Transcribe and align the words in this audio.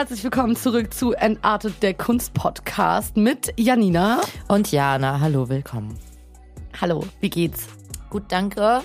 Herzlich 0.00 0.24
willkommen 0.24 0.56
zurück 0.56 0.94
zu 0.94 1.12
Entartet 1.12 1.82
der 1.82 1.92
Kunst-Podcast 1.92 3.18
mit 3.18 3.52
Janina. 3.58 4.22
Und 4.48 4.72
Jana, 4.72 5.20
hallo, 5.20 5.50
willkommen. 5.50 5.94
Hallo, 6.80 7.04
wie 7.20 7.28
geht's? 7.28 7.66
Gut, 8.08 8.22
danke. 8.28 8.80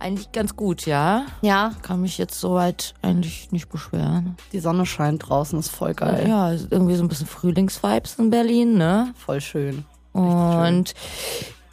Eigentlich 0.00 0.32
ganz 0.32 0.56
gut, 0.56 0.84
ja. 0.84 1.26
Ja, 1.42 1.74
Kann 1.82 2.00
mich 2.00 2.18
jetzt 2.18 2.40
soweit 2.40 2.94
eigentlich 3.02 3.52
nicht 3.52 3.68
beschweren. 3.68 4.34
die 4.50 4.58
Sonne 4.58 4.84
scheint 4.84 5.28
draußen, 5.28 5.60
ist 5.60 5.68
voll 5.68 5.94
geil. 5.94 6.26
Ja, 6.28 6.50
irgendwie 6.50 6.96
so 6.96 7.04
ein 7.04 7.08
bisschen 7.08 7.28
Frühlingsvibes 7.28 8.16
in 8.18 8.30
Berlin, 8.30 8.76
ne? 8.76 9.14
Voll 9.16 9.40
schön. 9.40 9.84
Und 10.12 10.92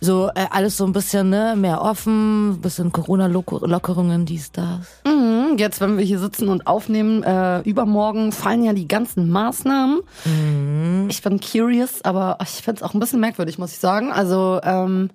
so 0.04 0.30
äh, 0.36 0.46
alles 0.50 0.78
so 0.78 0.86
ein 0.86 0.92
bisschen 0.94 1.30
ne, 1.30 1.56
mehr 1.58 1.82
offen, 1.82 2.52
ein 2.52 2.62
bisschen 2.62 2.92
Corona-Lockerungen, 2.92 4.26
dies, 4.26 4.52
das. 4.52 5.02
Mhm, 5.06 5.58
jetzt, 5.58 5.80
wenn 5.82 5.98
wir 5.98 6.04
hier 6.06 6.20
sitzen 6.20 6.50
und 6.50 6.68
aufnehmen, 6.68 7.24
äh, 7.24 7.62
übermorgen 7.62 8.32
fallen 8.32 8.64
ja 8.64 8.74
die 8.74 8.88
ganzen 8.88 9.30
Maßnahmen. 9.30 10.02
Ich 11.10 11.22
bin 11.22 11.40
curious, 11.40 12.02
aber 12.04 12.38
ich 12.44 12.50
finde 12.50 12.80
es 12.80 12.84
auch 12.84 12.94
ein 12.94 13.00
bisschen 13.00 13.20
merkwürdig, 13.20 13.58
muss 13.58 13.72
ich 13.72 13.80
sagen. 13.80 14.12
Also, 14.12 14.60
ähm, 14.64 15.10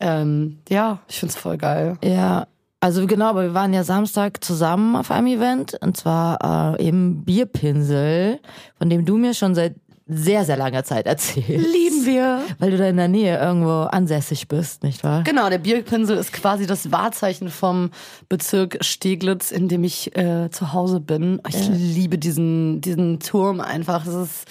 ähm, 0.00 0.60
ja, 0.70 1.00
ich 1.06 1.20
find's 1.20 1.36
voll 1.36 1.58
geil. 1.58 1.98
Ja, 2.02 2.46
also 2.84 3.06
genau, 3.06 3.30
aber 3.30 3.44
wir 3.44 3.54
waren 3.54 3.72
ja 3.72 3.82
Samstag 3.82 4.44
zusammen 4.44 4.94
auf 4.94 5.10
einem 5.10 5.28
Event 5.28 5.78
und 5.80 5.96
zwar 5.96 6.76
äh, 6.78 6.86
eben 6.86 7.24
Bierpinsel, 7.24 8.40
von 8.76 8.90
dem 8.90 9.06
du 9.06 9.16
mir 9.16 9.32
schon 9.32 9.54
seit 9.54 9.76
sehr, 10.06 10.44
sehr 10.44 10.58
langer 10.58 10.84
Zeit 10.84 11.06
erzählst. 11.06 11.48
Lieben 11.48 12.04
wir. 12.04 12.42
Weil 12.58 12.72
du 12.72 12.76
da 12.76 12.86
in 12.86 12.98
der 12.98 13.08
Nähe 13.08 13.38
irgendwo 13.38 13.84
ansässig 13.84 14.48
bist, 14.48 14.82
nicht 14.82 15.02
wahr? 15.02 15.22
Genau, 15.24 15.48
der 15.48 15.56
Bierpinsel 15.56 16.18
ist 16.18 16.34
quasi 16.34 16.66
das 16.66 16.92
Wahrzeichen 16.92 17.48
vom 17.48 17.90
Bezirk 18.28 18.76
Steglitz, 18.82 19.50
in 19.50 19.68
dem 19.68 19.82
ich 19.82 20.14
äh, 20.14 20.50
zu 20.50 20.74
Hause 20.74 21.00
bin. 21.00 21.40
Ich 21.48 21.66
liebe 21.70 22.18
diesen, 22.18 22.82
diesen 22.82 23.18
Turm 23.18 23.62
einfach. 23.62 24.04
Es 24.06 24.12
ist 24.14 24.48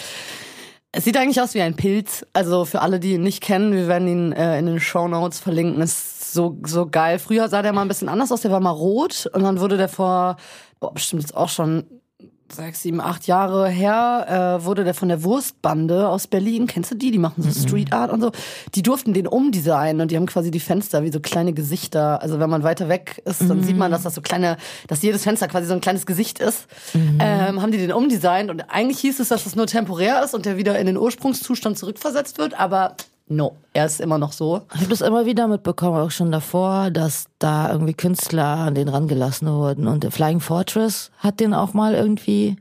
es 0.95 1.05
sieht 1.05 1.17
eigentlich 1.17 1.41
aus 1.41 1.55
wie 1.55 1.61
ein 1.61 1.75
Pilz. 1.75 2.25
Also 2.33 2.65
für 2.65 2.81
alle, 2.81 2.99
die 2.99 3.13
ihn 3.13 3.23
nicht 3.23 3.41
kennen, 3.41 3.73
wir 3.73 3.87
werden 3.87 4.07
ihn 4.07 4.31
äh, 4.31 4.59
in 4.59 4.67
den 4.67 4.79
Show 4.79 5.07
Notes 5.07 5.39
verlinken. 5.39 5.81
Ist 5.81 6.22
so 6.33 6.57
so 6.65 6.87
geil. 6.87 7.19
Früher 7.19 7.49
sah 7.49 7.61
der 7.61 7.73
mal 7.73 7.81
ein 7.81 7.87
bisschen 7.87 8.09
anders 8.09 8.31
aus. 8.31 8.41
Der 8.41 8.51
war 8.51 8.59
mal 8.59 8.71
rot 8.71 9.29
und 9.33 9.43
dann 9.43 9.59
wurde 9.59 9.77
der 9.77 9.89
vor 9.89 10.37
boah, 10.79 10.93
bestimmt 10.93 11.21
jetzt 11.21 11.35
auch 11.35 11.49
schon 11.49 11.85
sechs, 12.53 12.83
sieben, 12.83 13.01
acht 13.01 13.27
Jahre 13.27 13.67
her, 13.67 14.59
äh, 14.59 14.65
wurde 14.65 14.83
der 14.83 14.93
von 14.93 15.09
der 15.09 15.23
Wurstbande 15.23 16.07
aus 16.07 16.27
Berlin, 16.27 16.67
kennst 16.67 16.91
du 16.91 16.95
die? 16.95 17.11
Die 17.11 17.17
machen 17.17 17.41
so 17.41 17.67
Street 17.67 17.93
Art 17.93 18.11
und 18.11 18.21
so. 18.21 18.31
Die 18.75 18.83
durften 18.83 19.13
den 19.13 19.27
umdesignen 19.27 20.01
und 20.01 20.11
die 20.11 20.17
haben 20.17 20.25
quasi 20.25 20.51
die 20.51 20.59
Fenster 20.59 21.03
wie 21.03 21.11
so 21.11 21.19
kleine 21.19 21.53
Gesichter. 21.53 22.21
Also 22.21 22.39
wenn 22.39 22.49
man 22.49 22.63
weiter 22.63 22.89
weg 22.89 23.21
ist, 23.25 23.41
dann 23.41 23.63
sieht 23.63 23.77
man, 23.77 23.91
dass 23.91 24.03
das 24.03 24.15
so 24.15 24.21
kleine, 24.21 24.57
dass 24.87 25.01
jedes 25.01 25.23
Fenster 25.23 25.47
quasi 25.47 25.67
so 25.67 25.73
ein 25.73 25.81
kleines 25.81 26.05
Gesicht 26.05 26.39
ist. 26.39 26.67
Ähm, 26.93 27.61
haben 27.61 27.71
die 27.71 27.77
den 27.77 27.91
umdesignt 27.91 28.51
und 28.51 28.69
eigentlich 28.69 28.99
hieß 28.99 29.19
es, 29.19 29.29
dass 29.29 29.45
das 29.45 29.55
nur 29.55 29.67
temporär 29.67 30.23
ist 30.23 30.35
und 30.35 30.45
der 30.45 30.57
wieder 30.57 30.77
in 30.77 30.85
den 30.85 30.97
Ursprungszustand 30.97 31.77
zurückversetzt 31.77 32.37
wird, 32.37 32.59
aber 32.59 32.95
no, 33.27 33.55
er 33.73 33.85
ist 33.85 34.01
immer 34.01 34.17
noch 34.17 34.31
so. 34.33 34.61
Ich 34.73 34.81
habe 34.81 34.89
das 34.89 35.01
immer 35.01 35.25
wieder 35.25 35.47
mitbekommen, 35.47 35.97
auch 35.99 36.11
schon 36.11 36.31
davor, 36.31 36.91
dass 36.91 37.25
da 37.39 37.71
irgendwie 37.71 37.93
Künstler 37.93 38.45
an 38.45 38.75
den 38.75 38.89
rangelassen 38.89 39.47
wurden. 39.47 39.87
Und 39.87 40.05
Flying 40.13 40.39
Fortress 40.39 41.11
hat 41.19 41.39
den 41.39 41.53
auch 41.53 41.73
mal 41.73 41.93
irgendwie. 41.93 42.57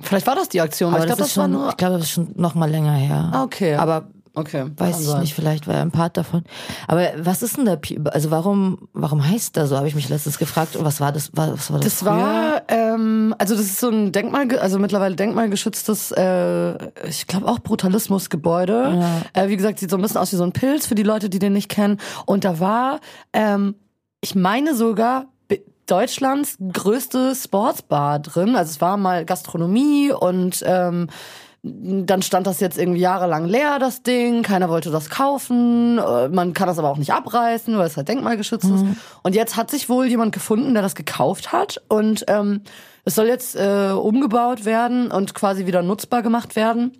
Vielleicht 0.00 0.26
war 0.26 0.34
das 0.34 0.48
die 0.48 0.60
Aktion, 0.60 0.92
Aber 0.94 1.00
ich 1.02 1.06
glaube, 1.06 1.20
das, 1.20 1.28
das, 1.28 1.36
war 1.36 1.44
schon, 1.44 1.52
nur. 1.52 1.68
ich 1.68 1.76
glaube, 1.76 1.94
das 1.94 2.04
ist 2.04 2.10
schon 2.10 2.32
noch 2.36 2.54
mal 2.54 2.70
länger 2.70 2.92
her. 2.94 3.30
Ah, 3.32 3.42
okay. 3.44 3.76
Aber 3.76 4.08
okay, 4.34 4.64
weiß 4.76 5.00
ich 5.00 5.06
sein. 5.06 5.20
nicht, 5.20 5.34
vielleicht 5.34 5.68
war 5.68 5.74
er 5.76 5.82
ein 5.82 5.92
Part 5.92 6.16
davon. 6.16 6.42
Aber 6.88 7.06
was 7.18 7.42
ist 7.44 7.56
denn 7.58 7.64
der, 7.66 7.76
Pi- 7.76 8.00
also 8.10 8.30
warum, 8.32 8.88
warum 8.92 9.24
heißt 9.24 9.54
der 9.54 9.66
so? 9.68 9.76
Habe 9.76 9.86
ich 9.86 9.94
mich 9.94 10.08
letztens 10.08 10.38
gefragt. 10.38 10.74
Und 10.74 10.84
was 10.84 11.00
war 11.00 11.12
das? 11.12 11.30
Was 11.34 11.70
war 11.70 11.78
das? 11.78 11.84
Das 11.84 11.98
früher? 12.00 12.10
war, 12.10 12.62
ähm, 12.94 13.34
also 13.38 13.54
das 13.54 13.64
ist 13.64 13.80
so 13.80 13.88
ein 13.88 14.12
Denkmal, 14.12 14.58
also 14.58 14.78
mittlerweile 14.78 15.16
denkmalgeschütztes, 15.16 16.12
äh, 16.12 16.90
ich 17.08 17.26
glaube 17.26 17.46
auch 17.46 17.58
Brutalismusgebäude. 17.58 19.04
Äh, 19.32 19.48
wie 19.48 19.56
gesagt, 19.56 19.78
sieht 19.78 19.90
so 19.90 19.96
ein 19.96 20.02
bisschen 20.02 20.18
aus 20.18 20.32
wie 20.32 20.36
so 20.36 20.44
ein 20.44 20.52
Pilz 20.52 20.86
für 20.86 20.94
die 20.94 21.02
Leute, 21.02 21.28
die 21.28 21.38
den 21.38 21.52
nicht 21.52 21.68
kennen. 21.68 21.98
Und 22.26 22.44
da 22.44 22.60
war, 22.60 23.00
ähm, 23.32 23.74
ich 24.20 24.34
meine 24.34 24.74
sogar 24.74 25.26
Deutschlands 25.86 26.56
größte 26.72 27.34
Sportsbar 27.34 28.18
drin. 28.18 28.56
Also 28.56 28.70
es 28.70 28.80
war 28.80 28.96
mal 28.96 29.24
Gastronomie 29.24 30.10
und 30.12 30.62
ähm, 30.66 31.08
dann 31.66 32.20
stand 32.20 32.46
das 32.46 32.60
jetzt 32.60 32.76
irgendwie 32.78 33.00
jahrelang 33.00 33.46
leer, 33.46 33.78
das 33.78 34.02
Ding. 34.02 34.42
Keiner 34.42 34.68
wollte 34.68 34.90
das 34.90 35.08
kaufen. 35.08 35.98
Äh, 35.98 36.28
Man 36.28 36.52
kann 36.52 36.68
das 36.68 36.78
aber 36.78 36.90
auch 36.90 36.98
nicht 36.98 37.12
abreißen, 37.12 37.78
weil 37.78 37.86
es 37.86 37.96
halt 37.96 38.08
denkmalgeschützt 38.08 38.66
ist. 38.66 38.84
Und 39.22 39.34
jetzt 39.34 39.56
hat 39.56 39.70
sich 39.70 39.88
wohl 39.88 40.06
jemand 40.06 40.32
gefunden, 40.32 40.74
der 40.74 40.82
das 40.82 40.94
gekauft 40.94 41.52
hat. 41.52 41.80
Und 41.88 42.24
ähm, 42.28 42.60
es 43.06 43.14
soll 43.14 43.28
jetzt 43.28 43.56
äh, 43.56 43.92
umgebaut 43.92 44.66
werden 44.66 45.10
und 45.10 45.34
quasi 45.34 45.64
wieder 45.66 45.82
nutzbar 45.82 46.22
gemacht 46.22 46.54
werden. 46.54 46.92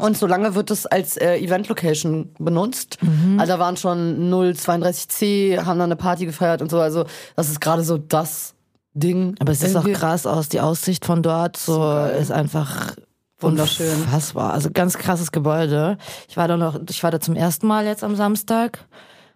Und 0.00 0.16
solange 0.16 0.54
wird 0.54 0.70
es 0.70 0.86
als 0.86 1.18
äh, 1.18 1.36
Event-Location 1.36 2.34
benutzt. 2.38 2.96
Also 3.36 3.52
da 3.52 3.58
waren 3.58 3.76
schon 3.76 4.32
032C, 4.32 5.66
haben 5.66 5.76
da 5.78 5.84
eine 5.84 5.96
Party 5.96 6.24
gefeiert 6.24 6.62
und 6.62 6.70
so. 6.70 6.80
Also 6.80 7.04
das 7.36 7.50
ist 7.50 7.60
gerade 7.60 7.84
so 7.84 7.98
das 7.98 8.54
Ding. 8.94 9.34
Aber 9.38 9.52
es 9.52 9.62
ist 9.62 9.76
auch 9.76 9.86
krass 9.92 10.24
aus, 10.24 10.48
die 10.48 10.60
Aussicht 10.62 11.04
von 11.04 11.22
dort 11.22 11.58
so 11.58 11.94
ist 12.18 12.32
einfach 12.32 12.94
Wunderschön. 13.42 13.94
Unfassbar. 14.02 14.52
Also 14.52 14.70
ganz 14.72 14.96
krasses 14.98 15.32
Gebäude. 15.32 15.98
Ich 16.28 16.36
war 16.36 16.48
da 16.48 16.56
noch, 16.56 16.78
ich 16.88 17.02
war 17.02 17.10
da 17.10 17.20
zum 17.20 17.34
ersten 17.36 17.66
Mal 17.66 17.84
jetzt 17.86 18.04
am 18.04 18.16
Samstag 18.16 18.78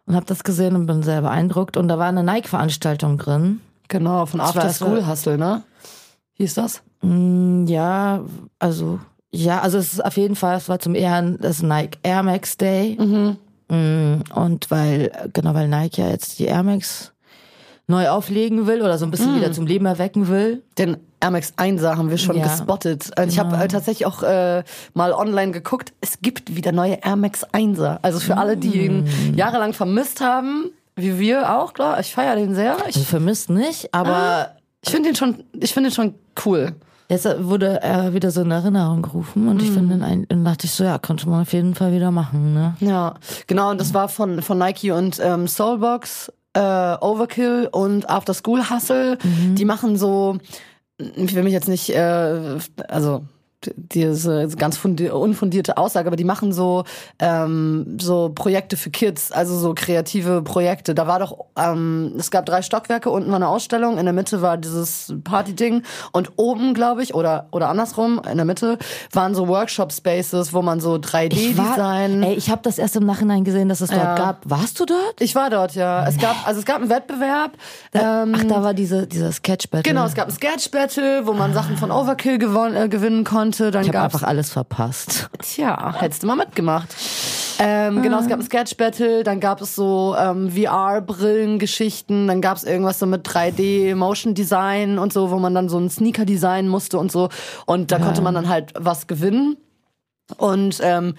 und 0.06 0.14
habe 0.14 0.26
das 0.26 0.44
gesehen 0.44 0.76
und 0.76 0.86
bin 0.86 1.02
sehr 1.02 1.22
beeindruckt. 1.22 1.76
Und 1.76 1.88
da 1.88 1.98
war 1.98 2.06
eine 2.06 2.22
Nike-Veranstaltung 2.22 3.18
drin. 3.18 3.60
Genau, 3.88 4.26
von 4.26 4.40
After 4.40 4.70
School 4.72 5.06
Hustle, 5.06 5.38
ne? 5.38 5.62
Hieß 6.34 6.54
das? 6.54 6.82
Mm, 7.02 7.66
Ja, 7.66 8.20
also 8.58 8.98
ja, 9.32 9.60
also 9.60 9.78
es 9.78 9.92
ist 9.94 10.04
auf 10.04 10.16
jeden 10.16 10.34
Fall, 10.36 10.56
es 10.56 10.68
war 10.68 10.78
zum 10.78 10.94
Ehren 10.94 11.38
des 11.38 11.62
Nike 11.62 11.98
Air 12.02 12.22
Max 12.22 12.56
Day. 12.56 12.96
Mm, 13.68 14.22
Und 14.34 14.70
weil, 14.70 15.10
genau, 15.32 15.54
weil 15.54 15.68
Nike 15.68 15.98
ja 15.98 16.08
jetzt 16.08 16.38
die 16.38 16.46
Air 16.46 16.62
Max 16.62 17.12
neu 17.88 18.08
auflegen 18.08 18.66
will 18.66 18.82
oder 18.82 18.98
so 18.98 19.04
ein 19.04 19.10
bisschen 19.10 19.36
wieder 19.36 19.52
zum 19.52 19.66
Leben 19.66 19.86
erwecken 19.86 20.28
will. 20.28 20.62
Den 20.78 20.96
Air 21.20 21.30
Max 21.30 21.52
1er 21.56 21.96
haben 21.96 22.10
wir 22.10 22.18
schon 22.18 22.36
Ja. 22.36 22.44
gespottet. 22.44 23.10
Und 23.18 23.28
Ich 23.28 23.38
habe 23.38 23.56
äh, 23.56 23.68
tatsächlich 23.68 24.06
auch 24.06 24.22
äh, 24.22 24.62
mal 24.94 25.12
online 25.12 25.52
geguckt. 25.52 25.92
Es 26.00 26.20
gibt 26.20 26.54
wieder 26.56 26.72
neue 26.72 26.98
Air 27.02 27.16
Max 27.16 27.44
1er. 27.52 27.98
Also 28.02 28.20
für 28.20 28.36
alle, 28.36 28.56
die 28.56 28.84
ihn 28.84 29.04
Mm. 29.04 29.34
jahrelang 29.34 29.72
vermisst 29.72 30.20
haben, 30.20 30.70
wie 30.94 31.18
wir 31.18 31.56
auch, 31.58 31.72
klar. 31.74 31.98
Ich 32.00 32.14
feiere 32.14 32.36
den 32.36 32.54
sehr. 32.54 32.76
Also 32.84 33.00
Ich, 33.00 33.06
vermisst 33.06 33.50
nicht, 33.50 33.92
aber 33.94 34.52
ich 34.82 34.90
finde 34.90 35.08
den 35.10 35.16
schon, 35.16 35.44
ich 35.58 35.72
finde 35.74 35.90
den 35.90 35.94
schon 35.94 36.14
cool. 36.44 36.74
Jetzt 37.08 37.24
wurde 37.40 37.80
er 37.82 38.14
wieder 38.14 38.30
so 38.32 38.40
in 38.42 38.50
Erinnerung 38.50 39.00
gerufen 39.02 39.46
und 39.48 39.62
ich 39.62 39.70
finde, 39.70 39.94
ihn 39.94 40.02
ein- 40.02 40.26
dann 40.28 40.44
dachte 40.44 40.66
ich 40.66 40.72
so, 40.72 40.82
ja, 40.82 40.98
konnte 40.98 41.28
man 41.28 41.42
auf 41.42 41.52
jeden 41.52 41.74
Fall 41.76 41.92
wieder 41.92 42.10
machen, 42.10 42.52
ne? 42.52 42.74
Ja, 42.80 43.14
genau. 43.46 43.70
Und 43.70 43.80
das 43.80 43.94
war 43.94 44.08
von 44.08 44.42
von 44.42 44.58
Nike 44.58 44.90
und 44.90 45.20
ähm, 45.22 45.46
Soulbox, 45.46 46.32
äh, 46.54 46.96
Overkill 47.00 47.68
und 47.70 48.10
After 48.10 48.34
School 48.34 48.68
Hustle. 48.70 49.18
Die 49.22 49.64
machen 49.64 49.96
so, 49.96 50.38
ich 50.98 51.34
will 51.34 51.42
mich 51.42 51.52
jetzt 51.52 51.68
nicht, 51.68 51.90
äh, 51.90 52.58
also 52.88 53.24
diese 53.76 54.48
ganz 54.56 54.78
fundi- 54.78 55.10
unfundierte 55.10 55.76
Aussage, 55.76 56.06
aber 56.08 56.16
die 56.16 56.24
machen 56.24 56.52
so 56.52 56.84
ähm, 57.18 57.96
so 58.00 58.30
Projekte 58.34 58.76
für 58.76 58.90
Kids, 58.90 59.32
also 59.32 59.56
so 59.58 59.72
kreative 59.74 60.42
Projekte. 60.42 60.94
Da 60.94 61.06
war 61.06 61.18
doch, 61.18 61.46
ähm, 61.58 62.14
es 62.18 62.30
gab 62.30 62.46
drei 62.46 62.62
Stockwerke, 62.62 63.10
unten 63.10 63.28
war 63.30 63.36
eine 63.36 63.48
Ausstellung, 63.48 63.98
in 63.98 64.04
der 64.04 64.12
Mitte 64.14 64.42
war 64.42 64.56
dieses 64.56 65.14
Party-Ding 65.24 65.82
und 66.12 66.32
oben, 66.36 66.74
glaube 66.74 67.02
ich, 67.02 67.14
oder 67.14 67.46
oder 67.52 67.68
andersrum, 67.68 68.20
in 68.30 68.36
der 68.36 68.44
Mitte 68.46 68.78
waren 69.12 69.34
so 69.34 69.48
Workshop-Spaces, 69.48 70.52
wo 70.52 70.62
man 70.62 70.80
so 70.80 70.94
3D-Design. 70.94 72.22
ey, 72.22 72.34
ich 72.34 72.50
habe 72.50 72.62
das 72.62 72.78
erst 72.78 72.96
im 72.96 73.04
Nachhinein 73.06 73.44
gesehen, 73.44 73.68
dass 73.68 73.80
es 73.80 73.90
dort 73.90 74.02
Ja. 74.02 74.14
gab. 74.16 74.48
Warst 74.48 74.78
du 74.80 74.84
dort? 74.86 75.20
Ich 75.20 75.34
war 75.34 75.50
dort, 75.50 75.74
ja. 75.74 76.06
Es 76.06 76.18
gab, 76.18 76.36
also 76.46 76.60
es 76.60 76.66
gab 76.66 76.76
einen 76.80 76.90
Wettbewerb. 76.90 77.52
Ähm, 77.94 78.34
Ach, 78.36 78.44
da 78.44 78.62
war 78.62 78.74
diese, 78.74 79.06
dieser 79.06 79.32
Sketch-Battle. 79.32 79.82
genau, 79.90 80.06
es 80.06 80.14
gab 80.14 80.28
ein 80.28 80.34
Sketch-Battle, 80.34 81.26
wo 81.26 81.32
man 81.32 81.52
Sachen 81.54 81.76
von 81.76 81.90
Overkill 81.90 82.38
gewon 82.38 82.74
äh, 82.74 82.88
gewinnen 82.88 83.24
konnte. 83.24 83.55
Dann 83.58 83.82
Ich 83.82 83.88
habe 83.88 84.00
einfach 84.00 84.22
alles 84.22 84.50
verpasst. 84.50 85.28
tja, 85.40 85.94
hättest 85.98 86.22
du 86.22 86.26
mal 86.26 86.36
mitgemacht. 86.36 86.94
Ähm, 87.58 88.02
genau, 88.02 88.18
es 88.18 88.28
gab 88.28 88.38
ein 88.38 88.44
Sketch-Battle, 88.44 89.24
dann 89.24 89.40
gab 89.40 89.60
es 89.62 89.74
so 89.74 90.14
ähm, 90.18 90.50
VR-Brillen-Geschichten, 90.50 92.26
dann 92.26 92.40
gab 92.40 92.58
es 92.58 92.64
irgendwas 92.64 92.98
so 92.98 93.06
mit 93.06 93.26
3D-Motion-Design 93.26 94.98
und 94.98 95.12
so, 95.12 95.30
wo 95.30 95.38
man 95.38 95.54
dann 95.54 95.68
so 95.68 95.78
einen 95.78 95.88
Sneaker 95.88 96.24
designen 96.26 96.68
musste 96.68 96.98
und 96.98 97.10
so. 97.10 97.30
Und 97.64 97.92
da 97.92 97.98
konnte 97.98 98.20
man 98.20 98.34
dann 98.34 98.48
halt 98.48 98.72
was 98.78 99.06
gewinnen. 99.06 99.56
Und 100.36 100.80
ähm, 100.82 101.14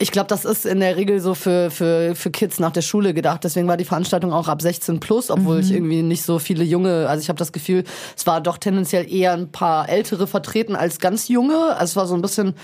ich 0.00 0.12
glaube, 0.12 0.28
das 0.28 0.44
ist 0.44 0.64
in 0.64 0.78
der 0.78 0.96
Regel 0.96 1.18
so 1.18 1.34
für, 1.34 1.72
für, 1.72 2.14
für 2.14 2.30
Kids 2.30 2.60
nach 2.60 2.70
der 2.70 2.82
Schule 2.82 3.14
gedacht. 3.14 3.42
Deswegen 3.42 3.66
war 3.66 3.76
die 3.76 3.84
Veranstaltung 3.84 4.32
auch 4.32 4.46
ab 4.46 4.62
16 4.62 5.00
plus, 5.00 5.28
obwohl 5.28 5.56
mhm. 5.56 5.62
ich 5.62 5.72
irgendwie 5.72 6.02
nicht 6.02 6.22
so 6.22 6.38
viele 6.38 6.62
junge, 6.62 7.08
also 7.08 7.20
ich 7.20 7.28
habe 7.28 7.38
das 7.38 7.50
Gefühl, 7.50 7.82
es 8.16 8.24
war 8.24 8.40
doch 8.40 8.58
tendenziell 8.58 9.12
eher 9.12 9.32
ein 9.32 9.50
paar 9.50 9.88
ältere 9.88 10.28
vertreten 10.28 10.76
als 10.76 11.00
ganz 11.00 11.26
junge. 11.26 11.74
Also 11.76 11.84
es 11.84 11.96
war 11.96 12.06
so 12.06 12.14
ein 12.14 12.22
bisschen 12.22 12.54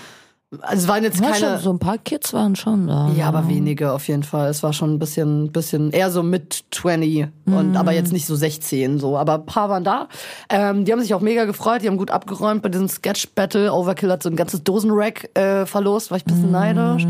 also 0.61 0.83
es 0.83 0.87
waren 0.87 1.03
jetzt 1.03 1.19
ja, 1.19 1.31
keine. 1.31 1.55
Schon, 1.55 1.59
so 1.59 1.69
ein 1.71 1.79
paar 1.79 1.97
Kids 1.97 2.33
waren 2.33 2.55
schon 2.55 2.87
da. 2.87 3.09
Ja, 3.17 3.27
aber 3.27 3.47
wenige 3.47 3.91
auf 3.91 4.07
jeden 4.07 4.23
Fall. 4.23 4.49
Es 4.49 4.63
war 4.63 4.73
schon 4.73 4.93
ein 4.93 4.99
bisschen, 4.99 5.51
bisschen 5.51 5.91
eher 5.91 6.11
so 6.11 6.23
mit 6.23 6.65
20 6.71 7.27
und 7.45 7.71
mm. 7.71 7.77
aber 7.77 7.93
jetzt 7.93 8.13
nicht 8.13 8.25
so 8.25 8.35
16 8.35 8.99
so. 8.99 9.17
Aber 9.17 9.35
ein 9.35 9.45
paar 9.45 9.69
waren 9.69 9.83
da. 9.83 10.07
Ähm, 10.49 10.85
die 10.85 10.91
haben 10.91 11.01
sich 11.01 11.13
auch 11.13 11.21
mega 11.21 11.45
gefreut. 11.45 11.81
Die 11.81 11.87
haben 11.87 11.97
gut 11.97 12.11
abgeräumt 12.11 12.61
bei 12.61 12.69
diesem 12.69 12.87
Sketch 12.87 13.29
Battle. 13.33 13.73
Overkill 13.73 14.11
hat 14.11 14.23
so 14.23 14.29
ein 14.29 14.35
ganzes 14.35 14.63
Dosenrack 14.63 15.35
äh, 15.37 15.65
verlost. 15.65 16.11
War 16.11 16.17
ich 16.17 16.25
ein 16.25 16.33
bisschen 16.33 16.51
mm. 16.51 16.53
neidisch. 16.53 17.07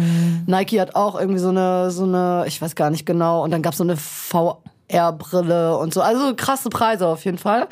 Nike 0.47 0.79
hat 0.79 0.95
auch 0.95 1.19
irgendwie 1.19 1.39
so 1.39 1.49
eine, 1.49 1.91
so 1.91 2.03
eine, 2.03 2.45
ich 2.47 2.61
weiß 2.61 2.75
gar 2.75 2.89
nicht 2.89 3.05
genau. 3.05 3.43
Und 3.43 3.51
dann 3.51 3.61
gab's 3.61 3.77
so 3.77 3.83
eine 3.83 3.97
VR-Brille 3.97 5.77
und 5.77 5.93
so. 5.93 6.01
Also 6.01 6.33
krasse 6.35 6.69
Preise 6.69 7.07
auf 7.07 7.25
jeden 7.25 7.37
Fall. 7.37 7.67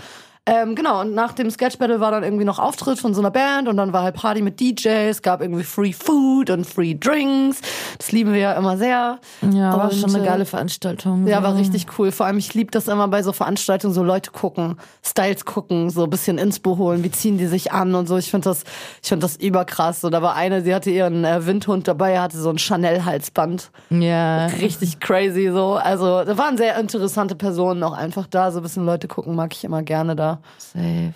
Ähm, 0.45 0.75
genau, 0.75 0.99
und 0.99 1.13
nach 1.13 1.31
dem 1.31 1.49
Sketch 1.49 1.77
Battle 1.77 2.01
war 2.01 2.11
dann 2.11 2.23
irgendwie 2.23 2.43
noch 2.43 2.59
Auftritt 2.59 2.99
von 2.99 3.13
so 3.13 3.21
einer 3.21 3.31
Band 3.31 3.69
und 3.69 3.77
dann 3.77 3.93
war 3.93 4.03
halt 4.03 4.15
Party 4.15 4.41
mit 4.41 4.59
DJs, 4.59 5.21
gab 5.21 5.41
irgendwie 5.41 5.63
Free 5.63 5.93
Food 5.93 6.49
und 6.49 6.65
Free 6.65 6.95
Drinks. 6.95 7.61
Das 7.97 8.11
lieben 8.11 8.33
wir 8.33 8.39
ja 8.39 8.53
immer 8.53 8.77
sehr. 8.77 9.19
Ja, 9.53 9.77
war 9.77 9.89
schon 9.91 10.13
eine 10.13 10.21
äh, 10.21 10.27
geile 10.27 10.45
Veranstaltung. 10.45 11.27
Ja, 11.27 11.41
war 11.43 11.55
richtig 11.55 11.85
cool. 11.97 12.11
Vor 12.11 12.25
allem, 12.25 12.37
ich 12.39 12.53
liebe 12.53 12.71
das 12.71 12.89
immer 12.89 13.07
bei 13.07 13.23
so 13.23 13.31
Veranstaltungen, 13.31 13.93
so 13.93 14.03
Leute 14.03 14.31
gucken, 14.31 14.75
Styles 15.01 15.45
gucken, 15.45 15.89
so 15.89 16.03
ein 16.03 16.09
bisschen 16.09 16.37
Inspo 16.37 16.77
holen, 16.77 17.05
wie 17.05 17.11
ziehen 17.11 17.37
die 17.37 17.47
sich 17.47 17.71
an 17.71 17.95
und 17.95 18.07
so. 18.07 18.17
Ich 18.17 18.29
finde 18.29 18.49
das, 18.49 18.63
ich 19.01 19.07
finde 19.07 19.25
das 19.25 19.37
überkrass. 19.37 20.01
So, 20.01 20.09
da 20.09 20.21
war 20.21 20.35
eine, 20.35 20.61
sie 20.61 20.75
hatte 20.75 20.89
ihren 20.89 21.23
äh, 21.23 21.45
Windhund 21.45 21.87
dabei, 21.87 22.19
hatte 22.19 22.37
so 22.37 22.49
ein 22.49 22.57
Chanel-Halsband. 22.57 23.71
Ja. 23.91 24.47
Richtig 24.47 24.99
crazy 24.99 25.49
so. 25.53 25.75
Also, 25.75 26.25
da 26.25 26.37
waren 26.37 26.57
sehr 26.57 26.77
interessante 26.77 27.35
Personen 27.35 27.81
auch 27.83 27.93
einfach 27.93 28.27
da. 28.27 28.51
So 28.51 28.59
ein 28.59 28.63
bisschen 28.63 28.85
Leute 28.85 29.07
gucken 29.07 29.35
mag 29.35 29.53
ich 29.53 29.63
immer 29.63 29.83
gerne 29.83 30.17
da. 30.17 30.32
Safe. 30.57 31.13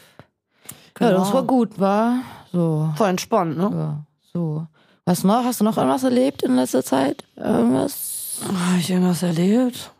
Genau. 0.93 1.11
Ja, 1.11 1.17
das 1.17 1.33
war 1.33 1.43
gut, 1.43 1.79
war 1.79 2.21
so. 2.51 2.91
Voll 2.95 3.09
entspannt, 3.09 3.57
ne? 3.57 3.69
Ja, 3.71 4.03
so. 4.33 4.67
Was 5.05 5.23
noch? 5.23 5.43
Hast 5.43 5.59
du 5.59 5.63
noch 5.63 5.77
irgendwas 5.77 6.03
erlebt 6.03 6.43
in 6.43 6.55
letzter 6.55 6.83
Zeit? 6.83 7.23
Irgendwas? 7.35 8.41
Habe 8.43 8.79
ich 8.79 8.89
irgendwas 8.89 9.23
erlebt? 9.23 9.91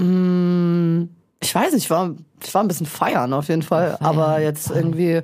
mm, 0.00 1.04
ich 1.40 1.54
weiß 1.54 1.72
nicht, 1.72 1.84
ich 1.84 1.90
war, 1.90 2.14
ich 2.42 2.54
war 2.54 2.64
ein 2.64 2.68
bisschen 2.68 2.86
feiern 2.86 3.32
auf 3.32 3.48
jeden 3.48 3.62
Fall, 3.62 3.96
feiern, 3.96 4.04
aber 4.04 4.40
jetzt 4.40 4.68
feiern. 4.68 4.78
irgendwie 4.78 5.22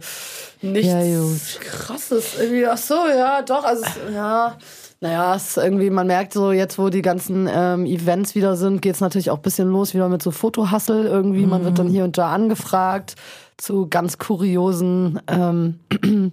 nichts 0.61 1.55
ja, 1.55 1.61
krasses. 1.61 2.39
Irgendwie, 2.39 2.67
ach 2.67 2.79
so, 2.79 2.95
ja, 3.09 3.43
doch, 3.43 3.65
also, 3.65 3.85
ja. 4.13 4.57
Naja, 5.03 5.35
es 5.35 5.49
ist 5.49 5.57
irgendwie, 5.57 5.91
man 5.91 6.07
merkt 6.07 6.33
so, 6.33 6.53
jetzt 6.53 6.79
wo 6.79 6.89
die 6.89 7.03
ganzen 7.03 7.49
ähm, 7.53 7.87
Events 7.87 8.37
wieder 8.37 8.55
sind, 8.55 8.81
geht 8.81 8.95
es 8.95 9.01
natürlich 9.01 9.31
auch 9.31 9.39
ein 9.39 9.43
bisschen 9.43 9.69
los 9.69 9.95
wieder 9.95 10.09
mit 10.09 10.23
so 10.23 10.31
Fotohassel 10.31 11.07
irgendwie. 11.07 11.43
Mhm. 11.43 11.49
Man 11.49 11.65
wird 11.65 11.77
dann 11.81 11.89
mhm. 11.89 11.91
hier 11.91 12.05
und 12.05 12.19
da 12.19 12.33
angefragt 12.33 13.17
zu 13.57 13.89
ganz 13.89 14.19
kuriosen, 14.19 15.19
ähm, 15.27 15.81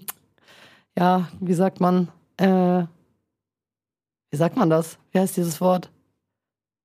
ja, 0.95 1.29
wie 1.39 1.53
sagt 1.55 1.79
man, 1.79 2.09
äh, 2.37 2.83
wie 4.29 4.37
sagt 4.37 4.55
man 4.55 4.69
das? 4.69 4.99
Wie 5.13 5.19
heißt 5.19 5.35
dieses 5.35 5.59
Wort? 5.61 5.89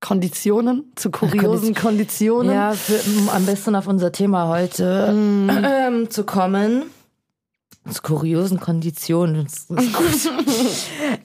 Konditionen, 0.00 0.90
zu 0.94 1.10
kuriosen 1.10 1.74
Konditionen. 1.74 2.54
Ja, 2.54 2.72
für, 2.72 2.98
am 3.30 3.44
besten 3.44 3.76
auf 3.76 3.88
unser 3.88 4.10
Thema 4.10 4.48
heute 4.48 5.12
mm. 5.12 5.50
ähm, 5.64 6.08
zu 6.08 6.24
kommen 6.24 6.84
kuriosen 8.02 8.60
Konditionen. 8.60 9.46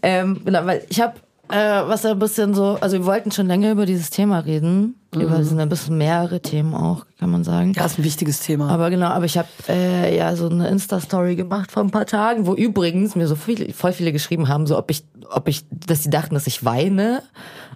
ähm, 0.02 0.42
genau, 0.44 0.66
weil 0.66 0.86
ich 0.90 1.00
habe 1.02 1.16
äh, 1.50 1.88
was 1.88 2.06
ein 2.06 2.20
bisschen 2.20 2.54
so, 2.54 2.78
also 2.80 2.98
wir 2.98 3.06
wollten 3.06 3.32
schon 3.32 3.48
länger 3.48 3.72
über 3.72 3.86
dieses 3.88 4.12
Thema 4.12 4.40
reden. 4.40 4.96
Mhm. 5.14 5.22
Über 5.22 5.44
sind 5.44 5.60
ein 5.60 5.70
bisschen 5.70 5.98
mehrere 5.98 6.42
Themen 6.42 6.76
auch, 6.76 7.08
kann 7.18 7.32
man 7.32 7.44
sagen. 7.44 7.74
Ja, 7.76 7.86
ist 7.86 7.98
ein 7.98 8.04
wichtiges 8.04 8.42
Thema. 8.42 8.70
Aber 8.70 8.92
genau, 8.92 9.08
aber 9.08 9.26
ich 9.26 9.38
habe 9.38 9.48
äh, 9.68 10.16
ja 10.16 10.36
so 10.36 10.48
eine 10.48 10.68
Insta-Story 10.68 11.36
gemacht 11.36 11.72
vor 11.72 11.84
ein 11.84 11.90
paar 11.90 12.06
Tagen, 12.06 12.46
wo 12.46 12.54
übrigens 12.54 13.16
mir 13.16 13.28
so 13.28 13.36
viel, 13.36 13.74
voll 13.74 13.94
viele 13.94 14.12
geschrieben 14.12 14.48
haben, 14.48 14.68
so 14.68 14.78
ob 14.78 14.92
ich, 14.92 15.04
ob 15.32 15.48
ich, 15.48 15.66
dass 15.72 16.04
sie 16.04 16.12
dachten, 16.12 16.36
dass 16.36 16.46
ich 16.46 16.64
weine 16.64 17.24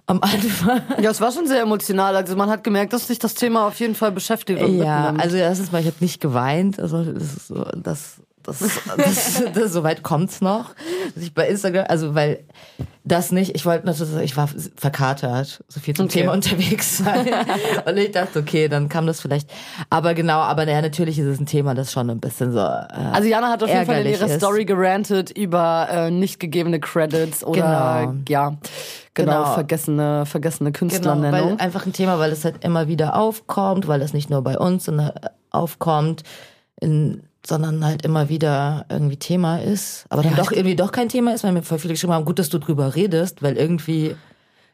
am 0.06 0.20
Anfang. 0.22 0.82
Ja, 1.02 1.10
es 1.10 1.20
war 1.20 1.32
schon 1.32 1.48
sehr 1.48 1.62
emotional. 1.62 2.14
Also 2.14 2.36
man 2.36 2.50
hat 2.50 2.62
gemerkt, 2.62 2.92
dass 2.92 3.08
sich 3.08 3.18
das 3.18 3.34
Thema 3.34 3.66
auf 3.66 3.80
jeden 3.80 3.96
Fall 3.96 4.12
beschäftigt. 4.12 4.60
ja, 4.60 4.66
mitnimmt. 4.66 5.20
also 5.20 5.36
erstens 5.36 5.72
mal, 5.72 5.80
ich 5.80 5.86
habe 5.86 5.96
nicht 5.98 6.20
geweint. 6.20 6.78
Also 6.78 7.02
das 7.02 7.22
ist 7.22 7.48
so, 7.48 7.64
das 7.82 8.20
das, 8.44 8.58
das, 8.96 9.42
das, 9.54 9.72
so 9.72 9.82
weit 9.82 10.02
kommt's 10.02 10.40
noch. 10.40 10.74
Dass 11.14 11.24
ich 11.24 11.34
bei 11.34 11.48
Instagram, 11.48 11.86
also 11.88 12.14
weil 12.14 12.44
das 13.04 13.32
nicht, 13.32 13.54
ich 13.54 13.66
wollte 13.66 13.86
natürlich, 13.86 14.14
ich 14.22 14.36
war 14.36 14.48
verkatert, 14.76 15.62
so 15.68 15.80
viel 15.80 15.94
zum 15.94 16.06
okay. 16.06 16.20
Thema 16.20 16.32
unterwegs 16.32 16.98
sein. 16.98 17.28
Und 17.86 17.96
ich 17.96 18.12
dachte, 18.12 18.38
okay, 18.38 18.68
dann 18.68 18.88
kam 18.88 19.06
das 19.06 19.20
vielleicht. 19.20 19.50
Aber 19.90 20.14
genau, 20.14 20.38
aber 20.38 20.64
naja, 20.66 20.82
natürlich 20.82 21.18
ist 21.18 21.26
es 21.26 21.40
ein 21.40 21.46
Thema, 21.46 21.74
das 21.74 21.92
schon 21.92 22.08
ein 22.08 22.20
bisschen 22.20 22.52
so. 22.52 22.60
Äh, 22.60 22.88
also 23.12 23.28
Jana 23.28 23.50
hat 23.50 23.62
auf 23.62 23.68
jeden 23.68 23.86
Fall 23.86 24.06
in 24.06 24.12
ihrer 24.12 24.26
ist. 24.26 24.36
Story 24.36 24.64
gerantet 24.64 25.30
über 25.30 25.88
äh, 25.90 26.10
nicht 26.10 26.40
gegebene 26.40 26.80
Credits 26.80 27.44
oder 27.44 28.06
genau. 28.06 28.14
ja. 28.28 28.56
Genau, 29.16 29.30
genau, 29.42 29.54
vergessene, 29.54 30.26
vergessene 30.26 30.72
Künstlernennung. 30.72 31.50
Genau, 31.50 31.62
einfach 31.62 31.86
ein 31.86 31.92
Thema, 31.92 32.18
weil 32.18 32.32
es 32.32 32.44
halt 32.44 32.64
immer 32.64 32.88
wieder 32.88 33.16
aufkommt, 33.16 33.86
weil 33.86 34.02
es 34.02 34.12
nicht 34.12 34.28
nur 34.28 34.42
bei 34.42 34.58
uns 34.58 34.90
aufkommt, 35.50 36.24
in 36.80 37.22
sondern 37.46 37.84
halt 37.84 38.04
immer 38.04 38.28
wieder 38.28 38.86
irgendwie 38.88 39.16
Thema 39.16 39.58
ist, 39.58 40.06
aber 40.08 40.22
dann 40.22 40.32
ja, 40.32 40.38
doch 40.38 40.52
irgendwie 40.52 40.76
doch 40.76 40.92
kein 40.92 41.08
Thema 41.08 41.34
ist, 41.34 41.44
weil 41.44 41.52
mir 41.52 41.62
voll 41.62 41.78
viele 41.78 41.94
geschrieben 41.94 42.12
haben, 42.12 42.24
gut, 42.24 42.38
dass 42.38 42.48
du 42.48 42.58
drüber 42.58 42.94
redest, 42.94 43.42
weil 43.42 43.56
irgendwie 43.56 44.16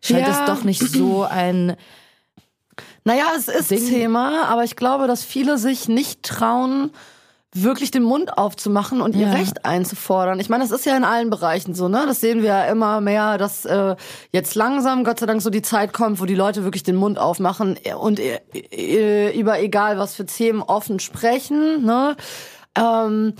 scheint 0.00 0.26
ja. 0.26 0.40
es 0.40 0.44
doch 0.46 0.64
nicht 0.64 0.80
so 0.80 1.24
ein 1.24 1.76
Naja, 3.04 3.26
es 3.36 3.48
ist 3.48 3.70
Ding. 3.70 3.86
Thema, 3.88 4.46
aber 4.46 4.64
ich 4.64 4.76
glaube, 4.76 5.06
dass 5.06 5.24
viele 5.24 5.58
sich 5.58 5.88
nicht 5.88 6.22
trauen, 6.22 6.92
wirklich 7.52 7.90
den 7.90 8.04
Mund 8.04 8.38
aufzumachen 8.38 9.00
und 9.00 9.16
ihr 9.16 9.26
ja. 9.26 9.32
Recht 9.32 9.64
einzufordern. 9.64 10.38
Ich 10.38 10.48
meine, 10.48 10.62
das 10.62 10.70
ist 10.70 10.86
ja 10.86 10.96
in 10.96 11.02
allen 11.02 11.30
Bereichen 11.30 11.74
so, 11.74 11.88
ne? 11.88 12.04
Das 12.06 12.20
sehen 12.20 12.42
wir 12.42 12.48
ja 12.48 12.64
immer 12.66 13.00
mehr, 13.00 13.38
dass 13.38 13.64
äh, 13.64 13.96
jetzt 14.30 14.54
langsam, 14.54 15.02
Gott 15.02 15.18
sei 15.18 15.26
Dank, 15.26 15.42
so 15.42 15.50
die 15.50 15.62
Zeit 15.62 15.92
kommt, 15.92 16.20
wo 16.20 16.26
die 16.26 16.36
Leute 16.36 16.62
wirklich 16.62 16.84
den 16.84 16.94
Mund 16.94 17.18
aufmachen 17.18 17.76
und 18.00 18.20
äh, 18.20 18.40
äh, 18.70 19.36
über 19.36 19.60
egal 19.60 19.98
was 19.98 20.14
für 20.14 20.26
Themen 20.26 20.62
offen 20.62 21.00
sprechen, 21.00 21.84
ne? 21.84 22.16
Ähm, 22.80 23.34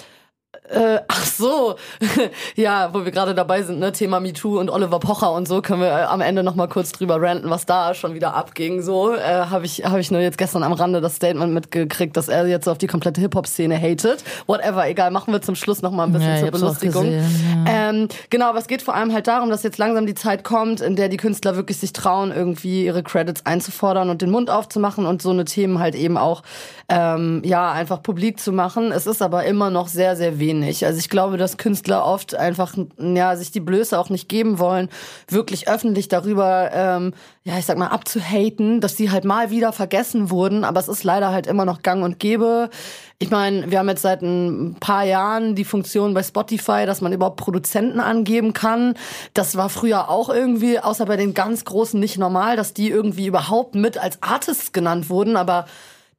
äh, 0.71 1.01
ach 1.09 1.25
so, 1.25 1.75
ja, 2.55 2.91
wo 2.93 3.05
wir 3.05 3.11
gerade 3.11 3.35
dabei 3.35 3.63
sind, 3.63 3.81
ne, 3.81 3.93
Thema 3.93 4.21
MeToo 4.21 4.61
und 4.61 4.71
Oliver 4.71 5.01
Pocher 5.01 5.33
und 5.33 5.49
so, 5.49 5.63
können 5.63 5.83
wir 5.83 5.89
äh, 5.89 6.03
am 6.03 6.21
Ende 6.21 6.43
noch 6.43 6.55
mal 6.55 6.69
kurz 6.69 6.93
drüber 6.93 7.21
ranten, 7.21 7.51
was 7.51 7.67
da 7.67 7.93
schon 7.95 8.15
wieder 8.15 8.35
abging. 8.35 8.81
So 8.81 9.13
äh, 9.13 9.47
habe 9.51 9.67
ich 9.67 9.85
habe 9.85 10.01
ich 10.01 10.11
nur 10.11 10.21
jetzt 10.21 10.39
gestern 10.39 10.63
am 10.63 10.73
Rande 10.73 11.01
das 11.01 11.17
Statement 11.17 11.53
mitgekriegt, 11.53 12.17
dass 12.17 12.29
er 12.29 12.47
jetzt 12.47 12.69
auf 12.69 12.79
die 12.79 12.87
komplette 12.87 13.21
Hip 13.21 13.35
Hop 13.35 13.47
Szene 13.47 13.77
hatet. 13.77 14.23
Whatever, 14.47 14.89
egal, 14.89 15.11
machen 15.11 15.33
wir 15.33 15.43
zum 15.43 15.57
Schluss 15.57 15.83
noch 15.83 15.91
mal 15.91 16.05
ein 16.05 16.13
bisschen 16.13 16.37
ja, 16.37 16.41
zur 16.41 16.51
Belustigung. 16.53 17.05
Gesehen, 17.05 17.65
ja. 17.67 17.91
ähm, 17.91 18.09
genau, 18.31 18.47
aber 18.51 18.59
es 18.59 18.69
geht 18.69 18.83
vor 18.83 18.95
allem 18.95 19.13
halt 19.13 19.27
darum, 19.27 19.51
dass 19.51 19.65
jetzt 19.65 19.79
langsam 19.79 20.07
die 20.07 20.15
Zeit 20.15 20.45
kommt, 20.45 20.81
in 20.81 20.95
der 20.95 21.09
die 21.09 21.17
Künstler 21.17 21.57
wirklich 21.57 21.79
sich 21.79 21.93
trauen, 21.93 22.31
irgendwie 22.31 22.85
ihre 22.85 23.03
Credits 23.03 23.45
einzufordern 23.45 24.09
und 24.09 24.23
den 24.23 24.31
Mund 24.31 24.51
aufzumachen 24.51 25.07
und 25.07 25.21
so 25.21 25.31
eine 25.31 25.45
Themen 25.45 25.81
halt 25.81 25.97
eben 25.97 26.17
auch 26.17 26.43
ähm, 26.89 27.43
ja 27.45 27.73
einfach 27.73 28.03
publik 28.03 28.39
zu 28.39 28.53
machen. 28.53 28.93
Es 28.93 29.09
ist 29.09 29.21
aber 29.21 29.45
immer 29.45 29.71
noch 29.71 29.89
sehr 29.89 30.15
sehr 30.15 30.39
wenig 30.39 30.60
wenig. 30.61 30.85
Also 30.85 30.99
ich 30.99 31.09
glaube, 31.09 31.37
dass 31.37 31.57
Künstler 31.57 32.05
oft 32.05 32.35
einfach 32.35 32.75
ja 32.99 33.37
sich 33.37 33.51
die 33.51 33.61
Blöße 33.61 33.99
auch 33.99 34.11
nicht 34.11 34.29
geben 34.29 34.59
wollen, 34.59 34.89
wirklich 35.29 35.69
öffentlich 35.69 36.09
darüber, 36.09 36.71
ähm, 36.73 37.15
ja 37.45 37.59
ich 37.59 37.67
sag 37.67 37.79
mal 37.79 37.89
abzuhaten, 37.89 38.81
dass 38.81 38.97
sie 38.97 39.11
halt 39.11 39.25
mal 39.25 39.51
wieder 39.51 39.73
vergessen 39.73 40.31
wurden. 40.31 40.65
Aber 40.65 40.81
es 40.81 40.89
ist 40.89 41.05
leider 41.05 41.31
halt 41.31 41.47
immer 41.47 41.65
noch 41.65 41.83
Gang 41.83 42.05
und 42.05 42.19
Gäbe. 42.19 42.71
Ich 43.19 43.31
meine, 43.31 43.71
wir 43.71 43.79
haben 43.79 43.89
jetzt 43.89 44.03
seit 44.03 44.23
ein 44.23 44.77
paar 44.81 45.05
Jahren 45.05 45.55
die 45.55 45.65
Funktion 45.65 46.15
bei 46.15 46.23
Spotify, 46.23 46.87
dass 46.87 47.01
man 47.01 47.13
überhaupt 47.13 47.37
Produzenten 47.37 48.01
angeben 48.01 48.53
kann. 48.53 48.95
Das 49.35 49.57
war 49.57 49.69
früher 49.69 50.09
auch 50.09 50.31
irgendwie, 50.31 50.79
außer 50.79 51.07
bei 51.07 51.17
den 51.17 51.35
ganz 51.35 51.65
Großen 51.65 52.01
nicht 52.01 52.19
normal, 52.19 52.57
dass 52.57 52.73
die 52.73 52.89
irgendwie 52.89 53.27
überhaupt 53.27 53.75
mit 53.75 53.99
als 53.99 54.23
Artists 54.23 54.73
genannt 54.73 55.11
wurden. 55.11 55.37
Aber 55.37 55.67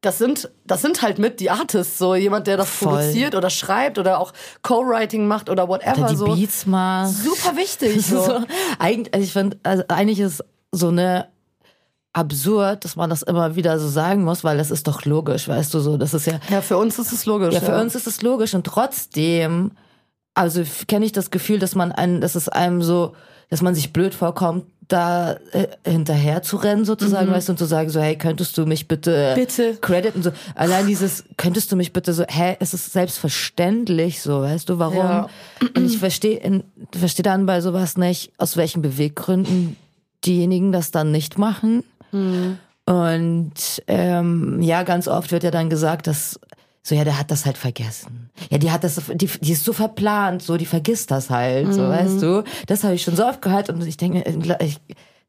das 0.01 0.17
sind, 0.17 0.49
das 0.65 0.81
sind 0.81 1.03
halt 1.03 1.19
mit 1.19 1.39
die 1.39 1.51
Artists, 1.51 1.99
so 1.99 2.15
jemand, 2.15 2.47
der 2.47 2.57
das 2.57 2.69
Voll. 2.69 2.89
produziert 2.89 3.35
oder 3.35 3.51
schreibt 3.51 3.99
oder 3.99 4.19
auch 4.19 4.33
Co-Writing 4.63 5.27
macht 5.27 5.49
oder 5.49 5.67
whatever. 5.67 5.99
Oder 5.99 6.09
die 6.09 6.15
so. 6.15 6.25
Beats 6.25 6.65
macht. 6.65 7.11
Super 7.11 7.55
wichtig. 7.55 8.05
So. 8.11 8.23
so. 8.23 8.41
Eigentlich, 8.79 9.13
also 9.13 9.23
ich 9.23 9.33
finde, 9.33 9.59
also 9.63 9.83
eigentlich 9.87 10.19
ist 10.19 10.43
so 10.71 10.87
eine 10.87 11.27
absurd, 12.13 12.83
dass 12.83 12.95
man 12.95 13.09
das 13.09 13.21
immer 13.21 13.55
wieder 13.55 13.79
so 13.79 13.87
sagen 13.87 14.23
muss, 14.23 14.43
weil 14.43 14.57
das 14.57 14.71
ist 14.71 14.87
doch 14.87 15.05
logisch, 15.05 15.47
weißt 15.47 15.73
du 15.73 15.79
so. 15.79 15.97
Das 15.97 16.13
ist 16.13 16.25
ja. 16.25 16.39
Ja, 16.49 16.61
für 16.61 16.77
uns 16.77 16.97
ist 16.97 17.13
es 17.13 17.25
logisch. 17.25 17.53
Ja, 17.53 17.59
für 17.59 17.73
ja. 17.73 17.81
uns 17.81 17.93
ist 17.93 18.07
es 18.07 18.21
logisch 18.21 18.55
und 18.55 18.65
trotzdem, 18.65 19.71
also 20.33 20.63
kenne 20.87 21.05
ich 21.05 21.11
das 21.11 21.29
Gefühl, 21.29 21.59
dass 21.59 21.75
man 21.75 21.91
einen, 21.91 22.21
dass 22.21 22.35
es 22.35 22.49
einem 22.49 22.81
so 22.81 23.13
dass 23.51 23.61
man 23.61 23.75
sich 23.75 23.91
blöd 23.91 24.15
vorkommt, 24.15 24.65
da 24.87 25.37
äh, 25.51 25.67
hinterher 25.85 26.41
zu 26.41 26.57
rennen 26.57 26.85
sozusagen, 26.85 27.29
mhm. 27.29 27.33
weißt 27.33 27.47
du, 27.47 27.53
und 27.53 27.57
zu 27.57 27.65
sagen 27.65 27.89
so, 27.89 28.01
hey, 28.01 28.17
könntest 28.17 28.57
du 28.57 28.65
mich 28.65 28.87
bitte, 28.87 29.33
bitte. 29.35 29.77
crediten 29.79 30.21
so. 30.21 30.31
Allein 30.55 30.87
dieses, 30.87 31.23
könntest 31.37 31.71
du 31.71 31.75
mich 31.75 31.93
bitte 31.93 32.13
so, 32.13 32.25
hä, 32.27 32.57
es 32.59 32.73
ist 32.73 32.91
selbstverständlich 32.91 34.21
so, 34.21 34.41
weißt 34.41 34.67
du, 34.69 34.79
warum? 34.79 34.97
Ja. 34.97 35.29
Und 35.75 35.85
ich 35.85 35.97
verstehe 35.97 36.63
verstehe 36.91 37.23
dann 37.23 37.45
bei 37.45 37.61
sowas 37.61 37.97
nicht, 37.97 38.33
aus 38.37 38.57
welchen 38.57 38.81
Beweggründen 38.81 39.77
diejenigen 40.25 40.71
das 40.71 40.91
dann 40.91 41.11
nicht 41.11 41.37
machen. 41.37 41.83
Mhm. 42.11 42.57
Und 42.85 43.53
ähm, 43.87 44.61
ja, 44.61 44.83
ganz 44.83 45.07
oft 45.07 45.31
wird 45.31 45.43
ja 45.43 45.51
dann 45.51 45.69
gesagt, 45.69 46.07
dass 46.07 46.39
so, 46.83 46.95
ja, 46.95 47.03
der 47.03 47.19
hat 47.19 47.29
das 47.29 47.45
halt 47.45 47.57
vergessen. 47.57 48.31
Ja, 48.49 48.57
die 48.57 48.71
hat 48.71 48.83
das, 48.83 48.99
die, 49.13 49.27
die 49.27 49.51
ist 49.51 49.63
so 49.63 49.71
verplant, 49.71 50.41
so, 50.41 50.57
die 50.57 50.65
vergisst 50.65 51.11
das 51.11 51.29
halt, 51.29 51.67
mhm. 51.67 51.73
so, 51.73 51.87
weißt 51.87 52.21
du. 52.21 52.43
Das 52.65 52.83
habe 52.83 52.95
ich 52.95 53.03
schon 53.03 53.15
so 53.15 53.25
oft 53.25 53.41
gehört 53.41 53.69
und 53.69 53.85
ich 53.85 53.97
denke, 53.97 54.23
ich, 54.59 54.79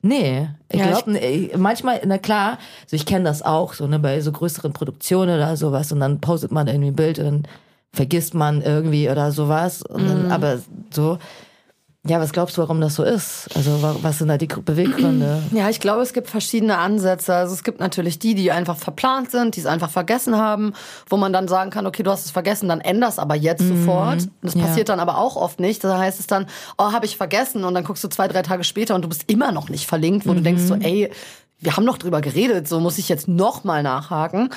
nee, 0.00 0.48
ich 0.70 0.80
ja, 0.80 1.00
glaube, 1.00 1.50
manchmal, 1.58 2.00
na 2.06 2.16
klar, 2.16 2.58
so 2.86 2.96
ich 2.96 3.04
kenne 3.04 3.24
das 3.24 3.42
auch, 3.42 3.74
so, 3.74 3.86
ne, 3.86 3.98
bei 3.98 4.20
so 4.22 4.32
größeren 4.32 4.72
Produktionen 4.72 5.36
oder 5.36 5.56
sowas 5.58 5.92
und 5.92 6.00
dann 6.00 6.20
postet 6.20 6.52
man 6.52 6.68
irgendwie 6.68 6.90
ein 6.90 6.96
Bild 6.96 7.18
und 7.18 7.24
dann 7.24 7.42
vergisst 7.92 8.32
man 8.32 8.62
irgendwie 8.62 9.10
oder 9.10 9.30
sowas, 9.32 9.82
und 9.82 10.08
dann, 10.08 10.24
mhm. 10.26 10.32
aber 10.32 10.58
so, 10.90 11.18
ja, 12.04 12.18
was 12.18 12.32
glaubst 12.32 12.56
du, 12.56 12.62
warum 12.62 12.80
das 12.80 12.96
so 12.96 13.04
ist? 13.04 13.48
Also 13.54 13.78
was 14.02 14.18
sind 14.18 14.26
da 14.26 14.36
die 14.36 14.48
Beweggründe? 14.48 15.42
Ja, 15.52 15.70
ich 15.70 15.78
glaube, 15.78 16.02
es 16.02 16.12
gibt 16.12 16.28
verschiedene 16.28 16.78
Ansätze. 16.78 17.32
Also 17.32 17.54
es 17.54 17.62
gibt 17.62 17.78
natürlich 17.78 18.18
die, 18.18 18.34
die 18.34 18.50
einfach 18.50 18.76
verplant 18.76 19.30
sind, 19.30 19.54
die 19.54 19.60
es 19.60 19.66
einfach 19.66 19.90
vergessen 19.90 20.36
haben, 20.36 20.72
wo 21.08 21.16
man 21.16 21.32
dann 21.32 21.46
sagen 21.46 21.70
kann, 21.70 21.86
okay, 21.86 22.02
du 22.02 22.10
hast 22.10 22.24
es 22.24 22.32
vergessen, 22.32 22.68
dann 22.68 22.80
änder's 22.80 23.20
aber 23.20 23.36
jetzt 23.36 23.62
mhm. 23.62 23.84
sofort. 23.84 24.28
Das 24.40 24.54
ja. 24.54 24.62
passiert 24.62 24.88
dann 24.88 24.98
aber 24.98 25.18
auch 25.18 25.36
oft 25.36 25.60
nicht. 25.60 25.84
Da 25.84 25.96
heißt 25.96 26.18
es 26.18 26.26
dann, 26.26 26.46
oh, 26.76 26.90
habe 26.90 27.06
ich 27.06 27.16
vergessen 27.16 27.62
und 27.62 27.74
dann 27.74 27.84
guckst 27.84 28.02
du 28.02 28.08
zwei, 28.08 28.26
drei 28.26 28.42
Tage 28.42 28.64
später 28.64 28.96
und 28.96 29.02
du 29.02 29.08
bist 29.08 29.30
immer 29.30 29.52
noch 29.52 29.68
nicht 29.68 29.86
verlinkt, 29.86 30.26
wo 30.26 30.32
mhm. 30.32 30.36
du 30.38 30.42
denkst 30.42 30.62
so, 30.62 30.74
ey, 30.74 31.08
wir 31.60 31.76
haben 31.76 31.86
doch 31.86 31.98
drüber 31.98 32.20
geredet, 32.20 32.66
so 32.66 32.80
muss 32.80 32.98
ich 32.98 33.08
jetzt 33.08 33.28
noch 33.28 33.62
mal 33.62 33.84
nachhaken 33.84 34.50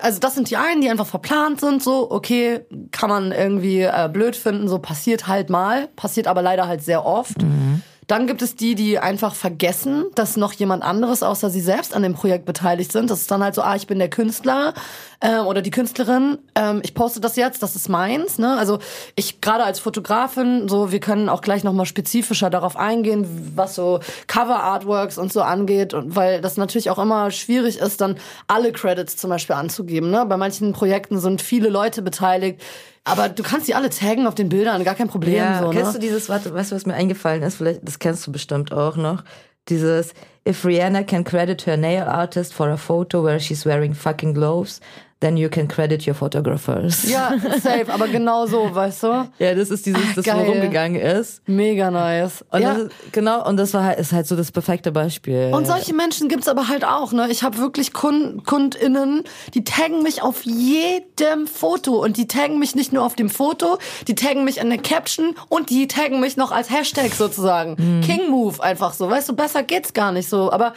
also 0.00 0.18
das 0.18 0.34
sind 0.34 0.50
die 0.50 0.56
einen, 0.56 0.80
die 0.80 0.90
einfach 0.90 1.06
verplant 1.06 1.60
sind, 1.60 1.82
so, 1.82 2.10
okay, 2.10 2.66
kann 2.90 3.08
man 3.08 3.32
irgendwie 3.32 3.82
äh, 3.82 4.08
blöd 4.12 4.36
finden, 4.36 4.68
so 4.68 4.78
passiert 4.78 5.26
halt 5.26 5.50
mal, 5.50 5.88
passiert 5.96 6.26
aber 6.26 6.42
leider 6.42 6.66
halt 6.66 6.82
sehr 6.82 7.04
oft. 7.06 7.42
Mhm. 7.42 7.82
Dann 8.08 8.26
gibt 8.26 8.40
es 8.40 8.56
die, 8.56 8.74
die 8.74 8.98
einfach 8.98 9.34
vergessen, 9.34 10.06
dass 10.14 10.38
noch 10.38 10.54
jemand 10.54 10.82
anderes 10.82 11.22
außer 11.22 11.50
sie 11.50 11.60
selbst 11.60 11.94
an 11.94 12.02
dem 12.02 12.14
Projekt 12.14 12.46
beteiligt 12.46 12.90
sind. 12.90 13.10
Das 13.10 13.20
ist 13.20 13.30
dann 13.30 13.42
halt 13.42 13.54
so, 13.54 13.60
ah, 13.60 13.76
ich 13.76 13.86
bin 13.86 13.98
der 13.98 14.08
Künstler 14.08 14.72
ähm, 15.20 15.46
oder 15.46 15.60
die 15.60 15.70
Künstlerin. 15.70 16.38
Ähm, 16.54 16.80
ich 16.82 16.94
poste 16.94 17.20
das 17.20 17.36
jetzt, 17.36 17.62
das 17.62 17.76
ist 17.76 17.90
meins. 17.90 18.38
Ne? 18.38 18.56
Also 18.56 18.78
ich 19.14 19.42
gerade 19.42 19.62
als 19.62 19.78
Fotografin, 19.78 20.70
so 20.70 20.90
wir 20.90 21.00
können 21.00 21.28
auch 21.28 21.42
gleich 21.42 21.64
noch 21.64 21.74
mal 21.74 21.84
spezifischer 21.84 22.48
darauf 22.48 22.76
eingehen, 22.76 23.52
was 23.54 23.74
so 23.74 24.00
Cover 24.26 24.62
Artworks 24.62 25.18
und 25.18 25.30
so 25.30 25.42
angeht, 25.42 25.92
und 25.92 26.16
weil 26.16 26.40
das 26.40 26.56
natürlich 26.56 26.88
auch 26.88 26.98
immer 26.98 27.30
schwierig 27.30 27.78
ist, 27.78 28.00
dann 28.00 28.16
alle 28.46 28.72
Credits 28.72 29.18
zum 29.18 29.28
Beispiel 29.28 29.56
anzugeben. 29.56 30.10
Ne? 30.10 30.24
Bei 30.26 30.38
manchen 30.38 30.72
Projekten 30.72 31.20
sind 31.20 31.42
viele 31.42 31.68
Leute 31.68 32.00
beteiligt 32.00 32.62
aber 33.08 33.28
du 33.28 33.42
kannst 33.42 33.68
die 33.68 33.74
alle 33.74 33.90
taggen 33.90 34.26
auf 34.26 34.34
den 34.34 34.48
Bildern, 34.48 34.84
gar 34.84 34.94
kein 34.94 35.08
Problem. 35.08 35.34
Ja, 35.34 35.60
so, 35.60 35.72
ne? 35.72 35.74
kennst 35.74 35.94
du 35.94 35.98
dieses, 35.98 36.28
warte, 36.28 36.52
weißt 36.52 36.72
du, 36.72 36.76
was 36.76 36.86
mir 36.86 36.94
eingefallen 36.94 37.42
ist? 37.42 37.56
Vielleicht, 37.56 37.86
das 37.86 37.98
kennst 37.98 38.26
du 38.26 38.32
bestimmt 38.32 38.72
auch 38.72 38.96
noch. 38.96 39.24
Dieses, 39.68 40.14
if 40.46 40.64
Rihanna 40.64 41.02
can 41.02 41.24
credit 41.24 41.66
her 41.66 41.76
nail 41.76 42.04
artist 42.04 42.54
for 42.54 42.68
a 42.68 42.76
photo 42.76 43.24
where 43.24 43.38
she's 43.38 43.66
wearing 43.66 43.94
fucking 43.94 44.34
gloves, 44.34 44.80
then 45.20 45.36
you 45.36 45.48
can 45.48 45.66
credit 45.66 46.06
your 46.06 46.14
photographers. 46.14 47.08
Ja, 47.08 47.34
safe, 47.60 47.92
aber 47.92 48.06
genau 48.08 48.46
so, 48.46 48.72
weißt 48.72 49.02
du? 49.02 49.28
Ja, 49.38 49.54
das 49.54 49.70
ist 49.70 49.84
dieses, 49.86 50.14
das 50.14 50.24
Geil. 50.24 50.46
wo 50.46 50.52
rumgegangen 50.52 51.00
ist. 51.00 51.42
Mega 51.48 51.90
nice. 51.90 52.44
Und 52.50 52.62
ja. 52.62 52.72
Ist, 52.72 52.90
genau, 53.12 53.46
und 53.46 53.56
das 53.56 53.74
war 53.74 53.84
halt, 53.84 53.98
ist 53.98 54.12
halt 54.12 54.26
so 54.26 54.36
das 54.36 54.52
perfekte 54.52 54.92
Beispiel. 54.92 55.50
Und 55.52 55.66
solche 55.66 55.92
Menschen 55.92 56.28
gibt's 56.28 56.46
aber 56.46 56.68
halt 56.68 56.84
auch, 56.84 57.12
ne? 57.12 57.28
Ich 57.30 57.42
habe 57.42 57.58
wirklich 57.58 57.92
Kund, 57.92 58.46
KundInnen, 58.46 59.24
die 59.54 59.64
taggen 59.64 60.02
mich 60.02 60.22
auf 60.22 60.44
jedem 60.44 61.46
Foto 61.46 62.02
und 62.02 62.16
die 62.16 62.28
taggen 62.28 62.58
mich 62.60 62.76
nicht 62.76 62.92
nur 62.92 63.04
auf 63.04 63.16
dem 63.16 63.28
Foto, 63.28 63.78
die 64.06 64.14
taggen 64.14 64.44
mich 64.44 64.58
in 64.58 64.70
der 64.70 64.78
Caption 64.78 65.34
und 65.48 65.70
die 65.70 65.88
taggen 65.88 66.20
mich 66.20 66.36
noch 66.36 66.52
als 66.52 66.70
Hashtag 66.70 67.12
sozusagen. 67.12 67.76
Mhm. 67.78 68.00
King 68.02 68.30
Move 68.30 68.62
einfach 68.62 68.92
so, 68.92 69.10
weißt 69.10 69.28
du, 69.28 69.34
besser 69.34 69.64
geht's 69.64 69.92
gar 69.92 70.12
nicht 70.12 70.28
so, 70.28 70.52
aber 70.52 70.74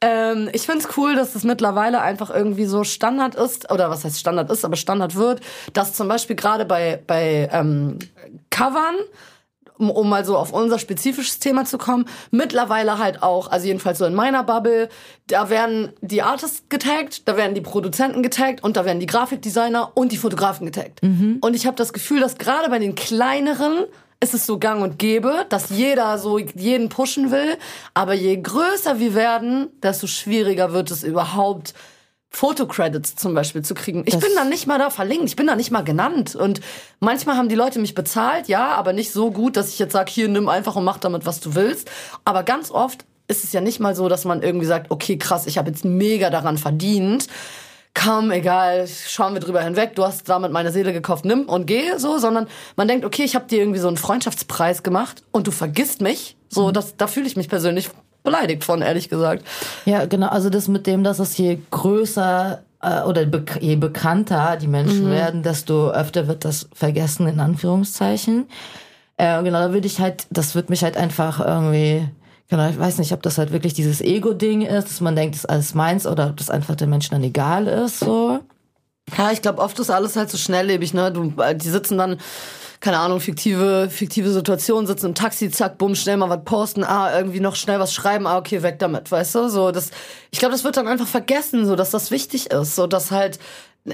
ähm, 0.00 0.48
ich 0.52 0.62
find's 0.62 0.88
cool, 0.96 1.14
dass 1.14 1.34
es 1.34 1.44
mittlerweile 1.44 2.00
einfach 2.00 2.30
irgendwie 2.30 2.64
so 2.64 2.84
Standard 2.84 3.34
ist, 3.34 3.70
oder 3.70 3.90
was 3.90 4.04
heißt 4.04 4.18
Standard 4.18 4.50
ist, 4.50 4.64
aber 4.64 4.76
Standard 4.76 5.14
wird, 5.14 5.40
dass 5.72 5.92
zum 5.92 6.08
Beispiel 6.08 6.36
gerade 6.36 6.64
bei, 6.64 7.02
bei 7.06 7.48
ähm, 7.52 7.98
Covern, 8.50 8.96
um, 9.78 9.90
um 9.90 10.08
mal 10.08 10.24
so 10.24 10.36
auf 10.36 10.52
unser 10.52 10.80
spezifisches 10.80 11.38
Thema 11.38 11.64
zu 11.64 11.78
kommen, 11.78 12.06
mittlerweile 12.32 12.98
halt 12.98 13.22
auch, 13.22 13.50
also 13.50 13.66
jedenfalls 13.66 13.98
so 13.98 14.04
in 14.04 14.14
meiner 14.14 14.42
Bubble, 14.42 14.88
da 15.28 15.48
werden 15.48 15.92
die 16.00 16.22
Artists 16.22 16.64
getaggt, 16.68 17.28
da 17.28 17.36
werden 17.36 17.54
die 17.54 17.60
Produzenten 17.60 18.22
getaggt 18.22 18.64
und 18.64 18.76
da 18.76 18.84
werden 18.84 18.98
die 18.98 19.06
Grafikdesigner 19.06 19.92
und 19.94 20.10
die 20.10 20.16
Fotografen 20.16 20.66
getaggt. 20.66 21.02
Mhm. 21.02 21.38
Und 21.40 21.54
ich 21.54 21.66
habe 21.66 21.76
das 21.76 21.92
Gefühl, 21.92 22.20
dass 22.20 22.38
gerade 22.38 22.68
bei 22.68 22.80
den 22.80 22.96
kleineren 22.96 23.84
ist 24.20 24.34
es 24.34 24.46
so 24.46 24.58
gang 24.58 24.82
und 24.82 24.98
gäbe, 24.98 25.46
dass 25.48 25.70
jeder 25.70 26.18
so 26.18 26.38
jeden 26.38 26.88
pushen 26.88 27.30
will. 27.30 27.56
Aber 27.94 28.14
je 28.14 28.36
größer 28.36 28.98
wir 28.98 29.14
werden, 29.14 29.68
desto 29.82 30.06
schwieriger 30.06 30.72
wird 30.72 30.90
es 30.90 31.04
überhaupt, 31.04 31.74
Fotocredits 32.30 33.16
zum 33.16 33.34
Beispiel 33.34 33.62
zu 33.62 33.74
kriegen. 33.74 34.02
Ich 34.06 34.12
das 34.12 34.22
bin 34.22 34.30
dann 34.34 34.50
nicht 34.50 34.66
mal 34.66 34.78
da 34.78 34.90
verlinkt, 34.90 35.24
ich 35.24 35.36
bin 35.36 35.46
da 35.46 35.56
nicht 35.56 35.70
mal 35.70 35.82
genannt. 35.82 36.34
Und 36.34 36.60
manchmal 37.00 37.36
haben 37.36 37.48
die 37.48 37.54
Leute 37.54 37.78
mich 37.78 37.94
bezahlt, 37.94 38.48
ja, 38.48 38.74
aber 38.74 38.92
nicht 38.92 39.12
so 39.12 39.30
gut, 39.30 39.56
dass 39.56 39.68
ich 39.68 39.78
jetzt 39.78 39.92
sage, 39.92 40.10
hier, 40.10 40.28
nimm 40.28 40.48
einfach 40.48 40.76
und 40.76 40.84
mach 40.84 40.98
damit, 40.98 41.24
was 41.24 41.40
du 41.40 41.54
willst. 41.54 41.90
Aber 42.24 42.42
ganz 42.42 42.70
oft 42.70 43.06
ist 43.28 43.44
es 43.44 43.52
ja 43.52 43.60
nicht 43.60 43.80
mal 43.80 43.94
so, 43.94 44.08
dass 44.08 44.24
man 44.24 44.42
irgendwie 44.42 44.66
sagt, 44.66 44.90
okay, 44.90 45.16
krass, 45.16 45.46
ich 45.46 45.58
habe 45.58 45.70
jetzt 45.70 45.84
mega 45.84 46.28
daran 46.28 46.58
verdient 46.58 47.28
komm, 47.98 48.30
egal, 48.30 48.86
schauen 48.86 49.34
wir 49.34 49.40
drüber 49.40 49.62
hinweg, 49.62 49.94
du 49.94 50.04
hast 50.04 50.28
damit 50.28 50.52
meine 50.52 50.70
Seele 50.70 50.92
gekauft, 50.92 51.24
nimm 51.24 51.48
und 51.48 51.66
geh, 51.66 51.96
so, 51.96 52.18
sondern 52.18 52.46
man 52.76 52.88
denkt, 52.88 53.04
okay, 53.04 53.24
ich 53.24 53.34
habe 53.34 53.46
dir 53.46 53.58
irgendwie 53.58 53.80
so 53.80 53.88
einen 53.88 53.96
Freundschaftspreis 53.96 54.82
gemacht 54.82 55.22
und 55.32 55.46
du 55.46 55.50
vergisst 55.50 56.00
mich, 56.00 56.36
so, 56.48 56.68
mhm. 56.68 56.72
das, 56.72 56.96
da 56.96 57.06
fühle 57.06 57.26
ich 57.26 57.36
mich 57.36 57.48
persönlich 57.48 57.90
beleidigt 58.22 58.64
von, 58.64 58.82
ehrlich 58.82 59.08
gesagt. 59.08 59.44
Ja, 59.84 60.06
genau, 60.06 60.28
also 60.28 60.50
das 60.50 60.68
mit 60.68 60.86
dem, 60.86 61.02
dass 61.02 61.18
es 61.18 61.36
je 61.36 61.58
größer 61.70 62.62
äh, 62.82 63.02
oder 63.02 63.24
be 63.26 63.44
je 63.60 63.76
bekannter 63.76 64.56
die 64.56 64.68
Menschen 64.68 65.06
mhm. 65.06 65.12
werden, 65.12 65.42
desto 65.42 65.90
öfter 65.90 66.28
wird 66.28 66.44
das 66.44 66.68
vergessen, 66.72 67.26
in 67.26 67.40
Anführungszeichen. 67.40 68.46
Äh, 69.16 69.42
genau, 69.42 69.58
da 69.58 69.72
würde 69.72 69.86
ich 69.86 70.00
halt, 70.00 70.26
das 70.30 70.54
wird 70.54 70.70
mich 70.70 70.84
halt 70.84 70.96
einfach 70.96 71.40
irgendwie 71.44 72.08
Genau, 72.50 72.68
ich 72.70 72.78
weiß 72.78 72.98
nicht, 72.98 73.12
ob 73.12 73.22
das 73.22 73.36
halt 73.36 73.52
wirklich 73.52 73.74
dieses 73.74 74.00
Ego-Ding 74.00 74.62
ist, 74.62 74.88
dass 74.88 75.00
man 75.02 75.14
denkt, 75.14 75.34
das 75.34 75.44
ist 75.44 75.50
alles 75.50 75.74
meins 75.74 76.06
oder 76.06 76.28
ob 76.30 76.38
das 76.38 76.48
einfach 76.48 76.76
den 76.76 76.88
Menschen 76.88 77.12
dann 77.12 77.22
egal 77.22 77.66
ist, 77.66 78.00
so. 78.00 78.40
Ja, 79.16 79.30
ich 79.32 79.42
glaube, 79.42 79.60
oft 79.60 79.78
ist 79.78 79.90
alles 79.90 80.16
halt 80.16 80.30
so 80.30 80.38
schnelllebig, 80.38 80.94
ne? 80.94 81.12
Du, 81.12 81.32
äh, 81.42 81.54
die 81.54 81.68
sitzen 81.68 81.98
dann, 81.98 82.18
keine 82.80 82.98
Ahnung, 82.98 83.20
fiktive, 83.20 83.88
fiktive 83.90 84.30
Situationen, 84.30 84.86
sitzen 84.86 85.06
im 85.06 85.14
Taxi, 85.14 85.50
zack, 85.50 85.76
bumm, 85.76 85.94
schnell 85.94 86.16
mal 86.16 86.30
was 86.30 86.44
posten, 86.44 86.84
ah, 86.84 87.14
irgendwie 87.18 87.40
noch 87.40 87.54
schnell 87.56 87.80
was 87.80 87.92
schreiben, 87.92 88.26
ah, 88.26 88.38
okay, 88.38 88.62
weg 88.62 88.78
damit, 88.78 89.10
weißt 89.10 89.34
du? 89.34 89.48
So, 89.50 89.70
das, 89.70 89.90
ich 90.30 90.38
glaube, 90.38 90.52
das 90.52 90.64
wird 90.64 90.76
dann 90.78 90.88
einfach 90.88 91.06
vergessen, 91.06 91.66
so, 91.66 91.76
dass 91.76 91.90
das 91.90 92.10
wichtig 92.10 92.50
ist, 92.50 92.76
so, 92.76 92.86
dass 92.86 93.10
halt, 93.10 93.38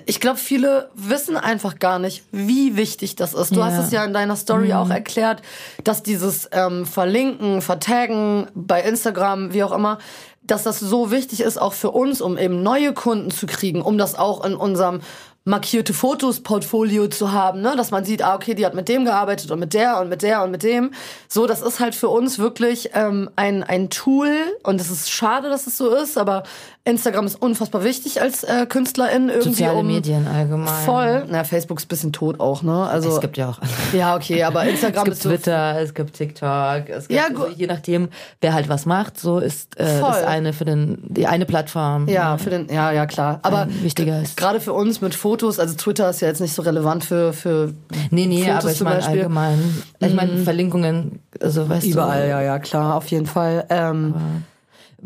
ich 0.07 0.21
glaube, 0.21 0.39
viele 0.39 0.91
wissen 0.95 1.37
einfach 1.37 1.79
gar 1.79 1.99
nicht, 1.99 2.25
wie 2.33 2.77
wichtig 2.77 3.17
das 3.17 3.35
ist. 3.35 3.55
Du 3.55 3.61
ja. 3.61 3.67
hast 3.67 3.79
es 3.79 3.91
ja 3.91 4.05
in 4.05 4.13
deiner 4.13 4.37
Story 4.37 4.69
mhm. 4.69 4.73
auch 4.75 4.91
erklärt, 4.91 5.43
dass 5.83 6.03
dieses 6.03 6.49
ähm, 6.53 6.87
Verlinken, 6.87 7.63
Vertaggen 7.63 8.49
bei 8.55 8.83
Instagram, 8.83 9.53
wie 9.53 9.63
auch 9.65 9.73
immer, 9.73 9.99
dass 10.43 10.63
das 10.63 10.81
so 10.81 11.11
wichtig 11.11 11.41
ist, 11.41 11.59
auch 11.59 11.73
für 11.73 11.91
uns, 11.91 12.21
um 12.21 12.37
eben 12.39 12.63
neue 12.63 12.93
Kunden 12.93 13.31
zu 13.31 13.47
kriegen, 13.47 13.81
um 13.83 13.99
das 13.99 14.15
auch 14.15 14.45
in 14.45 14.55
unserem 14.55 15.01
markierte 15.45 15.93
Fotos 15.93 16.41
Portfolio 16.41 17.09
zu 17.09 17.33
haben, 17.33 17.61
ne, 17.61 17.75
dass 17.77 17.91
man 17.91 18.05
sieht, 18.05 18.23
ah 18.23 18.35
okay, 18.35 18.55
die 18.55 18.65
hat 18.65 18.75
mit 18.75 18.89
dem 18.89 19.05
gearbeitet 19.05 19.51
und 19.51 19.59
mit 19.59 19.75
der 19.75 20.01
und 20.01 20.09
mit 20.09 20.23
der 20.23 20.43
und 20.43 20.51
mit 20.51 20.63
dem. 20.63 20.93
So, 21.29 21.47
das 21.47 21.61
ist 21.61 21.81
halt 21.81 21.95
für 21.95 22.09
uns 22.09 22.39
wirklich 22.39 22.91
ähm, 22.95 23.29
ein 23.37 23.63
ein 23.63 23.91
Tool 23.91 24.35
und 24.63 24.81
es 24.81 24.91
ist 24.91 25.11
schade, 25.11 25.51
dass 25.51 25.67
es 25.67 25.77
so 25.77 25.95
ist, 25.95 26.17
aber 26.17 26.45
Instagram 26.87 27.25
ist 27.25 27.41
unfassbar 27.41 27.83
wichtig 27.83 28.21
als 28.21 28.45
äh, 28.45 28.67
Künstlerin 28.67 29.31
irgendwie. 29.31 29.51
Soziale 29.51 29.79
um, 29.79 29.87
Medien 29.87 30.29
allgemein. 30.29 30.85
Voll. 30.85 31.25
Na, 31.31 31.43
Facebook 31.43 31.79
ist 31.79 31.87
ein 31.87 31.89
bisschen 31.89 32.13
tot 32.13 32.41
auch, 32.41 32.63
ne? 32.63 32.87
Also 32.87 33.09
es 33.09 33.21
gibt 33.21 33.39
ja 33.39 33.49
auch. 33.49 33.59
Ja, 33.95 34.17
okay, 34.17 34.43
aber 34.43 34.65
Instagram 34.65 35.05
es 35.05 35.05
gibt 35.05 35.17
ist 35.17 35.23
Twitter, 35.23 35.75
so 35.75 35.81
es 35.81 35.95
gibt 35.95 36.15
TikTok, 36.15 36.89
es 36.89 37.09
gibt 37.09 37.21
ja, 37.21 37.29
also, 37.29 37.49
je 37.57 37.67
nachdem, 37.67 38.09
wer 38.41 38.53
halt 38.53 38.69
was 38.69 38.87
macht, 38.87 39.19
so 39.19 39.39
ist 39.39 39.79
äh, 39.79 40.01
das 40.01 40.25
eine 40.25 40.53
für 40.53 40.65
den 40.65 40.99
die 41.05 41.27
eine 41.27 41.47
Plattform. 41.47 42.09
Ja, 42.09 42.37
für 42.37 42.51
den 42.51 42.69
ja, 42.69 42.93
ja 42.93 43.07
klar. 43.07 43.39
Aber 43.43 43.67
wichtiger 43.83 44.21
ist. 44.21 44.37
Gerade 44.37 44.61
für 44.61 44.73
uns 44.73 45.01
mit 45.01 45.15
Fotos, 45.15 45.59
also 45.59 45.75
Twitter 45.77 46.11
ist 46.11 46.21
ja 46.21 46.29
jetzt 46.29 46.41
nicht 46.41 46.55
so 46.55 46.63
relevant 46.63 47.05
für 47.05 47.33
für 47.33 47.73
Nee, 48.11 48.27
nee, 48.27 48.45
Fotos 48.45 48.65
aber 48.65 48.73
ich 48.73 48.81
meine 48.83 49.07
allgemein. 49.07 49.85
Ich 50.01 50.15
meine 50.15 50.33
mhm. 50.33 50.45
Verlinkungen, 50.45 51.21
also 51.41 51.69
weißt 51.69 51.87
Überall, 51.87 52.25
du. 52.25 52.29
ja, 52.29 52.43
ja, 52.43 52.59
klar, 52.59 52.97
auf 52.97 53.07
jeden 53.07 53.27
Fall. 53.27 53.65
Ähm, 53.71 54.15
aber 54.15 54.54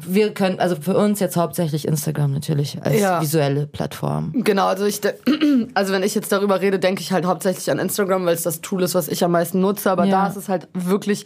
wir 0.01 0.33
können, 0.33 0.61
also 0.61 0.77
für 0.77 0.97
uns 0.97 1.19
jetzt 1.19 1.37
hauptsächlich 1.37 1.87
Instagram 1.87 2.33
natürlich 2.33 2.79
als 2.83 3.01
ja. 3.01 3.21
visuelle 3.21 3.67
Plattform. 3.67 4.33
Genau, 4.33 4.67
also 4.67 4.85
ich, 4.87 5.01
also 5.75 5.93
wenn 5.93 6.05
ich 6.05 6.15
jetzt 6.15 6.31
darüber 6.31 6.61
rede, 6.61 6.79
denke 6.79 7.03
ich 7.03 7.11
halt 7.11 7.25
hauptsächlich 7.25 7.69
an 7.71 7.81
Instagram, 7.81 8.25
weil 8.25 8.35
es 8.35 8.43
das 8.43 8.61
Tool 8.61 8.85
ist, 8.85 8.95
was 8.95 9.09
ich 9.09 9.25
am 9.25 9.33
meisten 9.33 9.61
nutze. 9.61 9.91
Aber 9.91 10.05
ja. 10.05 10.23
da 10.23 10.27
ist 10.29 10.37
es 10.37 10.49
halt 10.49 10.69
wirklich 10.73 11.25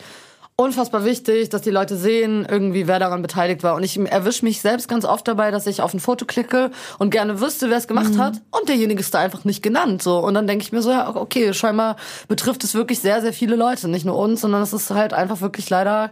unfassbar 0.57 1.05
wichtig, 1.05 1.50
dass 1.50 1.61
die 1.61 1.71
Leute 1.71 1.97
sehen, 1.97 2.47
irgendwie, 2.49 2.87
wer 2.87 2.99
daran 2.99 3.21
beteiligt 3.21 3.62
war. 3.62 3.75
Und 3.75 3.83
ich 3.83 3.99
erwische 3.99 4.45
mich 4.45 4.62
selbst 4.62 4.88
ganz 4.88 5.05
oft 5.05 5.29
dabei, 5.29 5.50
dass 5.50 5.67
ich 5.67 5.83
auf 5.83 5.93
ein 5.93 6.00
Foto 6.00 6.25
klicke 6.25 6.71
und 6.99 7.11
gerne 7.11 7.41
wüsste, 7.41 7.69
wer 7.69 7.76
es 7.76 7.88
gemacht 7.88 8.14
mhm. 8.14 8.19
hat. 8.19 8.41
Und 8.50 8.71
derjenige 8.71 9.00
ist 9.00 9.12
da 9.12 9.19
einfach 9.19 9.45
nicht 9.45 9.62
genannt. 9.62 10.02
So. 10.02 10.19
Und 10.19 10.33
dann 10.33 10.47
denke 10.47 10.62
ich 10.62 10.73
mir 10.73 10.81
so, 10.81 10.91
ja, 10.91 11.14
okay, 11.14 11.52
scheinbar 11.52 11.97
betrifft 12.29 12.64
es 12.64 12.75
wirklich 12.75 13.00
sehr, 13.00 13.21
sehr 13.21 13.35
viele 13.35 13.57
Leute. 13.57 13.88
Nicht 13.88 14.07
nur 14.07 14.17
uns, 14.17 14.41
sondern 14.41 14.62
es 14.62 14.73
ist 14.73 14.91
halt 14.91 15.12
einfach 15.12 15.43
wirklich 15.43 15.69
leider 15.69 16.11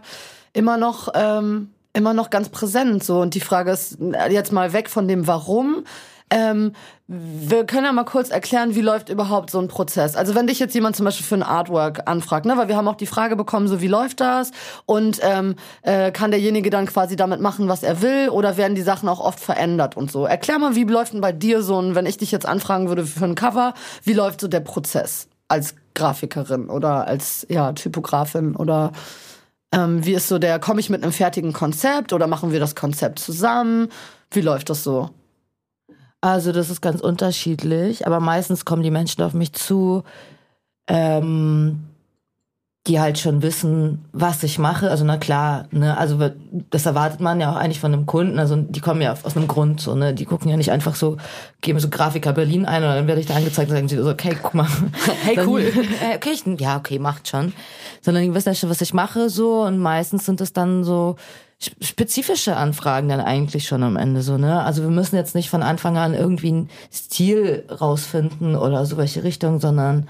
immer 0.53 0.77
noch, 0.77 1.09
ähm, 1.15 1.69
immer 1.93 2.13
noch 2.13 2.29
ganz 2.29 2.49
präsent. 2.49 3.03
So. 3.03 3.21
Und 3.21 3.35
die 3.35 3.41
Frage 3.41 3.71
ist 3.71 3.97
jetzt 4.29 4.51
mal 4.51 4.73
weg 4.73 4.89
von 4.89 5.07
dem 5.07 5.27
Warum. 5.27 5.83
Ähm, 6.31 6.71
wir 7.07 7.65
können 7.65 7.83
ja 7.83 7.91
mal 7.91 8.05
kurz 8.05 8.29
erklären, 8.29 8.73
wie 8.73 8.81
läuft 8.81 9.09
überhaupt 9.09 9.51
so 9.51 9.59
ein 9.59 9.67
Prozess. 9.67 10.15
Also 10.15 10.33
wenn 10.33 10.47
dich 10.47 10.59
jetzt 10.59 10.73
jemand 10.73 10.95
zum 10.95 11.03
Beispiel 11.03 11.25
für 11.25 11.35
ein 11.35 11.43
Artwork 11.43 12.07
anfragt, 12.09 12.45
ne, 12.45 12.55
weil 12.55 12.69
wir 12.69 12.77
haben 12.77 12.87
auch 12.87 12.95
die 12.95 13.05
Frage 13.05 13.35
bekommen, 13.35 13.67
so 13.67 13.81
wie 13.81 13.87
läuft 13.87 14.21
das 14.21 14.51
und 14.85 15.19
ähm, 15.21 15.55
äh, 15.81 16.11
kann 16.11 16.31
derjenige 16.31 16.69
dann 16.69 16.85
quasi 16.85 17.17
damit 17.17 17.41
machen, 17.41 17.67
was 17.67 17.83
er 17.83 18.01
will 18.01 18.29
oder 18.29 18.55
werden 18.55 18.75
die 18.75 18.81
Sachen 18.81 19.09
auch 19.09 19.19
oft 19.19 19.41
verändert 19.41 19.97
und 19.97 20.09
so. 20.09 20.25
Erklär 20.25 20.57
mal, 20.57 20.73
wie 20.73 20.85
läuft 20.85 21.11
denn 21.11 21.19
bei 21.19 21.33
dir 21.33 21.61
so 21.61 21.81
ein, 21.81 21.95
wenn 21.95 22.05
ich 22.05 22.17
dich 22.17 22.31
jetzt 22.31 22.45
anfragen 22.45 22.87
würde 22.87 23.05
für 23.05 23.25
ein 23.25 23.35
Cover, 23.35 23.73
wie 24.05 24.13
läuft 24.13 24.39
so 24.39 24.47
der 24.47 24.61
Prozess 24.61 25.27
als 25.49 25.75
Grafikerin 25.95 26.69
oder 26.69 27.07
als 27.07 27.45
ja 27.49 27.73
Typografin 27.73 28.55
oder 28.55 28.93
ähm, 29.71 30.05
wie 30.05 30.13
ist 30.13 30.27
so 30.27 30.39
der, 30.39 30.59
komme 30.59 30.79
ich 30.79 30.89
mit 30.89 31.03
einem 31.03 31.13
fertigen 31.13 31.53
Konzept 31.53 32.13
oder 32.13 32.27
machen 32.27 32.51
wir 32.51 32.59
das 32.59 32.75
Konzept 32.75 33.19
zusammen? 33.19 33.89
Wie 34.31 34.41
läuft 34.41 34.69
das 34.69 34.83
so? 34.83 35.09
Also 36.21 36.51
das 36.51 36.69
ist 36.69 36.81
ganz 36.81 37.01
unterschiedlich, 37.01 38.05
aber 38.05 38.19
meistens 38.19 38.65
kommen 38.65 38.83
die 38.83 38.91
Menschen 38.91 39.23
auf 39.23 39.33
mich 39.33 39.53
zu, 39.53 40.03
ähm, 40.87 41.90
die 42.87 42.99
halt 42.99 43.19
schon 43.19 43.43
wissen, 43.43 44.05
was 44.11 44.41
ich 44.41 44.57
mache. 44.57 44.89
Also 44.89 45.05
na 45.05 45.17
klar, 45.17 45.67
ne, 45.69 45.95
also 45.97 46.17
das 46.71 46.87
erwartet 46.87 47.19
man 47.19 47.39
ja 47.39 47.51
auch 47.51 47.55
eigentlich 47.55 47.79
von 47.79 47.93
einem 47.93 48.07
Kunden. 48.07 48.39
Also 48.39 48.55
die 48.55 48.79
kommen 48.79 49.01
ja 49.01 49.15
aus 49.21 49.37
einem 49.37 49.47
Grund, 49.47 49.79
so 49.79 49.93
ne, 49.93 50.15
die 50.15 50.25
gucken 50.25 50.49
ja 50.49 50.57
nicht 50.57 50.71
einfach 50.71 50.95
so, 50.95 51.17
geben 51.61 51.79
so 51.79 51.89
Grafiker 51.89 52.33
Berlin 52.33 52.65
ein 52.65 52.83
und 52.83 52.89
dann 52.89 53.07
werde 53.07 53.21
ich 53.21 53.27
da 53.27 53.35
angezeigt 53.35 53.69
und 53.69 53.75
sagen 53.75 53.87
sie 53.87 53.97
so, 53.97 54.09
okay, 54.09 54.35
guck 54.41 54.55
mal, 54.55 54.67
hey 55.23 55.39
cool, 55.45 55.71
dann, 55.71 55.85
okay, 56.15 56.31
ich, 56.33 56.43
ja 56.59 56.77
okay, 56.77 56.97
macht 56.97 57.27
schon. 57.27 57.53
Sondern 58.01 58.23
die 58.23 58.33
wissen 58.33 58.49
ja 58.49 58.55
schon, 58.55 58.71
was 58.71 58.81
ich 58.81 58.95
mache 58.95 59.29
so 59.29 59.61
und 59.61 59.77
meistens 59.77 60.25
sind 60.25 60.41
es 60.41 60.51
dann 60.51 60.83
so 60.83 61.17
spezifische 61.79 62.55
Anfragen 62.57 63.09
dann 63.09 63.21
eigentlich 63.21 63.67
schon 63.67 63.83
am 63.83 63.95
Ende 63.95 64.23
so, 64.23 64.39
ne? 64.39 64.63
Also 64.63 64.81
wir 64.81 64.89
müssen 64.89 65.15
jetzt 65.15 65.35
nicht 65.35 65.51
von 65.51 65.61
Anfang 65.61 65.95
an 65.95 66.15
irgendwie 66.15 66.47
einen 66.47 66.69
Stil 66.91 67.65
rausfinden 67.69 68.55
oder 68.55 68.87
so 68.87 68.97
welche 68.97 69.23
Richtung, 69.23 69.59
sondern 69.59 70.07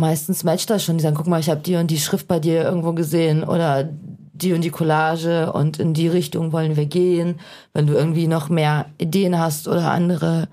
meistens 0.00 0.42
matcht 0.42 0.70
das 0.70 0.84
schon. 0.84 0.96
Die 0.98 1.02
sagen, 1.02 1.16
guck 1.16 1.28
mal, 1.28 1.38
ich 1.38 1.50
habe 1.50 1.60
die 1.60 1.76
und 1.76 1.90
die 1.90 1.98
Schrift 1.98 2.26
bei 2.26 2.40
dir 2.40 2.64
irgendwo 2.64 2.92
gesehen 2.92 3.44
oder 3.44 3.88
die 4.32 4.52
und 4.52 4.62
die 4.62 4.70
Collage 4.70 5.52
und 5.52 5.78
in 5.78 5.94
die 5.94 6.08
Richtung 6.08 6.52
wollen 6.52 6.76
wir 6.76 6.86
gehen. 6.86 7.38
Wenn 7.72 7.86
du 7.86 7.92
irgendwie 7.92 8.26
noch 8.26 8.48
mehr 8.48 8.86
Ideen 8.98 9.38
hast 9.38 9.68
oder 9.68 9.92
andere, 9.92 10.48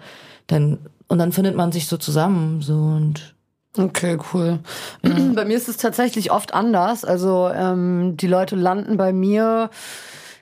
dann 0.45 0.77
und 1.07 1.19
dann 1.19 1.31
findet 1.31 1.55
man 1.55 1.71
sich 1.71 1.87
so 1.87 1.97
zusammen 1.97 2.61
so 2.61 2.75
und 2.75 3.33
Okay, 3.77 4.17
cool. 4.33 4.59
Ja. 5.03 5.11
Bei 5.35 5.45
mir 5.45 5.55
ist 5.55 5.69
es 5.69 5.77
tatsächlich 5.77 6.31
oft 6.31 6.53
anders. 6.53 7.05
Also 7.05 7.49
ähm, 7.53 8.17
die 8.17 8.27
Leute 8.27 8.55
landen 8.55 8.97
bei 8.97 9.13
mir 9.13 9.69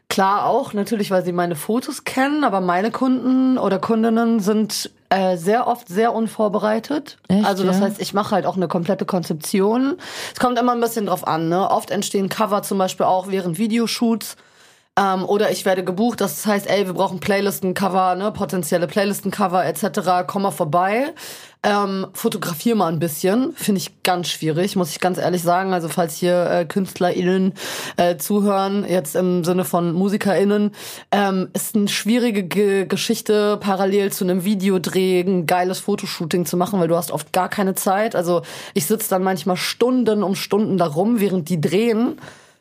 klar 0.09 0.45
auch 0.45 0.73
natürlich, 0.73 1.11
weil 1.11 1.23
sie 1.23 1.31
meine 1.31 1.55
Fotos 1.55 2.03
kennen, 2.03 2.43
aber 2.43 2.61
meine 2.61 2.91
Kunden 2.91 3.57
oder 3.57 3.79
Kundinnen 3.79 4.39
sind 4.39 4.91
äh, 5.09 5.37
sehr 5.37 5.67
oft 5.67 5.87
sehr 5.87 6.13
unvorbereitet. 6.13 7.17
Echt, 7.27 7.45
also 7.45 7.63
das 7.63 7.79
ja? 7.79 7.85
heißt, 7.85 8.01
ich 8.01 8.13
mache 8.13 8.35
halt 8.35 8.45
auch 8.45 8.55
eine 8.55 8.67
komplette 8.67 9.05
Konzeption. 9.05 9.97
Es 10.33 10.39
kommt 10.39 10.59
immer 10.59 10.73
ein 10.73 10.81
bisschen 10.81 11.05
drauf 11.05 11.27
an. 11.27 11.49
Ne? 11.49 11.69
Oft 11.69 11.91
entstehen 11.91 12.29
Cover 12.29 12.63
zum 12.63 12.77
Beispiel 12.77 13.05
auch 13.05 13.27
während 13.27 13.57
Videoshoots. 13.57 14.35
Ähm, 14.97 15.25
oder 15.25 15.51
ich 15.51 15.65
werde 15.65 15.83
gebucht, 15.83 16.21
das 16.21 16.45
heißt, 16.45 16.69
ey, 16.69 16.85
wir 16.85 16.93
brauchen 16.93 17.19
Playlisten-Cover, 17.19 18.15
ne, 18.15 18.31
potenzielle 18.31 18.87
Playlisten-Cover 18.87 19.65
etc. 19.65 20.25
Komm 20.25 20.43
mal 20.43 20.51
vorbei. 20.51 21.13
Ähm, 21.63 22.07
fotografier 22.13 22.75
mal 22.75 22.93
ein 22.93 22.99
bisschen. 22.99 23.51
Finde 23.53 23.79
ich 23.79 24.03
ganz 24.03 24.29
schwierig, 24.29 24.77
muss 24.77 24.91
ich 24.91 25.01
ganz 25.01 25.17
ehrlich 25.17 25.41
sagen. 25.41 25.73
Also 25.73 25.89
falls 25.89 26.15
hier 26.15 26.49
äh, 26.49 26.65
KünstlerInnen 26.65 27.55
äh, 27.97 28.15
zuhören, 28.15 28.85
jetzt 28.87 29.17
im 29.17 29.43
Sinne 29.43 29.65
von 29.65 29.91
MusikerInnen, 29.91 30.71
ähm, 31.11 31.49
ist 31.53 31.75
eine 31.75 31.89
schwierige 31.89 32.43
G 32.43 32.85
Geschichte, 32.85 33.57
parallel 33.57 34.13
zu 34.13 34.23
einem 34.23 34.45
Videodreh 34.45 35.21
ein 35.21 35.45
geiles 35.45 35.79
Fotoshooting 35.79 36.45
zu 36.45 36.55
machen, 36.55 36.79
weil 36.79 36.87
du 36.87 36.95
hast 36.95 37.11
oft 37.11 37.33
gar 37.33 37.49
keine 37.49 37.75
Zeit. 37.75 38.15
Also 38.15 38.43
ich 38.73 38.85
sitze 38.85 39.09
dann 39.09 39.23
manchmal 39.23 39.57
Stunden 39.57 40.23
um 40.23 40.35
Stunden 40.35 40.77
darum, 40.77 41.19
während 41.19 41.49
die 41.49 41.59
drehen, 41.59 42.17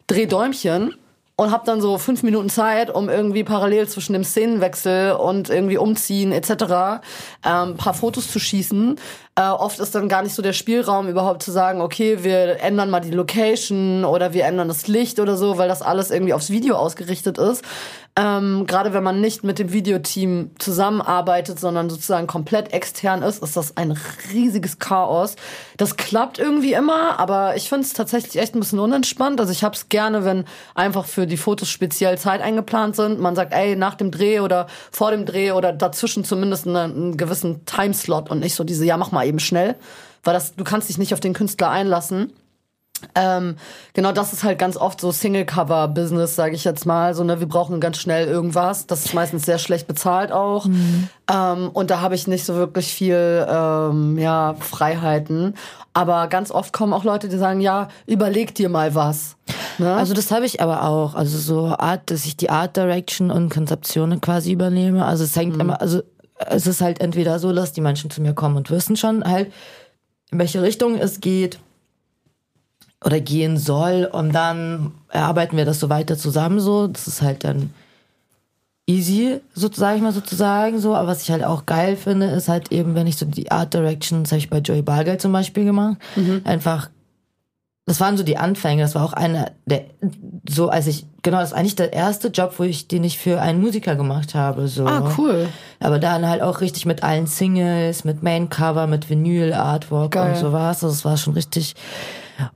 dreh 0.09 0.27
Däumchen 0.27 0.94
und 1.37 1.51
habe 1.51 1.66
dann 1.66 1.81
so 1.81 1.99
fünf 1.99 2.23
Minuten 2.23 2.49
Zeit, 2.49 2.94
um 2.94 3.09
irgendwie 3.09 3.42
parallel 3.42 3.88
zwischen 3.88 4.12
dem 4.12 4.23
Szenenwechsel 4.23 5.12
und 5.12 5.51
irgendwie 5.51 5.79
umziehen 5.79 6.31
etc. 6.31 7.03
Ähm, 7.44 7.77
paar 7.77 7.94
Fotos 7.94 8.31
zu 8.31 8.38
schießen. 8.38 8.97
Äh, 9.35 9.49
oft 9.49 9.81
ist 9.81 9.97
dann 9.97 10.09
gar 10.09 10.23
nicht 10.23 10.35
so 10.35 10.42
der 10.42 10.53
Spielraum 10.53 11.09
überhaupt 11.09 11.42
zu 11.42 11.51
sagen, 11.51 11.81
okay, 11.81 12.23
wir 12.23 12.61
ändern 12.61 12.88
mal 12.88 13.01
die 13.01 13.11
Location 13.11 14.05
oder 14.05 14.33
wir 14.33 14.44
ändern 14.44 14.68
das 14.68 14.87
Licht 14.87 15.18
oder 15.18 15.37
so, 15.37 15.59
weil 15.59 15.68
das 15.68 15.83
alles 15.83 16.12
irgendwie 16.12 16.35
aufs 16.35 16.51
Video 16.51 16.77
ausgerichtet 16.77 17.38
ist. 17.38 17.64
Ähm, 18.16 18.68
Gerade 18.68 18.92
wenn 18.92 19.03
man 19.03 19.20
nicht 19.20 19.42
mit 19.42 19.59
dem 19.59 19.72
Videoteam 19.72 20.50
zusammenarbeitet, 20.61 21.59
sondern 21.59 21.90
sozusagen 21.90 22.29
komplett 22.29 22.72
extern 22.72 23.22
ist, 23.22 23.42
ist 23.42 23.57
das 23.57 23.77
ein 23.77 23.98
riesiges 24.33 24.79
Chaos. 24.79 25.35
Das 25.79 25.96
klappt 25.96 26.38
irgendwie 26.38 26.74
immer, 26.74 27.18
aber 27.18 27.57
ich 27.57 27.68
finde 27.68 27.85
es 27.85 27.92
tatsächlich 27.92 28.40
echt 28.40 28.55
ein 28.55 28.61
bisschen 28.61 28.79
unentspannt. 28.79 29.40
Also 29.40 29.50
ich 29.50 29.64
habe 29.64 29.74
es 29.74 29.88
gerne, 29.88 30.24
wenn 30.24 30.44
einfach 30.77 31.07
für 31.07 31.27
die 31.27 31.37
Fotos 31.37 31.68
speziell 31.68 32.16
Zeit 32.16 32.40
eingeplant 32.40 32.94
sind. 32.94 33.18
Man 33.18 33.35
sagt, 33.35 33.53
ey, 33.53 33.74
nach 33.74 33.96
dem 33.96 34.12
Dreh 34.12 34.38
oder 34.38 34.68
vor 34.92 35.11
dem 35.11 35.27
Dreh 35.27 35.50
oder 35.50 35.72
dazwischen 35.72 36.22
zumindest 36.24 36.68
einen, 36.68 36.77
einen 36.77 37.16
gewissen 37.16 37.66
Timeslot 37.66 38.31
und 38.31 38.38
nicht 38.38 38.55
so 38.55 38.62
diese, 38.62 38.85
ja, 38.85 38.96
mach 38.96 39.11
mal 39.11 39.27
eben 39.27 39.40
schnell. 39.40 39.74
Weil 40.22 40.35
das, 40.35 40.55
du 40.55 40.62
kannst 40.62 40.88
dich 40.88 40.98
nicht 40.98 41.14
auf 41.14 41.20
den 41.20 41.33
Künstler 41.33 41.70
einlassen. 41.70 42.33
Ähm, 43.15 43.57
genau, 43.93 44.13
das 44.13 44.33
ist 44.33 44.45
halt 44.45 44.59
ganz 44.59 44.77
oft 44.77 45.01
so 45.01 45.13
Single-Cover-Business, 45.13 46.37
sage 46.37 46.55
ich 46.55 46.65
jetzt 46.65 46.87
mal. 46.87 47.15
So, 47.15 47.25
ne, 47.25 47.41
wir 47.41 47.47
brauchen 47.47 47.81
ganz 47.81 47.99
schnell 47.99 48.27
irgendwas. 48.27 48.87
Das 48.87 49.05
ist 49.05 49.15
meistens 49.15 49.45
sehr 49.45 49.59
schlecht 49.59 49.87
bezahlt 49.87 50.33
auch. 50.33 50.67
Mhm. 50.67 51.09
Ähm, 51.31 51.71
und 51.73 51.91
da 51.91 52.01
habe 52.01 52.15
ich 52.15 52.27
nicht 52.27 52.45
so 52.45 52.55
wirklich 52.55 52.93
viel 52.93 53.47
ähm, 53.49 54.19
ja, 54.19 54.55
Freiheiten. 54.59 55.55
Aber 55.93 56.27
ganz 56.27 56.51
oft 56.51 56.73
kommen 56.73 56.93
auch 56.93 57.05
Leute, 57.05 57.29
die 57.29 57.37
sagen, 57.37 57.61
ja, 57.61 57.89
überleg 58.07 58.55
dir 58.55 58.69
mal 58.69 58.95
was. 58.95 59.37
Ne? 59.79 59.95
Also 59.95 60.15
das 60.15 60.31
habe 60.31 60.47
ich 60.47 60.61
aber 60.61 60.85
auch. 60.85 61.15
Also 61.15 61.39
so 61.39 61.77
Art, 61.77 62.11
dass 62.11 62.25
ich 62.25 62.37
die 62.37 62.51
Art 62.51 62.77
Direction 62.77 63.31
und 63.31 63.49
Konzeptionen 63.51 64.21
quasi 64.21 64.53
übernehme. 64.53 65.05
Also 65.05 65.25
es 65.25 65.37
hängt 65.37 65.55
mhm. 65.55 65.61
immer, 65.61 65.81
also 65.81 66.03
es 66.47 66.67
ist 66.67 66.81
halt 66.81 67.01
entweder 67.01 67.39
so, 67.39 67.53
dass 67.53 67.73
die 67.73 67.81
Menschen 67.81 68.11
zu 68.11 68.21
mir 68.21 68.35
kommen 68.35 68.57
und 68.57 68.71
wissen 68.71 68.97
schon 68.97 69.23
halt, 69.25 69.53
in 70.33 70.39
welche 70.39 70.63
Richtung 70.63 70.99
es 70.99 71.21
geht 71.21 71.61
oder 73.05 73.21
gehen 73.21 73.59
soll 73.59 74.09
und 74.11 74.35
dann 74.35 74.93
erarbeiten 75.11 75.57
wir 75.57 75.64
das 75.64 75.79
so 75.79 75.90
weiter 75.90 76.17
zusammen 76.17 76.59
so. 76.59 76.87
Das 76.87 77.07
ist 77.07 77.23
halt 77.23 77.45
dann 77.45 77.71
easy, 78.87 79.40
so 79.55 79.71
sage 79.73 79.97
ich 79.97 80.03
mal 80.03 80.12
sozusagen 80.12 80.79
so. 80.79 80.95
Aber 80.95 81.09
was 81.09 81.23
ich 81.23 81.31
halt 81.31 81.45
auch 81.45 81.67
geil 81.67 81.97
finde, 81.97 82.27
ist 82.27 82.49
halt 82.49 82.73
eben, 82.73 82.95
wenn 82.95 83.07
ich 83.07 83.17
so 83.17 83.27
die 83.27 83.51
Art 83.51 83.75
Direction, 83.75 84.25
das 84.25 84.33
habe 84.33 84.38
ich 84.38 84.51
bei 84.51 84.59
Joey 84.59 84.83
Bargeld 84.83 85.21
zum 85.21 85.33
Beispiel 85.33 85.64
gemacht, 85.64 85.97
mhm. 86.17 86.40
einfach 86.45 86.88
das 87.87 88.01
waren 88.01 88.16
so 88.16 88.23
die 88.23 88.38
Anfänge. 88.38 88.83
Das 88.83 88.94
war 88.94 89.05
auch 89.05 89.12
einer 89.12 89.53
der, 89.66 89.83
so 90.49 90.68
als 90.68 90.87
ich, 90.87 91.07
genau, 91.23 91.38
das 91.38 91.51
ist 91.51 91.57
eigentlich 91.57 91.77
der 91.77 91.92
erste 91.92 92.29
Job, 92.29 92.55
wo 92.59 92.62
ich, 92.62 92.88
den 92.88 93.05
ich 93.05 93.18
für 93.18 93.40
einen 93.40 93.61
Musiker 93.61 93.94
gemacht 93.94 94.35
habe, 94.35 94.68
so. 94.68 94.87
Ah, 94.87 95.12
cool. 95.18 95.49
Aber 95.81 95.99
dann 95.99 96.27
halt 96.27 96.40
auch 96.40 96.61
richtig 96.61 96.87
mit 96.87 97.03
allen 97.03 97.27
Singles, 97.27 98.05
mit 98.05 98.23
Maincover, 98.23 98.87
mit 98.87 99.11
Vinyl, 99.11 99.53
Artwork 99.53 100.12
Geil. 100.12 100.31
und 100.31 100.37
sowas. 100.38 100.83
Also 100.83 100.94
es 100.94 101.05
war 101.05 101.18
schon 101.18 101.35
richtig, 101.35 101.75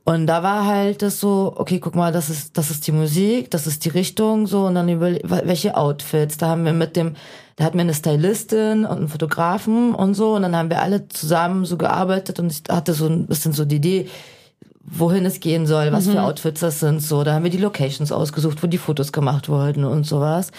und 0.05 0.27
da 0.27 0.43
war 0.43 0.67
halt 0.67 1.03
das 1.03 1.21
so, 1.21 1.53
okay, 1.57 1.79
guck 1.79 1.95
mal, 1.95 2.11
das 2.11 2.31
ist, 2.31 2.57
das 2.57 2.71
ist 2.71 2.87
die 2.87 2.93
Musik, 2.93 3.51
das 3.51 3.67
ist 3.67 3.85
die 3.85 3.91
Richtung, 3.91 4.47
so, 4.47 4.67
und 4.67 4.75
dann 4.75 4.89
über, 4.89 5.13
welche 5.23 5.77
Outfits. 5.77 6.37
Da 6.37 6.49
haben 6.49 6.65
wir 6.65 6.73
mit 6.73 6.97
dem, 6.97 7.15
da 7.57 7.65
hatten 7.65 7.77
wir 7.77 7.83
eine 7.83 7.95
Stylistin 7.95 8.85
und 8.85 8.97
einen 8.97 9.09
Fotografen 9.09 9.95
und 9.95 10.15
so, 10.15 10.35
und 10.35 10.43
dann 10.43 10.57
haben 10.57 10.71
wir 10.71 10.83
alle 10.83 11.07
zusammen 11.09 11.65
so 11.65 11.77
gearbeitet 11.77 12.41
und 12.41 12.51
ich 12.51 12.63
hatte 12.69 12.95
so 12.95 13.07
ein 13.07 13.27
bisschen 13.27 13.53
so 13.53 13.65
die 13.65 13.77
Idee, 13.77 14.09
wohin 14.91 15.27
es 15.27 15.41
gehen 15.41 15.67
soll, 15.67 15.93
was 15.93 16.07
mhm. 16.07 16.13
für 16.13 16.23
Outfits 16.23 16.61
das 16.61 16.81
sind, 16.81 17.01
so. 17.01 17.25
Da 17.25 17.35
haben 17.35 17.45
wir 17.45 17.51
die 17.51 17.59
Locations 17.59 18.13
ausgesucht, 18.13 18.63
wo 18.63 18.67
die 18.67 18.79
Fotos 18.79 19.13
gemacht 19.13 19.49
wurden 19.49 19.85
und 19.85 20.05
sowas. 20.05 20.51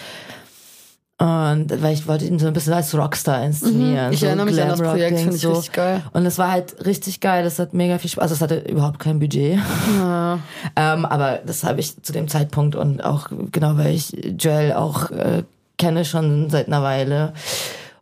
Und 1.20 1.82
weil 1.82 1.92
ich 1.92 2.08
wollte 2.08 2.24
ihn 2.24 2.38
so 2.38 2.46
ein 2.46 2.54
bisschen 2.54 2.72
als 2.72 2.96
Rockstar 2.96 3.44
inszenieren. 3.44 4.06
Mhm. 4.06 4.12
Ich 4.12 4.20
so 4.20 4.26
erinnere 4.26 4.46
mich 4.46 4.62
an 4.62 4.68
das 4.68 4.80
Projekt, 4.80 5.18
finde 5.18 5.36
ich 5.36 5.42
so. 5.42 5.52
richtig 5.52 5.72
geil. 5.72 6.02
Und 6.14 6.24
es 6.24 6.38
war 6.38 6.50
halt 6.50 6.86
richtig 6.86 7.20
geil, 7.20 7.44
das 7.44 7.58
hat 7.58 7.74
mega 7.74 7.98
viel 7.98 8.08
Spaß. 8.08 8.22
Also 8.22 8.36
es 8.36 8.40
hatte 8.40 8.60
überhaupt 8.60 9.00
kein 9.00 9.18
Budget. 9.18 9.58
Ja. 9.98 10.38
ähm, 10.76 11.04
aber 11.04 11.40
das 11.44 11.62
habe 11.62 11.80
ich 11.80 12.02
zu 12.02 12.12
dem 12.12 12.28
Zeitpunkt 12.28 12.74
und 12.74 13.04
auch 13.04 13.28
genau, 13.52 13.76
weil 13.76 13.94
ich 13.94 14.12
Joel 14.38 14.72
auch 14.72 15.10
äh, 15.10 15.42
kenne 15.76 16.06
schon 16.06 16.48
seit 16.48 16.68
einer 16.68 16.82
Weile. 16.82 17.34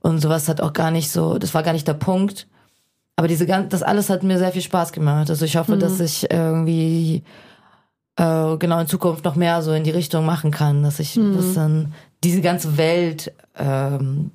Und 0.01 0.21
sowas 0.21 0.49
hat 0.49 0.61
auch 0.61 0.73
gar 0.73 0.91
nicht 0.91 1.11
so, 1.11 1.39
das 1.39 1.55
war 1.55 1.63
gar 1.63 1.73
nicht 1.73 1.89
der 1.89 1.95
Punkt. 1.95 2.47
Aber 3.19 3.27
diese 3.27 3.47
das 3.47 3.83
alles 3.83 4.11
hat 4.11 4.23
mir 4.23 4.39
sehr 4.39 4.53
viel 4.53 4.63
Spaß 4.63 4.93
gemacht. 4.93 5.29
Also 5.29 5.45
ich 5.45 5.57
hoffe, 5.57 5.75
mhm. 5.75 5.81
dass 5.81 5.99
ich 5.99 6.31
irgendwie 6.31 7.25
äh, 8.15 8.57
genau 8.59 8.79
in 8.79 8.87
Zukunft 8.87 9.25
noch 9.25 9.35
mehr 9.35 9.61
so 9.61 9.73
in 9.73 9.83
die 9.83 9.91
Richtung 9.91 10.25
machen 10.25 10.53
kann, 10.53 10.85
dass 10.85 11.01
ich 11.01 11.17
ein 11.17 11.35
bisschen 11.35 11.95
diese 12.23 12.43
ganze 12.43 12.77
Welt 12.77 13.33
ähm, 13.59 14.31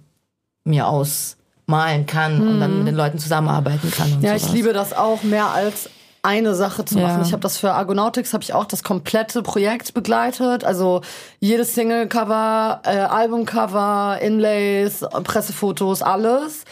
mir 0.65 0.89
ausmalen 0.89 2.05
kann 2.07 2.45
und 2.45 2.59
dann 2.59 2.79
mit 2.79 2.87
den 2.87 2.95
Leuten 2.95 3.19
zusammenarbeiten 3.19 3.89
kann. 3.89 4.21
Ja, 4.21 4.37
sowas. 4.37 4.47
ich 4.47 4.51
liebe 4.51 4.73
das 4.73 4.91
auch 4.91 5.23
mehr 5.23 5.51
als 5.51 5.89
eine 6.21 6.53
Sache 6.53 6.83
zu 6.83 6.97
machen. 6.97 7.21
Ja. 7.21 7.25
Ich 7.25 7.31
habe 7.31 7.41
das 7.41 7.57
für 7.57 7.71
Argonautics 7.71 8.33
habe 8.33 8.43
ich 8.43 8.53
auch 8.53 8.65
das 8.65 8.83
komplette 8.83 9.43
Projekt 9.43 9.93
begleitet, 9.93 10.65
also 10.65 10.99
jedes 11.39 11.73
Singlecover, 11.73 12.81
äh, 12.83 12.97
Albumcover, 12.97 14.19
Inlays, 14.21 15.05
Pressefotos, 15.23 16.01
alles. 16.01 16.65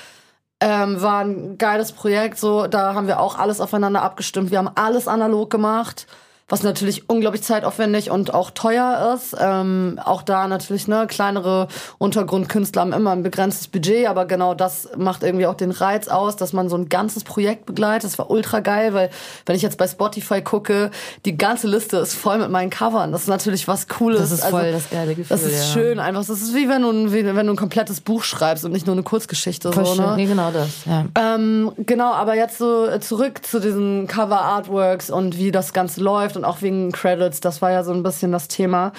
Ähm, 0.64 1.02
war 1.02 1.24
ein 1.24 1.58
geiles 1.58 1.92
Projekt, 1.92 2.38
so 2.38 2.68
da 2.68 2.94
haben 2.94 3.08
wir 3.08 3.20
auch 3.20 3.40
alles 3.40 3.60
aufeinander 3.60 4.04
abgestimmt. 4.04 4.52
Wir 4.52 4.60
haben 4.60 4.70
alles 4.76 5.08
analog 5.08 5.50
gemacht, 5.50 6.06
was 6.52 6.64
natürlich 6.64 7.10
unglaublich 7.10 7.44
zeitaufwendig 7.44 8.12
und 8.12 8.34
auch 8.34 8.52
teuer 8.52 9.14
ist. 9.16 9.36
Ähm, 9.40 10.00
auch 10.04 10.22
da 10.22 10.48
natürlich 10.48 10.88
ne 10.90 11.08
kleinere 11.08 11.70
Untergrundkünstler 11.98 12.82
haben 12.82 12.92
immer 12.92 13.12
ein 13.12 13.24
begrenztes 13.24 13.70
Budget, 13.70 14.08
aber 14.08 14.26
genau 14.26 14.54
das 14.54 14.90
macht 14.98 15.24
irgendwie 15.24 15.46
auch 15.46 15.54
den 15.56 15.72
Reiz 15.72 16.10
aus, 16.10 16.36
dass 16.36 16.52
man 16.52 16.68
so 16.68 16.76
ein 16.76 16.90
ganzes 16.90 17.24
Projekt 17.24 17.66
begleitet. 17.66 18.04
Das 18.12 18.20
war 18.20 18.30
ultra 18.30 18.60
geil, 18.60 18.94
weil 18.94 19.10
wenn 19.46 19.56
ich 19.56 19.62
jetzt 19.62 19.78
bei 19.78 19.88
Spotify 19.88 20.42
gucke, 20.42 20.92
die 21.26 21.38
ganze 21.38 21.68
Liste 21.68 21.98
ist 21.98 22.16
voll 22.16 22.38
mit 22.40 22.50
meinen 22.52 22.70
Covern. 22.70 23.14
Das 23.14 23.22
ist 23.22 23.28
natürlich 23.30 23.68
was 23.70 23.88
Cooles. 23.88 24.20
Das 24.20 24.32
ist 24.32 24.44
voll 24.44 24.74
das 24.74 24.90
geile 24.90 25.16
Gefühl, 25.16 25.26
Das 25.30 25.44
ist 25.44 25.58
ja. 25.58 25.74
schön 25.74 26.00
einfach. 26.00 26.22
Das 26.26 26.42
ist 26.42 26.54
wie 26.54 26.68
wenn 26.68 26.82
du, 26.82 26.90
ein- 26.92 27.14
wie 27.14 27.24
wenn 27.26 27.48
du 27.48 27.54
ein 27.54 27.58
komplettes 27.58 28.02
Buch 28.02 28.24
schreibst 28.24 28.66
und 28.66 28.74
nicht 28.74 28.88
nur 28.88 28.96
eine 28.96 29.04
Kurzgeschichte. 29.04 29.72
Voll 29.72 29.86
so, 29.86 29.96
schön. 29.96 30.06
ne? 30.06 30.14
Nee, 30.18 30.26
genau 30.26 30.52
das. 30.52 30.68
Ja. 30.86 31.06
Ähm, 31.18 31.72
genau, 31.78 32.12
aber 32.12 32.36
jetzt 32.36 32.58
so 32.58 32.88
äh, 32.88 33.00
zurück 33.00 33.46
zu 33.46 33.62
diesen 33.62 34.08
Cover-Artworks 34.08 35.10
und 35.10 35.38
wie 35.38 35.52
das 35.54 35.72
Ganze 35.72 36.02
läuft 36.02 36.36
und 36.42 36.46
auch 36.46 36.64
wegen 36.64 36.92
Credits, 36.92 37.40
das 37.40 37.62
war 37.62 37.72
ja 37.72 37.84
so 37.84 37.94
ein 37.94 38.02
bisschen 38.02 38.32
das 38.32 38.48
Thema. 38.48 38.94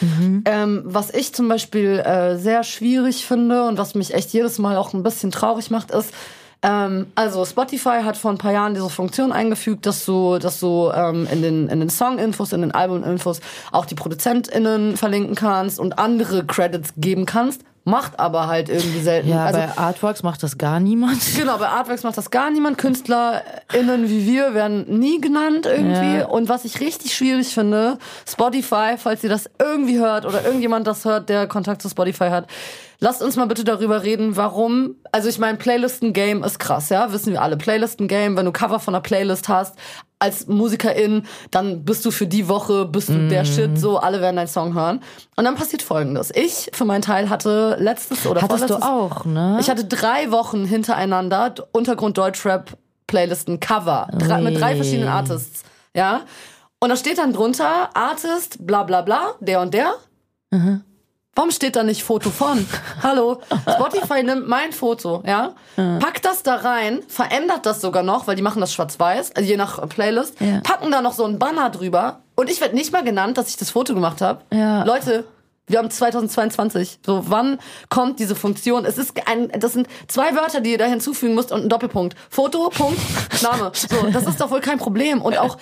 Ähm, 0.45 0.83
was 0.85 1.13
ich 1.13 1.35
zum 1.35 1.49
Beispiel 1.49 1.99
äh, 1.99 2.37
sehr 2.37 2.63
schwierig 2.63 3.27
finde 3.27 3.65
und 3.65 3.79
was 3.79 3.97
mich 3.97 4.15
echt 4.15 4.33
jedes 4.33 4.59
Mal 4.59 4.77
auch 4.77 4.93
ein 4.93 5.03
bisschen 5.03 5.33
traurig 5.33 5.71
macht, 5.71 5.91
ist, 5.91 6.15
ähm, 6.63 7.09
also 7.17 7.45
Spotify 7.45 8.03
hat 8.05 8.17
vor 8.17 8.31
ein 8.31 8.39
paar 8.39 8.53
Jahren 8.53 8.75
diese 8.75 8.89
Funktion 8.89 9.33
eingefügt, 9.33 9.87
dass 9.87 10.05
du, 10.05 10.39
dass 10.39 10.61
du 10.61 10.93
ähm, 10.95 11.27
in 11.33 11.43
den 11.43 11.69
in 11.69 11.81
den 11.81 11.91
Song-Infos, 11.91 12.53
in 12.53 12.61
den 12.61 12.71
Album-Infos 12.71 13.41
auch 13.73 13.85
die 13.87 13.97
ProduzentInnen 13.97 14.97
verlinken 14.97 15.35
kannst 15.35 15.81
und 15.81 15.99
andere 15.99 16.47
Credits 16.47 16.95
geben 16.97 17.27
kannst. 17.27 17.63
Macht 17.85 18.21
aber 18.21 18.47
halt 18.47 18.69
irgendwie 18.69 19.01
selten. 19.01 19.29
Ja, 19.29 19.47
also, 19.47 19.59
bei 19.59 19.77
Artworks 19.77 20.23
macht 20.23 20.43
das 20.43 20.57
gar 20.57 20.79
niemand. 20.79 21.21
Genau, 21.37 21.59
bei 21.59 21.67
Artworks 21.67 22.05
macht 22.05 22.17
das 22.17 22.31
gar 22.31 22.51
niemand. 22.51 22.79
KünstlerInnen 22.79 24.09
wie 24.09 24.27
wir 24.27 24.55
werden 24.55 24.85
nie 25.01 25.21
genannt 25.21 25.67
irgendwie. 25.67 26.19
Ja. 26.19 26.27
Und 26.27 26.49
was 26.49 26.65
ich 26.65 26.81
richtig 26.81 27.15
schwierig 27.15 27.53
finde, 27.53 27.99
Spotify, 28.29 28.95
falls 28.97 29.25
ihr 29.25 29.31
das 29.31 29.51
irgendwie 29.59 29.99
hört 29.99 30.27
oder 30.27 30.45
irgendjemand 30.45 30.87
das 30.87 31.05
hört, 31.05 31.29
der 31.29 31.49
Kontakt 31.49 31.83
zu 31.83 31.89
Spotify 31.89 32.29
hat, 32.29 32.47
lasst 33.03 33.21
uns 33.23 33.37
mal 33.37 33.47
bitte 33.47 33.65
darüber 33.65 34.03
reden, 34.05 34.37
warum. 34.37 34.95
Also 35.11 35.29
ich 35.29 35.39
meine, 35.39 35.59
Playlisten-Game 35.59 36.43
ist 36.45 36.59
krass, 36.59 36.89
ja, 36.89 37.13
wissen 37.13 37.33
wir 37.33 37.43
alle. 37.43 37.57
Playlisten-Game, 37.57 38.37
wenn 38.37 38.47
du 38.47 38.53
Cover 38.53 38.79
von 38.81 38.95
einer 38.95 39.03
Playlist 39.03 39.49
hast, 39.49 39.75
als 40.21 40.47
Musikerin, 40.47 41.25
dann 41.51 41.85
bist 41.85 42.05
du 42.05 42.13
für 42.13 42.29
die 42.29 42.47
Woche, 42.47 42.87
bist 42.87 43.09
du 43.09 43.29
der 43.29 43.45
Shit, 43.45 43.77
so, 43.77 43.99
alle 43.99 44.21
werden 44.21 44.37
deinen 44.37 44.47
Song 44.47 44.73
hören. 44.75 45.03
Und 45.35 45.45
dann 45.45 45.57
passiert 45.57 45.83
folgendes. 45.83 46.31
Ich, 46.33 46.71
für 46.73 46.85
meinen 46.85 47.03
Teil, 47.03 47.29
hatte 47.29 47.77
letztes 47.81 48.25
oder 48.25 48.41
Hattest 48.41 48.71
du 48.71 48.75
vorletztes- 48.79 48.89
auch, 48.89 49.25
ne? 49.25 49.59
ich 49.61 49.69
hatte 49.69 49.85
drei 49.85 50.31
Wochen 50.31 50.65
hintereinander 50.65 51.55
Untergrund 51.73 52.17
Deutschrap 52.19 52.71
Playlisten 53.09 53.59
Cover 53.59 54.07
drei, 54.17 54.41
mit 54.41 54.61
drei 54.61 54.77
verschiedenen 54.77 55.09
Artists, 55.09 55.65
ja. 55.95 56.21
Und 56.79 56.89
da 56.89 56.97
steht 56.97 57.19
dann 57.19 57.33
drunter 57.33 57.91
Artist 57.95 58.65
bla 58.65 58.85
bla 58.85 59.03
bla 59.03 59.33
der 59.41 59.61
und 59.61 59.75
der. 59.75 59.93
Warum 61.35 61.51
steht 61.51 61.77
da 61.77 61.83
nicht 61.83 62.03
Foto 62.05 62.29
von? 62.29 62.67
Hallo, 63.03 63.41
Spotify 63.67 64.23
nimmt 64.23 64.49
mein 64.49 64.71
Foto, 64.73 65.23
ja, 65.27 65.55
packt 65.77 66.27
das 66.27 66.43
da 66.43 66.57
rein, 66.57 67.03
verändert 67.09 67.65
das 67.65 67.81
sogar 67.81 68.03
noch, 68.03 68.27
weil 68.27 68.37
die 68.37 68.43
machen 68.43 68.61
das 68.61 68.75
schwarz-weiß, 68.75 69.35
also 69.35 69.49
je 69.49 69.57
nach 69.57 69.89
Playlist, 69.89 70.39
Ja. 70.41 70.61
packen 70.61 70.91
da 70.91 71.01
noch 71.01 71.15
so 71.15 71.25
ein 71.25 71.39
Banner 71.39 71.71
drüber 71.71 72.21
und 72.35 72.51
ich 72.51 72.61
werde 72.61 72.75
nicht 72.75 72.93
mal 72.93 73.03
genannt, 73.03 73.39
dass 73.39 73.49
ich 73.49 73.57
das 73.57 73.71
Foto 73.71 73.95
gemacht 73.95 74.21
habe. 74.21 74.43
Ja. 74.53 74.85
Leute, 74.85 75.25
wir 75.69 75.79
haben 75.79 75.91
2022. 75.91 76.99
So, 77.07 77.23
wann 77.31 77.59
kommt 77.89 78.19
diese 78.19 78.35
Funktion? 78.35 78.85
Es 78.85 78.99
ist 78.99 79.13
ein, 79.27 79.49
das 79.59 79.73
sind 79.73 79.87
zwei 80.09 80.35
Wörter, 80.35 80.61
die 80.61 80.73
ihr 80.73 80.79
da 80.79 80.85
hinzufügen 80.85 81.35
müsst 81.35 81.51
und 81.51 81.63
ein 81.63 81.69
Doppelpunkt. 81.71 82.15
Foto, 82.29 82.69
Punkt, 82.69 83.01
Name. 83.43 83.73
So, 83.75 84.07
das 84.13 84.27
ist 84.27 84.39
doch 84.39 84.51
wohl 84.51 84.61
kein 84.61 84.77
Problem. 84.79 85.23
Und 85.23 85.39
auch, 85.39 85.57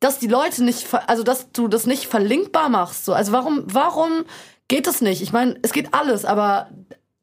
dass 0.00 0.18
die 0.18 0.26
Leute 0.26 0.62
nicht, 0.64 0.86
also, 1.06 1.22
dass 1.22 1.50
du 1.52 1.68
das 1.68 1.86
nicht 1.86 2.08
verlinkbar 2.08 2.68
machst. 2.68 3.06
So, 3.06 3.14
also, 3.14 3.32
warum, 3.32 3.62
warum 3.66 4.24
geht 4.68 4.86
das 4.86 5.00
nicht? 5.00 5.22
Ich 5.22 5.32
meine, 5.32 5.58
es 5.62 5.72
geht 5.72 5.92
alles, 5.94 6.24
aber 6.24 6.70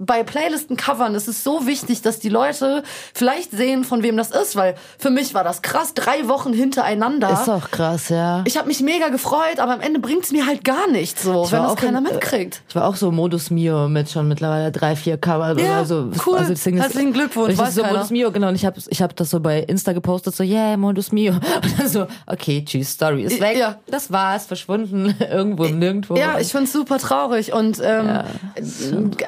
bei 0.04 0.24
Playlisten 0.24 0.78
covern 0.78 1.14
ist 1.14 1.28
es 1.28 1.44
so 1.44 1.68
wichtig, 1.68 2.02
dass 2.02 2.18
die 2.20 2.30
Leute 2.30 2.82
vielleicht 3.14 3.52
sehen, 3.52 3.84
von 3.84 4.02
wem 4.02 4.18
das 4.18 4.32
ist, 4.32 4.56
weil 4.56 4.74
für 4.98 5.12
mich 5.12 5.34
war 5.36 5.44
das 5.44 5.62
krass, 5.62 5.94
drei 5.94 6.28
Wochen 6.28 6.54
hintereinander. 6.54 7.30
Ist 7.32 7.48
auch 7.50 7.70
krass, 7.70 8.10
ja. 8.10 8.42
Ich 8.46 8.58
habe 8.58 8.68
mich 8.68 8.82
mega 8.82 9.10
gefreut, 9.10 9.60
aber 9.60 9.74
am 9.74 9.82
Ende 9.82 10.00
bringt's 10.00 10.32
mir 10.32 10.48
halt 10.48 10.64
gar 10.64 10.88
nichts, 10.90 11.22
so, 11.24 11.44
Ich 11.46 11.52
wenn 11.52 11.60
war 11.60 11.68
das 11.68 11.78
auch 11.78 11.82
keiner 11.82 12.00
in- 12.00 12.06
äh, 12.08 12.12
mitkriegt. 12.14 12.64
Ich 12.68 12.76
war 12.76 12.88
auch 12.88 12.96
so 12.96 13.12
Modus 13.12 13.52
Mio 13.52 13.88
mit 13.88 14.10
schon 14.10 14.28
mittlerweile 14.28 14.72
drei, 14.72 14.96
vier 14.96 15.18
Covern 15.18 15.58
Ja, 15.60 15.78
oder 15.82 15.86
so. 15.86 16.10
cool. 16.26 16.38
Also 16.40 16.52
das 16.54 16.64
Ding 16.64 16.78
ist- 16.78 16.84
Herzlichen 16.84 17.14
Glückwunsch, 17.14 17.54
ich 17.54 17.60
weiß 17.60 17.76
so 17.76 17.82
keiner. 17.84 17.94
Modus 17.94 18.10
Mio, 18.10 18.32
genau. 18.32 18.48
Und 18.48 18.56
ich 18.56 18.66
habe 18.66 18.80
ich 18.88 19.02
hab 19.02 19.16
das 19.16 19.30
so 19.30 19.40
bei 19.40 19.60
Insta 19.60 19.94
gepostet, 19.94 20.36
so, 20.36 20.44
yeah, 20.44 20.76
Modus 20.78 21.12
Mio. 21.12 21.34
Und 21.64 21.80
dann 21.80 21.88
so, 21.88 22.08
okay, 22.26 22.66
tschüss, 22.66 22.90
Story 22.92 23.24
ist 23.24 23.40
weg. 23.40 23.56
Ja. 23.58 23.76
Das 23.88 24.12
war's, 24.12 24.46
verschwunden, 24.48 25.16
irgendwo 25.32 25.66
Nirgendwo. 25.66 26.16
Ja, 26.16 26.40
ich 26.40 26.52
find's 26.52 26.72
super 26.74 26.98
traurig 26.98 27.54
und 27.54 27.80
ähm, 27.84 28.10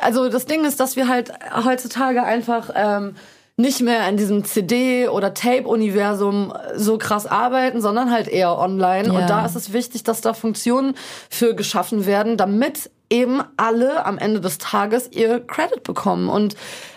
also 0.02 0.30
das 0.30 0.46
Ding 0.46 0.63
ist, 0.66 0.80
dass 0.80 0.96
wir 0.96 1.08
halt 1.08 1.32
heutzutage 1.64 2.24
einfach 2.24 2.70
ähm, 2.76 3.16
nicht 3.56 3.82
mehr 3.82 4.08
in 4.10 4.18
diesem 4.18 4.44
CD- 4.46 5.08
oder 5.08 5.34
Tape-Universum 5.34 6.54
so 6.76 6.98
krass 6.98 7.28
arbeiten, 7.28 7.82
sondern 7.82 8.12
halt 8.12 8.28
eher 8.28 8.58
online. 8.58 9.10
Ja. 9.10 9.14
Und 9.14 9.30
da 9.30 9.46
ist 9.46 9.56
es 9.56 9.74
wichtig, 9.74 10.04
dass 10.04 10.22
da 10.22 10.34
Funktionen 10.34 10.96
für 11.30 11.56
geschaffen 11.56 12.06
werden, 12.06 12.36
damit 12.36 12.90
eben 13.10 13.42
alle 13.58 14.06
am 14.06 14.18
Ende 14.18 14.42
des 14.42 14.58
Tages 14.58 15.10
ihr 15.12 15.40
Credit 15.40 15.84
bekommen. 15.84 16.30
Und 16.30 16.56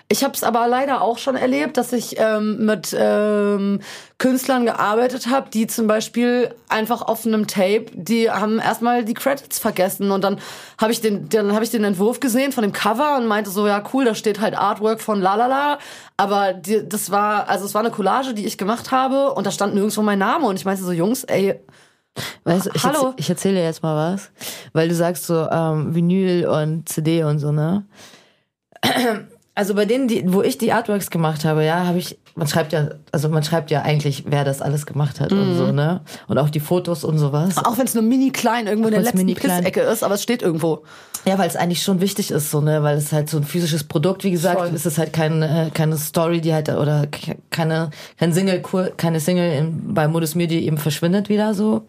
ich 0.09 0.23
habe 0.23 0.35
es 0.35 0.45
aber 0.45 0.69
leider 0.69 1.03
auch 1.03 1.19
schon 1.19 1.35
erlebt, 1.35 1.77
dass 1.77 1.92
ich 1.92 2.14
ähm, 2.19 2.64
mit 2.64 2.97
ähm, 2.97 3.81
Künstlern 4.19 4.64
gearbeitet 4.64 5.27
habe, 5.29 5.51
die 5.51 5.66
zum 5.66 5.88
Beispiel 5.88 6.55
einfach 6.69 7.03
auf 7.03 7.27
einem 7.27 7.49
Tape, 7.49 7.87
die 7.92 8.31
haben 8.31 8.61
erstmal 8.61 9.05
die 9.05 9.14
Credits 9.14 9.59
vergessen. 9.59 10.12
Und 10.12 10.23
dann 10.23 10.38
habe 10.79 10.92
ich 10.92 11.01
den, 11.01 11.29
dann 11.29 11.53
habe 11.53 11.64
ich 11.64 11.71
den 11.71 11.83
Entwurf 11.83 12.21
gesehen 12.21 12.53
von 12.53 12.62
dem 12.62 12.73
Cover 12.73 13.16
und 13.16 13.27
meinte 13.27 13.51
so, 13.51 13.66
ja 13.66 13.83
cool, 13.92 14.05
da 14.05 14.14
steht 14.14 14.40
halt 14.40 14.57
Artwork 14.57 15.01
von 15.01 15.21
Lalala, 15.21 15.79
aber 16.16 16.53
die, 16.53 16.88
das 16.88 17.11
war, 17.11 17.49
also 17.49 17.64
es 17.64 17.75
war 17.75 17.81
eine 17.81 17.90
Collage, 17.90 18.33
die 18.33 18.47
ich 18.47 18.59
gemacht 18.59 18.92
habe 18.92 19.33
und 19.33 19.45
da 19.45 19.51
stand 19.51 19.75
nirgendwo 19.75 20.03
mein 20.03 20.21
Name. 20.21 20.47
Und 20.47 20.55
ich 20.55 20.64
meinte 20.64 20.85
so, 20.85 20.92
Jungs, 20.92 21.25
ey, 21.25 21.59
Weißt 22.45 22.67
du, 22.67 22.71
ich, 22.75 22.83
Hallo? 22.85 22.95
Erzähl, 22.99 23.15
ich 23.19 23.31
erzähle 23.31 23.55
dir 23.57 23.65
jetzt 23.65 23.83
mal 23.83 24.15
was, 24.15 24.31
weil 24.73 24.89
du 24.89 24.95
sagst 24.95 25.27
so 25.27 25.49
ähm, 25.51 25.95
Vinyl 25.95 26.47
und 26.47 26.89
CD 26.89 27.25
und 27.25 27.39
so, 27.39 27.53
ne? 27.53 27.85
Also 29.55 29.75
bei 29.75 29.87
denen, 29.87 30.07
die, 30.07 30.31
wo 30.33 30.43
ich 30.43 30.59
die 30.59 30.73
Artworks 30.73 31.09
gemacht 31.11 31.45
habe, 31.47 31.65
ja, 31.65 31.87
habe 31.87 31.97
ich, 31.97 32.19
man 32.35 32.47
schreibt 32.47 32.73
ja, 32.75 32.89
also 33.11 33.31
man 33.31 33.43
schreibt 33.43 33.71
ja 33.71 33.81
eigentlich, 33.83 34.25
wer 34.27 34.45
das 34.45 34.61
alles 34.61 34.85
gemacht 34.85 35.19
hat 35.19 35.33
und 35.33 35.53
Mhm. 35.55 35.57
so, 35.57 35.73
ne? 35.73 36.03
Und 36.29 36.37
auch 36.37 36.51
die 36.51 36.61
Fotos 36.61 37.05
und 37.05 37.17
sowas. 37.19 37.57
auch 37.57 37.79
wenn 37.79 37.87
es 37.87 37.95
nur 37.95 38.03
mini 38.03 38.31
klein 38.31 38.67
irgendwo 38.67 38.89
in 38.89 38.95
der 38.95 39.03
letzten 39.03 39.27
Pissecke 39.35 39.81
ist, 39.81 40.03
aber 40.05 40.15
es 40.17 40.23
steht 40.23 40.43
irgendwo. 40.43 40.85
Ja, 41.29 41.39
weil 41.39 41.49
es 41.49 41.57
eigentlich 41.57 41.83
schon 41.83 42.01
wichtig 42.01 42.31
ist, 42.31 42.53
so, 42.53 42.61
ne, 42.61 42.85
weil 42.85 42.97
es 42.97 43.12
halt 43.12 43.29
so 43.29 43.37
ein 43.37 43.43
physisches 43.45 43.83
Produkt, 43.85 44.23
wie 44.23 44.31
gesagt, 44.31 44.59
Voll. 44.61 44.69
ist 44.69 44.87
es 44.87 44.97
halt 44.97 45.12
keine, 45.12 45.73
keine 45.75 45.97
Story, 45.97 46.41
die 46.41 46.55
halt, 46.55 46.69
oder 46.69 47.09
ke- 47.09 47.37
keine, 47.51 47.91
kein 48.17 48.33
Single, 48.33 48.62
keine 48.97 49.19
Single 49.19 49.53
in, 49.53 49.93
bei 49.93 50.07
Modus 50.07 50.37
Mir, 50.37 50.47
die 50.47 50.65
eben 50.65 50.79
verschwindet 50.79 51.29
wieder 51.29 51.53
so. 51.53 51.89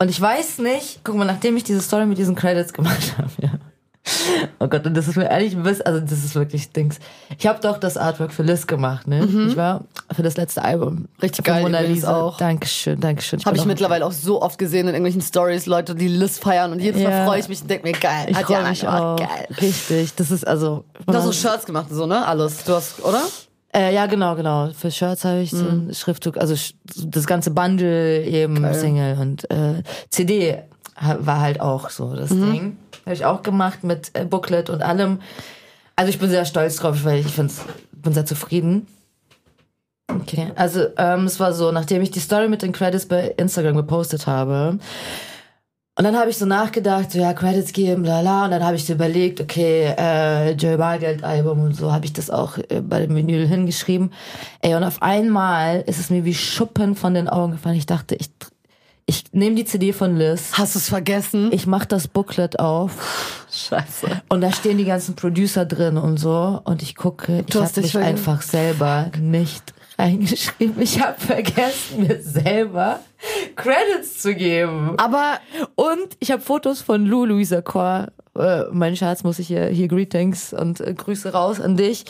Und 0.00 0.08
ich 0.10 0.20
weiß 0.20 0.58
nicht, 0.58 1.00
guck 1.04 1.14
mal, 1.16 1.24
nachdem 1.24 1.56
ich 1.56 1.62
diese 1.62 1.80
Story 1.80 2.04
mit 2.06 2.18
diesen 2.18 2.34
Credits 2.34 2.72
gemacht 2.72 3.14
habe, 3.18 3.30
ja. 3.40 3.50
Oh 4.58 4.68
Gott, 4.68 4.86
und 4.86 4.94
das 4.96 5.08
ist 5.08 5.16
mir 5.16 5.30
ehrlich 5.30 5.56
also 5.56 6.00
das 6.00 6.12
ist 6.12 6.34
wirklich 6.34 6.72
Dings. 6.72 6.98
Ich 7.38 7.46
habe 7.46 7.60
doch 7.60 7.78
das 7.78 7.96
Artwork 7.96 8.32
für 8.32 8.42
Liz 8.42 8.66
gemacht, 8.66 9.06
ne? 9.06 9.24
Ich 9.48 9.56
war 9.56 9.84
für 10.14 10.22
das 10.22 10.36
letzte 10.36 10.62
Album. 10.62 10.94
Mhm. 10.94 11.08
Richtig 11.22 11.44
Für 11.44 11.52
geil 11.52 11.62
Mona 11.62 11.80
Lisa. 11.80 12.14
auch. 12.16 12.36
Dankeschön, 12.38 13.00
Dankeschön. 13.00 13.42
Habe 13.44 13.56
ich 13.56 13.62
auch- 13.62 13.66
mittlerweile 13.66 14.04
auch 14.06 14.12
so 14.12 14.40
oft 14.42 14.58
gesehen 14.58 14.82
in 14.88 14.94
irgendwelchen 14.94 15.20
Stories, 15.22 15.66
Leute, 15.66 15.94
die 15.94 16.08
Liz 16.08 16.38
feiern 16.38 16.72
und 16.72 16.80
jedes 16.80 17.02
Mal 17.02 17.10
Ja. 17.10 17.24
freue 17.24 17.40
ich 17.40 17.48
mich 17.48 17.62
und 17.62 17.70
denke 17.70 17.86
mir, 17.86 17.92
geil, 17.92 18.26
Ich 18.28 18.36
hat 18.36 18.44
freue 18.44 18.68
mich 18.68 18.80
gemacht, 18.80 19.02
auch. 19.02 19.16
geil. 19.16 19.48
Richtig, 19.60 20.14
das 20.14 20.30
ist 20.30 20.46
also. 20.46 20.84
Du 21.06 21.12
hast 21.14 21.24
so 21.24 21.32
Shirts 21.32 21.64
gemacht 21.66 21.86
und 21.90 21.96
so, 21.96 22.06
ne? 22.06 22.26
Alles. 22.26 22.64
Du 22.64 22.74
hast, 22.74 23.02
oder? 23.04 23.22
Äh, 23.74 23.92
ja, 23.94 24.06
genau, 24.06 24.36
genau. 24.36 24.70
Für 24.76 24.90
Shirts 24.90 25.24
habe 25.24 25.40
ich 25.40 25.50
so 25.50 25.66
ein 25.66 25.92
Schriftzug, 25.92 26.36
also 26.38 26.54
das 27.06 27.26
ganze 27.26 27.50
Bundle 27.50 28.22
eben, 28.24 28.72
Single 28.74 29.18
und 29.20 29.50
äh, 29.50 29.82
CD 30.10 30.58
war 31.18 31.40
halt 31.40 31.60
auch 31.60 31.90
so 31.90 32.14
das 32.14 32.28
Ding. 32.28 32.76
Habe 33.04 33.14
ich 33.14 33.24
auch 33.24 33.42
gemacht 33.42 33.84
mit 33.84 34.10
äh, 34.14 34.24
Booklet 34.24 34.70
und 34.70 34.82
allem. 34.82 35.20
Also 35.96 36.10
ich 36.10 36.18
bin 36.18 36.30
sehr 36.30 36.44
stolz 36.44 36.76
drauf, 36.76 37.04
weil 37.04 37.20
ich 37.20 37.28
find's, 37.28 37.62
bin 37.92 38.12
sehr 38.12 38.26
zufrieden. 38.26 38.86
Okay, 40.08 40.52
also 40.56 40.86
ähm, 40.98 41.24
es 41.24 41.40
war 41.40 41.52
so, 41.52 41.72
nachdem 41.72 42.02
ich 42.02 42.10
die 42.10 42.20
Story 42.20 42.48
mit 42.48 42.62
den 42.62 42.72
Credits 42.72 43.06
bei 43.06 43.28
Instagram 43.36 43.76
gepostet 43.76 44.26
habe, 44.26 44.78
und 45.96 46.02
dann 46.02 46.18
habe 46.18 46.28
ich 46.28 46.38
so 46.38 46.44
nachgedacht, 46.44 47.12
so 47.12 47.20
ja, 47.20 47.32
Credits 47.34 47.72
geben, 47.72 48.02
bla 48.02 48.20
bla. 48.20 48.46
Und 48.46 48.50
dann 48.50 48.64
habe 48.64 48.74
ich 48.74 48.84
so 48.84 48.94
überlegt, 48.94 49.40
okay, 49.40 49.94
äh, 49.96 50.50
Joe 50.52 50.76
Bargeld-Album 50.76 51.60
und 51.60 51.76
so, 51.76 51.92
habe 51.92 52.04
ich 52.04 52.12
das 52.12 52.30
auch 52.30 52.58
äh, 52.58 52.80
bei 52.80 53.06
dem 53.06 53.14
Vinyl 53.14 53.46
hingeschrieben. 53.46 54.12
Ey, 54.60 54.74
und 54.74 54.82
auf 54.82 55.02
einmal 55.02 55.82
ist 55.82 56.00
es 56.00 56.10
mir 56.10 56.24
wie 56.24 56.34
Schuppen 56.34 56.96
von 56.96 57.14
den 57.14 57.28
Augen 57.28 57.52
gefallen. 57.52 57.76
Ich 57.76 57.86
dachte, 57.86 58.16
ich, 58.16 58.28
ich 59.06 59.24
nehme 59.32 59.56
die 59.56 59.64
CD 59.64 59.92
von 59.92 60.16
Liz. 60.16 60.52
Hast 60.54 60.74
du 60.74 60.78
es 60.78 60.88
vergessen? 60.88 61.50
Ich 61.52 61.66
mach 61.66 61.84
das 61.84 62.08
Booklet 62.08 62.58
auf. 62.58 63.44
Scheiße. 63.52 64.22
Und 64.28 64.40
da 64.40 64.50
stehen 64.50 64.78
die 64.78 64.84
ganzen 64.84 65.14
Producer 65.14 65.66
drin 65.66 65.98
und 65.98 66.16
so. 66.16 66.60
Und 66.64 66.82
ich 66.82 66.96
gucke, 66.96 67.44
ich 67.46 67.54
habe 67.54 67.80
mich 67.80 67.96
einfach 67.98 68.42
selber 68.42 69.10
nicht 69.20 69.74
reingeschrieben. 69.98 70.80
Ich 70.80 71.00
habe 71.00 71.20
vergessen, 71.20 72.06
mir 72.06 72.20
selber 72.22 73.00
Credits 73.56 74.22
zu 74.22 74.34
geben. 74.34 74.94
Aber 74.96 75.38
und 75.74 76.16
ich 76.20 76.30
habe 76.30 76.42
Fotos 76.42 76.80
von 76.80 77.04
Lou 77.04 77.26
Louisa 77.26 77.60
Core. 77.60 78.12
Äh, 78.36 78.64
mein 78.72 78.96
Schatz 78.96 79.22
muss 79.22 79.38
ich 79.38 79.46
hier, 79.46 79.66
hier 79.66 79.86
Greetings 79.86 80.52
und 80.52 80.80
äh, 80.80 80.94
Grüße 80.94 81.32
raus 81.32 81.60
an 81.60 81.76
dich. 81.76 82.04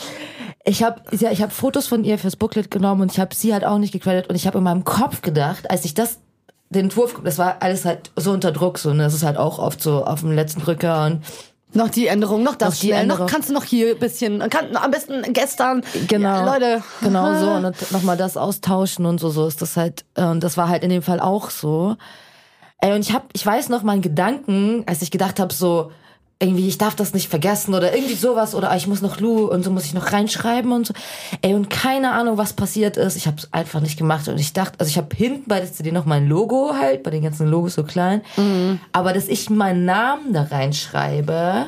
Ich 0.64 0.82
habe 0.82 1.02
ja, 1.10 1.30
ich 1.30 1.42
habe 1.42 1.52
Fotos 1.52 1.86
von 1.86 2.04
ihr 2.04 2.18
fürs 2.18 2.36
Booklet 2.36 2.70
genommen 2.70 3.02
und 3.02 3.12
ich 3.12 3.20
habe 3.20 3.34
sie 3.34 3.52
halt 3.52 3.64
auch 3.64 3.78
nicht 3.78 3.92
gecredited 3.92 4.30
und 4.30 4.36
ich 4.36 4.46
habe 4.46 4.58
in 4.58 4.64
meinem 4.64 4.84
Kopf 4.84 5.20
gedacht, 5.20 5.70
als 5.70 5.84
ich 5.84 5.92
das 5.92 6.20
den 6.74 6.86
Entwurf, 6.86 7.20
das 7.24 7.38
war 7.38 7.56
alles 7.60 7.84
halt 7.84 8.10
so 8.16 8.32
unter 8.32 8.52
Druck 8.52 8.78
so, 8.78 8.92
ne, 8.92 9.04
das 9.04 9.14
ist 9.14 9.22
halt 9.22 9.36
auch 9.36 9.58
oft 9.58 9.80
so 9.80 10.04
auf 10.04 10.20
dem 10.20 10.32
letzten 10.32 10.60
Drücker 10.60 11.06
und 11.06 11.22
noch 11.74 11.88
die 11.88 12.06
Änderung, 12.06 12.42
noch 12.42 12.54
das 12.54 12.70
noch 12.70 12.76
schnell, 12.76 13.06
noch 13.06 13.26
kannst 13.26 13.48
du 13.48 13.52
noch 13.52 13.64
hier 13.64 13.90
ein 13.90 13.98
bisschen, 13.98 14.38
kann, 14.48 14.76
am 14.76 14.90
besten 14.90 15.22
gestern, 15.32 15.82
genau, 16.06 16.28
ja, 16.28 16.54
Leute. 16.54 16.82
Genau 17.02 17.34
so. 17.34 17.50
Und 17.66 17.92
nochmal 17.92 18.16
das 18.16 18.36
austauschen 18.36 19.06
und 19.06 19.18
so, 19.18 19.28
so 19.30 19.46
ist 19.46 19.60
das 19.60 19.76
halt, 19.76 20.04
äh, 20.14 20.22
und 20.22 20.44
das 20.44 20.56
war 20.56 20.68
halt 20.68 20.84
in 20.84 20.90
dem 20.90 21.02
Fall 21.02 21.18
auch 21.18 21.50
so. 21.50 21.96
Ey, 22.80 22.92
und 22.94 23.00
ich 23.00 23.12
hab, 23.12 23.28
ich 23.32 23.44
weiß 23.44 23.70
noch 23.70 23.82
meinen 23.82 24.02
Gedanken, 24.02 24.84
als 24.86 25.02
ich 25.02 25.10
gedacht 25.10 25.40
habe 25.40 25.52
so, 25.52 25.90
irgendwie, 26.40 26.68
ich 26.68 26.78
darf 26.78 26.94
das 26.94 27.14
nicht 27.14 27.28
vergessen 27.28 27.74
oder 27.74 27.94
irgendwie 27.94 28.14
sowas 28.14 28.54
oder 28.54 28.70
ah, 28.70 28.76
ich 28.76 28.86
muss 28.86 29.02
noch 29.02 29.20
Lou 29.20 29.46
und 29.46 29.62
so 29.62 29.70
muss 29.70 29.84
ich 29.84 29.94
noch 29.94 30.12
reinschreiben 30.12 30.72
und 30.72 30.86
so. 30.86 30.94
Ey, 31.42 31.54
und 31.54 31.70
keine 31.70 32.12
Ahnung, 32.12 32.38
was 32.38 32.52
passiert 32.52 32.96
ist. 32.96 33.16
Ich 33.16 33.26
habe 33.26 33.36
es 33.38 33.52
einfach 33.52 33.80
nicht 33.80 33.98
gemacht 33.98 34.28
und 34.28 34.38
ich 34.38 34.52
dachte, 34.52 34.80
also 34.80 34.90
ich 34.90 34.98
habe 34.98 35.14
hinten 35.14 35.48
bei 35.48 35.60
der 35.60 35.72
CD 35.72 35.92
noch 35.92 36.06
mein 36.06 36.26
Logo 36.26 36.74
halt, 36.74 37.02
bei 37.02 37.10
den 37.10 37.22
ganzen 37.22 37.46
Logos 37.46 37.74
so 37.74 37.84
klein, 37.84 38.22
mhm. 38.36 38.80
aber 38.92 39.12
dass 39.12 39.28
ich 39.28 39.48
meinen 39.48 39.84
Namen 39.84 40.32
da 40.32 40.42
reinschreibe, 40.42 41.66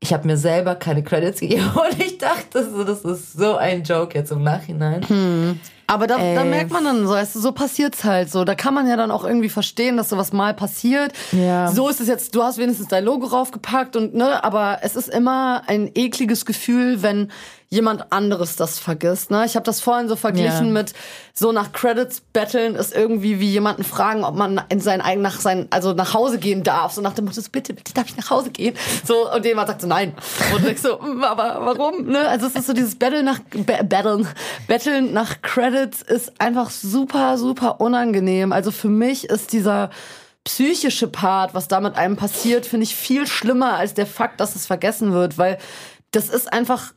ich 0.00 0.12
habe 0.12 0.26
mir 0.28 0.36
selber 0.36 0.76
keine 0.76 1.02
Credits 1.02 1.40
gegeben 1.40 1.70
und 1.74 2.00
ich 2.00 2.18
dachte 2.18 2.70
so, 2.70 2.84
das 2.84 3.00
ist 3.00 3.32
so 3.32 3.56
ein 3.56 3.82
Joke 3.82 4.16
jetzt 4.16 4.30
im 4.30 4.42
Nachhinein. 4.42 5.04
Mhm. 5.08 5.60
Aber 5.90 6.06
da, 6.06 6.18
da 6.18 6.44
merkt 6.44 6.70
man 6.70 6.84
dann 6.84 7.06
so, 7.06 7.14
weißt 7.14 7.34
du, 7.34 7.40
so 7.40 7.52
passiert's 7.52 8.04
halt 8.04 8.30
so. 8.30 8.44
Da 8.44 8.54
kann 8.54 8.74
man 8.74 8.86
ja 8.86 8.96
dann 8.96 9.10
auch 9.10 9.24
irgendwie 9.24 9.48
verstehen, 9.48 9.96
dass 9.96 10.10
sowas 10.10 10.34
mal 10.34 10.52
passiert. 10.52 11.14
Ja. 11.32 11.72
So 11.72 11.88
ist 11.88 11.98
es 11.98 12.08
jetzt, 12.08 12.34
du 12.34 12.42
hast 12.42 12.58
wenigstens 12.58 12.88
dein 12.88 13.04
Logo 13.04 13.26
raufgepackt 13.26 13.96
und 13.96 14.14
ne, 14.14 14.44
aber 14.44 14.80
es 14.82 14.96
ist 14.96 15.08
immer 15.08 15.62
ein 15.66 15.90
ekliges 15.94 16.44
Gefühl, 16.44 17.02
wenn 17.02 17.32
jemand 17.70 18.12
anderes 18.12 18.56
das 18.56 18.78
vergisst. 18.78 19.30
Ne? 19.30 19.44
Ich 19.44 19.54
habe 19.54 19.64
das 19.64 19.80
vorhin 19.80 20.08
so 20.08 20.16
verglichen 20.16 20.66
ja. 20.66 20.72
mit 20.72 20.94
so 21.34 21.52
nach 21.52 21.72
Credits 21.72 22.20
betteln 22.32 22.74
ist 22.74 22.94
irgendwie 22.94 23.40
wie 23.40 23.50
jemanden 23.50 23.84
fragen, 23.84 24.24
ob 24.24 24.34
man 24.34 24.60
in 24.70 24.80
sein 24.80 25.00
eigen 25.00 25.20
nach 25.20 25.38
sein 25.38 25.66
also 25.70 25.92
nach 25.92 26.14
Hause 26.14 26.38
gehen 26.38 26.62
darf. 26.62 26.92
So 26.92 27.02
nach 27.02 27.12
dem 27.12 27.26
Motto, 27.26 27.40
bitte, 27.52 27.74
bitte 27.74 27.92
darf 27.92 28.06
ich 28.08 28.16
nach 28.16 28.30
Hause 28.30 28.50
gehen? 28.50 28.74
So 29.04 29.30
und 29.32 29.44
jemand 29.44 29.68
sagt 29.68 29.82
so 29.82 29.86
nein. 29.86 30.14
Und 30.54 30.66
ich 30.66 30.80
so, 30.80 31.00
hm, 31.00 31.22
aber 31.22 31.58
warum? 31.60 32.06
Ne? 32.06 32.26
Also 32.26 32.46
es 32.46 32.54
ist 32.54 32.66
so 32.66 32.72
dieses 32.72 32.96
Betteln 32.96 33.26
nach 33.26 33.40
Betteln, 33.50 34.26
Betteln 34.66 35.12
nach 35.12 35.42
Credits 35.42 36.00
ist 36.00 36.40
einfach 36.40 36.70
super 36.70 37.36
super 37.36 37.80
unangenehm. 37.80 38.52
Also 38.52 38.70
für 38.70 38.88
mich 38.88 39.28
ist 39.28 39.52
dieser 39.52 39.90
psychische 40.44 41.08
Part, 41.08 41.52
was 41.52 41.68
da 41.68 41.80
mit 41.80 41.96
einem 41.96 42.16
passiert, 42.16 42.64
finde 42.64 42.84
ich 42.84 42.96
viel 42.96 43.26
schlimmer 43.26 43.74
als 43.74 43.92
der 43.92 44.06
Fakt, 44.06 44.40
dass 44.40 44.56
es 44.56 44.66
vergessen 44.66 45.12
wird, 45.12 45.36
weil 45.36 45.58
das 46.10 46.30
ist 46.30 46.50
einfach 46.50 46.94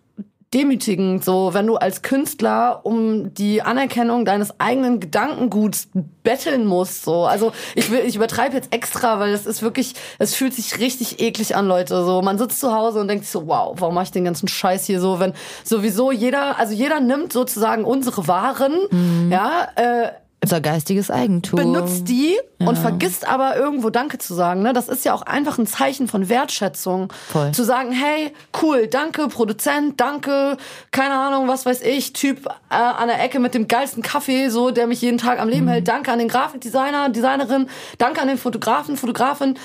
demütigend, 0.53 1.23
so 1.23 1.53
wenn 1.53 1.65
du 1.65 1.77
als 1.77 2.01
Künstler 2.01 2.81
um 2.83 3.33
die 3.33 3.61
Anerkennung 3.61 4.25
deines 4.25 4.59
eigenen 4.59 4.99
Gedankenguts 4.99 5.87
betteln 6.23 6.65
musst, 6.65 7.03
so. 7.05 7.25
Also 7.25 7.53
ich 7.73 7.89
will, 7.89 7.99
ich 7.99 8.17
übertreibe 8.17 8.55
jetzt 8.55 8.73
extra, 8.73 9.19
weil 9.19 9.31
es 9.31 9.45
ist 9.45 9.61
wirklich, 9.61 9.93
es 10.19 10.35
fühlt 10.35 10.53
sich 10.53 10.79
richtig 10.79 11.21
eklig 11.21 11.55
an, 11.55 11.67
Leute. 11.67 12.03
So, 12.03 12.21
man 12.21 12.37
sitzt 12.37 12.59
zu 12.59 12.73
Hause 12.73 12.99
und 12.99 13.07
denkt 13.07 13.23
sich 13.23 13.31
so, 13.31 13.47
wow, 13.47 13.75
warum 13.79 13.95
mache 13.95 14.05
ich 14.05 14.11
den 14.11 14.25
ganzen 14.25 14.49
Scheiß 14.49 14.85
hier 14.85 14.99
so, 14.99 15.19
wenn 15.19 15.33
sowieso 15.63 16.11
jeder, 16.11 16.59
also 16.59 16.73
jeder 16.73 16.99
nimmt 16.99 17.31
sozusagen 17.31 17.85
unsere 17.85 18.27
Waren, 18.27 18.73
mhm. 18.91 19.31
ja, 19.31 19.69
äh, 19.75 20.11
unser 20.43 20.60
geistiges 20.60 21.12
Eigentum. 21.12 21.58
Benutzt 21.58 22.08
die 22.08 22.36
ja. 22.60 22.67
und 22.67 22.77
vergisst 22.77 23.27
aber 23.27 23.56
irgendwo 23.58 23.91
Danke 23.91 24.17
zu 24.17 24.34
sagen. 24.34 24.63
Ne? 24.63 24.73
Das 24.73 24.88
ist 24.88 25.06
ja 25.06 25.13
auch 25.13 25.21
einfach 25.21 25.60
ein 25.60 25.67
Zeichen 25.67 26.08
von 26.08 26.30
Wertschätzung. 26.30 27.13
Voll. 27.32 27.51
Zu 27.51 27.63
sagen, 27.63 27.91
hey, 27.91 28.34
cool, 28.62 28.88
danke, 28.88 29.27
Produzent, 29.27 30.01
danke, 30.01 30.58
keine 30.89 31.13
Ahnung, 31.13 31.47
was 31.47 31.65
weiß 31.65 31.82
ich, 31.82 32.13
Typ 32.13 32.47
äh, 32.47 32.75
an 32.75 33.08
der 33.08 33.23
Ecke 33.23 33.39
mit 33.39 33.54
dem 33.54 33.67
geilsten 33.67 34.01
Kaffee, 34.01 34.49
so, 34.49 34.71
der 34.71 34.88
mich 34.88 35.01
jeden 35.01 35.19
Tag 35.19 35.39
am 35.39 35.47
Leben 35.47 35.65
mhm. 35.65 35.69
hält. 35.69 35.88
Danke 35.88 36.12
an 36.12 36.17
den 36.17 36.27
Grafikdesigner, 36.27 37.10
Designerin, 37.10 37.67
danke 37.99 38.21
an 38.21 38.27
den 38.27 38.38
Fotografen, 38.38 38.97
Fotografin. 38.97 39.60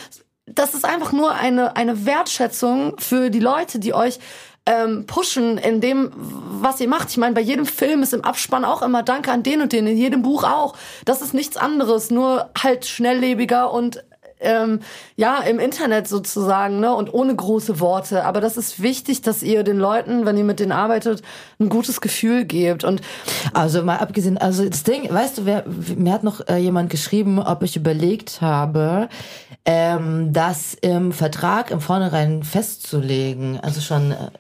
Das 0.45 0.75
ist 0.75 0.85
einfach 0.85 1.13
nur 1.13 1.33
eine, 1.33 1.75
eine 1.77 2.05
Wertschätzung 2.05 2.95
für 2.99 3.31
die 3.31 3.41
Leute, 3.41 3.79
die 3.79 3.95
euch 3.95 4.21
ähm, 4.67 5.07
pushen 5.07 5.59
in 5.59 5.81
dem, 5.81 6.11
was 6.15 6.81
ihr 6.81 6.89
macht. 6.89 7.11
Ich 7.11 7.17
meine, 7.17 7.35
bei 7.35 7.41
jedem 7.41 7.67
Film 7.67 8.03
ist 8.03 8.13
im 8.13 8.25
Abspann 8.25 8.65
auch 8.65 8.83
immer 8.83 9.03
Danke 9.03 9.31
an 9.31 9.43
den 9.43 9.63
und 9.63 9.73
den, 9.73 9.87
in 9.87 9.97
jedem 9.97 10.23
Buch 10.23 10.45
auch. 10.45 10.75
Das 11.05 11.23
ist 11.23 11.35
nichts 11.35 11.57
anderes, 11.57 12.11
nur 12.11 12.51
halt 12.61 12.85
schnelllebiger 12.85 13.73
und 13.73 14.03
ähm, 14.41 14.81
ja, 15.17 15.39
im 15.39 15.59
Internet 15.59 16.09
sozusagen, 16.09 16.81
ne, 16.81 16.95
und 16.95 17.13
ohne 17.13 17.35
große 17.35 17.81
Worte. 17.81 18.25
Aber 18.25 18.41
das 18.41 18.57
ist 18.57 18.83
wichtig, 18.83 19.23
dass 19.23 19.43
ihr 19.43 19.63
den 19.63 19.79
Leuten, 19.79 20.27
wenn 20.27 20.37
ihr 20.37 20.45
mit 20.45 20.61
denen 20.61 20.73
arbeitet, 20.73 21.23
ein 21.59 21.69
gutes 21.69 22.01
Gefühl 22.01 22.45
gebt. 22.45 22.85
Und 22.85 23.01
also 23.55 23.83
mal 23.83 23.97
abgesehen, 23.97 24.37
also 24.37 24.69
das 24.69 24.83
Ding, 24.83 25.13
weißt 25.13 25.39
du, 25.39 25.47
wer, 25.47 25.65
mir 25.97 26.13
hat 26.13 26.23
noch 26.23 26.47
äh, 26.49 26.59
jemand 26.59 26.91
geschrieben, 26.91 27.39
ob 27.39 27.63
ich 27.63 27.77
überlegt 27.77 28.41
habe, 28.41 29.09
ähm, 29.67 30.33
das 30.33 30.75
im 30.75 31.13
Vertrag 31.13 31.71
im 31.71 31.81
Vornherein 31.81 32.43
festzulegen. 32.45 33.61
Also 33.61 33.81
schon 33.81 34.13
äh, 34.13 34.31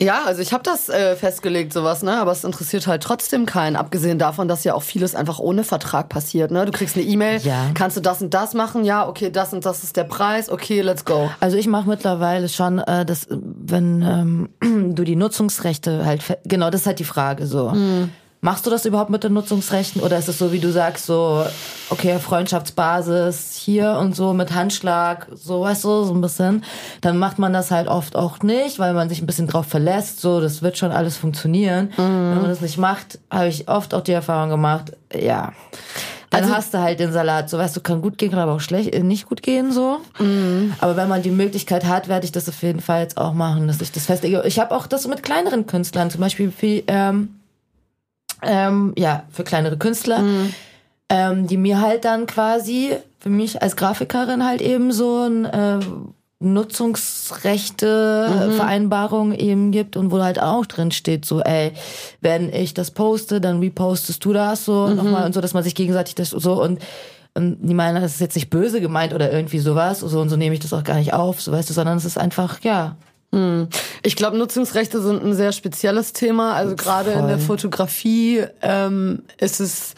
ja, 0.00 0.24
also 0.26 0.42
ich 0.42 0.52
habe 0.52 0.62
das 0.62 0.90
äh, 0.90 1.16
festgelegt, 1.16 1.72
sowas, 1.72 2.02
ne? 2.02 2.20
Aber 2.20 2.30
es 2.30 2.44
interessiert 2.44 2.86
halt 2.86 3.02
trotzdem 3.02 3.46
keinen, 3.46 3.76
abgesehen 3.76 4.18
davon, 4.18 4.46
dass 4.46 4.62
ja 4.62 4.74
auch 4.74 4.82
vieles 4.82 5.14
einfach 5.14 5.38
ohne 5.38 5.64
Vertrag 5.64 6.10
passiert, 6.10 6.50
ne? 6.50 6.66
Du 6.66 6.72
kriegst 6.72 6.96
eine 6.96 7.06
E-Mail, 7.06 7.40
ja. 7.40 7.70
kannst 7.72 7.96
du 7.96 8.02
das 8.02 8.20
und 8.20 8.34
das 8.34 8.52
machen, 8.52 8.84
ja, 8.84 9.08
okay, 9.08 9.30
das 9.30 9.54
und 9.54 9.64
das 9.64 9.84
ist 9.84 9.96
der 9.96 10.04
Preis, 10.04 10.50
okay, 10.50 10.82
let's 10.82 11.06
go. 11.06 11.30
Also 11.40 11.56
ich 11.56 11.66
mache 11.66 11.88
mittlerweile 11.88 12.50
schon, 12.50 12.78
äh, 12.78 13.06
das, 13.06 13.26
wenn 13.30 14.02
ähm, 14.02 14.48
du 14.94 15.02
die 15.02 15.16
Nutzungsrechte 15.16 16.04
halt, 16.04 16.22
genau, 16.44 16.68
das 16.68 16.82
ist 16.82 16.86
halt 16.86 16.98
die 16.98 17.04
Frage 17.04 17.46
so. 17.46 17.70
Mhm 17.70 18.10
Machst 18.46 18.64
du 18.64 18.70
das 18.70 18.86
überhaupt 18.86 19.10
mit 19.10 19.24
den 19.24 19.32
Nutzungsrechten 19.32 20.00
oder 20.00 20.18
ist 20.18 20.28
es 20.28 20.38
so, 20.38 20.52
wie 20.52 20.60
du 20.60 20.70
sagst, 20.70 21.06
so, 21.06 21.44
okay, 21.90 22.20
Freundschaftsbasis 22.20 23.56
hier 23.56 23.98
und 23.98 24.14
so 24.14 24.34
mit 24.34 24.54
Handschlag, 24.54 25.26
so, 25.34 25.62
weißt 25.62 25.82
du, 25.82 26.04
so 26.04 26.14
ein 26.14 26.20
bisschen. 26.20 26.62
Dann 27.00 27.18
macht 27.18 27.40
man 27.40 27.52
das 27.52 27.72
halt 27.72 27.88
oft 27.88 28.14
auch 28.14 28.42
nicht, 28.44 28.78
weil 28.78 28.94
man 28.94 29.08
sich 29.08 29.20
ein 29.20 29.26
bisschen 29.26 29.48
drauf 29.48 29.66
verlässt, 29.66 30.20
so, 30.20 30.40
das 30.40 30.62
wird 30.62 30.78
schon 30.78 30.92
alles 30.92 31.16
funktionieren. 31.16 31.86
Mhm. 31.96 32.02
Wenn 32.02 32.40
man 32.42 32.48
das 32.48 32.60
nicht 32.60 32.78
macht, 32.78 33.18
habe 33.32 33.48
ich 33.48 33.68
oft 33.68 33.92
auch 33.94 34.02
die 34.02 34.12
Erfahrung 34.12 34.50
gemacht, 34.50 34.92
ja. 35.12 35.52
Dann 36.30 36.44
also, 36.44 36.54
hast 36.54 36.72
du 36.72 36.78
halt 36.78 37.00
den 37.00 37.12
Salat, 37.12 37.50
so 37.50 37.58
weißt 37.58 37.76
du, 37.76 37.80
kann 37.80 38.00
gut 38.00 38.16
gehen, 38.16 38.30
kann 38.30 38.38
aber 38.38 38.52
auch 38.52 38.60
schlecht, 38.60 38.94
äh, 38.94 39.02
nicht 39.02 39.28
gut 39.28 39.42
gehen, 39.42 39.72
so. 39.72 39.98
Mhm. 40.20 40.72
Aber 40.78 40.94
wenn 40.96 41.08
man 41.08 41.20
die 41.20 41.32
Möglichkeit 41.32 41.84
hat, 41.84 42.06
werde 42.06 42.26
ich 42.26 42.30
das 42.30 42.48
auf 42.48 42.62
jeden 42.62 42.78
Fall 42.78 43.00
jetzt 43.00 43.18
auch 43.18 43.32
machen, 43.32 43.66
dass 43.66 43.80
ich 43.80 43.90
das 43.90 44.06
festlege. 44.06 44.44
Ich 44.46 44.60
habe 44.60 44.72
auch 44.72 44.86
das 44.86 45.08
mit 45.08 45.24
kleineren 45.24 45.66
Künstlern, 45.66 46.12
zum 46.12 46.20
Beispiel 46.20 46.52
wie, 46.60 46.84
ähm, 46.86 47.30
ähm, 48.46 48.92
ja, 48.96 49.24
für 49.30 49.44
kleinere 49.44 49.76
Künstler, 49.76 50.20
mhm. 50.20 50.54
ähm, 51.08 51.46
die 51.46 51.56
mir 51.56 51.80
halt 51.80 52.04
dann 52.04 52.26
quasi 52.26 52.96
für 53.18 53.30
mich 53.30 53.62
als 53.62 53.76
Grafikerin 53.76 54.44
halt 54.44 54.62
eben 54.62 54.92
so 54.92 55.24
ein 55.24 55.44
äh, 55.44 55.80
Nutzungsrechte 56.38 58.48
mhm. 58.48 58.52
Vereinbarung 58.52 59.32
eben 59.32 59.72
gibt 59.72 59.96
und 59.96 60.10
wo 60.10 60.22
halt 60.22 60.40
auch 60.40 60.66
drin 60.66 60.90
steht 60.90 61.24
so 61.24 61.40
ey 61.40 61.72
wenn 62.20 62.52
ich 62.52 62.74
das 62.74 62.90
poste 62.90 63.40
dann 63.40 63.60
repostest 63.60 64.22
du 64.22 64.34
das 64.34 64.66
so 64.66 64.86
mhm. 64.86 64.96
nochmal 64.96 65.24
und 65.24 65.32
so 65.32 65.40
dass 65.40 65.54
man 65.54 65.62
sich 65.62 65.74
gegenseitig 65.74 66.14
das 66.14 66.30
so 66.30 66.62
und 66.62 66.82
und 67.32 67.58
die 67.62 67.72
meinen 67.72 68.02
das 68.02 68.14
ist 68.14 68.20
jetzt 68.20 68.34
nicht 68.34 68.50
böse 68.50 68.82
gemeint 68.82 69.14
oder 69.14 69.32
irgendwie 69.32 69.60
sowas 69.60 70.00
so 70.00 70.20
und 70.20 70.28
so 70.28 70.36
nehme 70.36 70.54
ich 70.54 70.60
das 70.60 70.74
auch 70.74 70.84
gar 70.84 70.96
nicht 70.96 71.14
auf 71.14 71.40
so 71.40 71.52
weißt 71.52 71.70
du 71.70 71.74
sondern 71.74 71.96
es 71.96 72.04
ist 72.04 72.18
einfach 72.18 72.60
ja. 72.60 72.96
Ich 74.02 74.16
glaube, 74.16 74.38
Nutzungsrechte 74.38 75.00
sind 75.02 75.22
ein 75.22 75.34
sehr 75.34 75.52
spezielles 75.52 76.12
Thema. 76.12 76.54
Also 76.54 76.74
gerade 76.76 77.12
in 77.12 77.28
der 77.28 77.38
Fotografie 77.38 78.44
ähm, 78.62 79.24
ist 79.38 79.60
es 79.60 79.94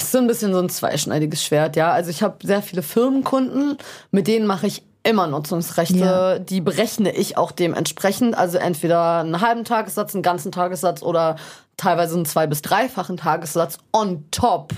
so 0.00 0.18
ein 0.18 0.26
bisschen 0.26 0.52
so 0.52 0.60
ein 0.60 0.68
zweischneidiges 0.68 1.42
Schwert, 1.42 1.74
ja. 1.74 1.90
Also 1.90 2.10
ich 2.10 2.22
habe 2.22 2.46
sehr 2.46 2.62
viele 2.62 2.82
Firmenkunden, 2.82 3.78
mit 4.12 4.28
denen 4.28 4.46
mache 4.46 4.66
ich 4.68 4.84
immer 5.02 5.26
Nutzungsrechte. 5.26 5.98
Ja. 5.98 6.38
Die 6.38 6.60
berechne 6.60 7.14
ich 7.14 7.36
auch 7.36 7.50
dementsprechend. 7.50 8.36
Also 8.36 8.58
entweder 8.58 9.20
einen 9.20 9.40
halben 9.40 9.64
Tagessatz, 9.64 10.14
einen 10.14 10.22
ganzen 10.22 10.52
Tagessatz 10.52 11.02
oder 11.02 11.36
teilweise 11.76 12.14
einen 12.14 12.24
zwei- 12.24 12.46
bis 12.46 12.62
dreifachen 12.62 13.16
Tagessatz 13.16 13.78
on 13.92 14.24
top 14.30 14.72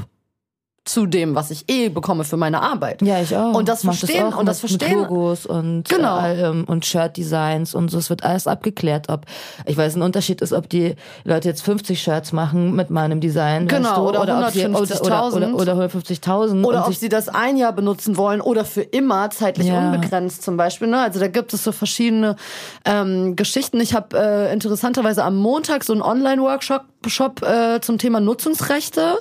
zu 0.87 1.07
dem, 1.07 1.35
was 1.35 1.51
ich 1.51 1.69
eh 1.69 1.89
bekomme 1.89 2.25
für 2.25 2.37
meine 2.37 2.63
Arbeit. 2.63 3.03
Ja, 3.03 3.21
ich 3.21 3.37
auch. 3.37 3.55
Und 3.55 3.69
das 3.69 3.85
Mach 3.85 3.95
verstehen 3.95 4.33
auch 4.33 4.39
und 4.39 4.47
das 4.47 4.63
mit, 4.63 4.73
mit 4.73 4.81
verstehen 4.83 5.01
Logos 5.03 5.45
und 5.45 5.89
Genau. 5.89 6.19
äh, 6.25 6.49
und 6.67 6.87
Shirt-Designs 6.87 7.75
und 7.75 7.91
so. 7.91 7.99
Es 7.99 8.09
wird 8.09 8.23
alles 8.25 8.47
abgeklärt, 8.47 9.09
ob 9.09 9.27
ich 9.67 9.77
weiß, 9.77 9.97
ein 9.97 10.03
Unterschied 10.03 10.41
ist, 10.41 10.53
ob 10.53 10.69
die 10.71 10.95
Leute 11.25 11.49
jetzt 11.49 11.63
50 11.63 12.01
Shirts 12.01 12.33
machen 12.33 12.75
mit 12.75 12.91
meinem 12.91 13.21
Design, 13.21 13.67
Genau, 13.69 13.89
weißt 13.89 13.97
du, 13.99 14.01
oder 14.03 14.23
oder, 14.23 14.39
oder, 14.39 14.49
150.000. 14.49 15.55
oder, 15.55 15.75
oder 15.75 15.87
150.000 15.87 16.65
Oder 16.65 16.87
ob 16.87 16.95
sie 16.95 17.09
das 17.09 17.29
ein 17.29 17.57
Jahr 17.57 17.73
benutzen 17.73 18.17
wollen 18.17 18.41
oder 18.41 18.65
für 18.65 18.83
immer 18.83 19.29
zeitlich 19.31 19.67
Ja. 19.67 19.79
unbegrenzt 19.91 20.43
zum 20.43 20.57
Beispiel. 20.57 20.89
Ne? 20.89 21.01
Also 21.01 21.19
da 21.21 21.29
gibt 21.29 21.53
es 21.53 21.65
so 21.65 21.73
verschiedene 21.73 22.37
ähm, 22.85 23.35
Geschichten. 23.37 23.81
Ich 23.81 23.95
habe 23.95 24.17
äh, 24.17 24.53
interessanterweise 24.53 25.25
am 25.25 25.37
Montag 25.37 25.83
so 25.85 25.93
einen 25.93 26.03
Online-Workshop 26.03 26.83
Shop, 27.11 27.43
äh, 27.43 27.81
zum 27.81 27.99
Thema 27.99 28.21
Nutzungsrechte. 28.21 29.19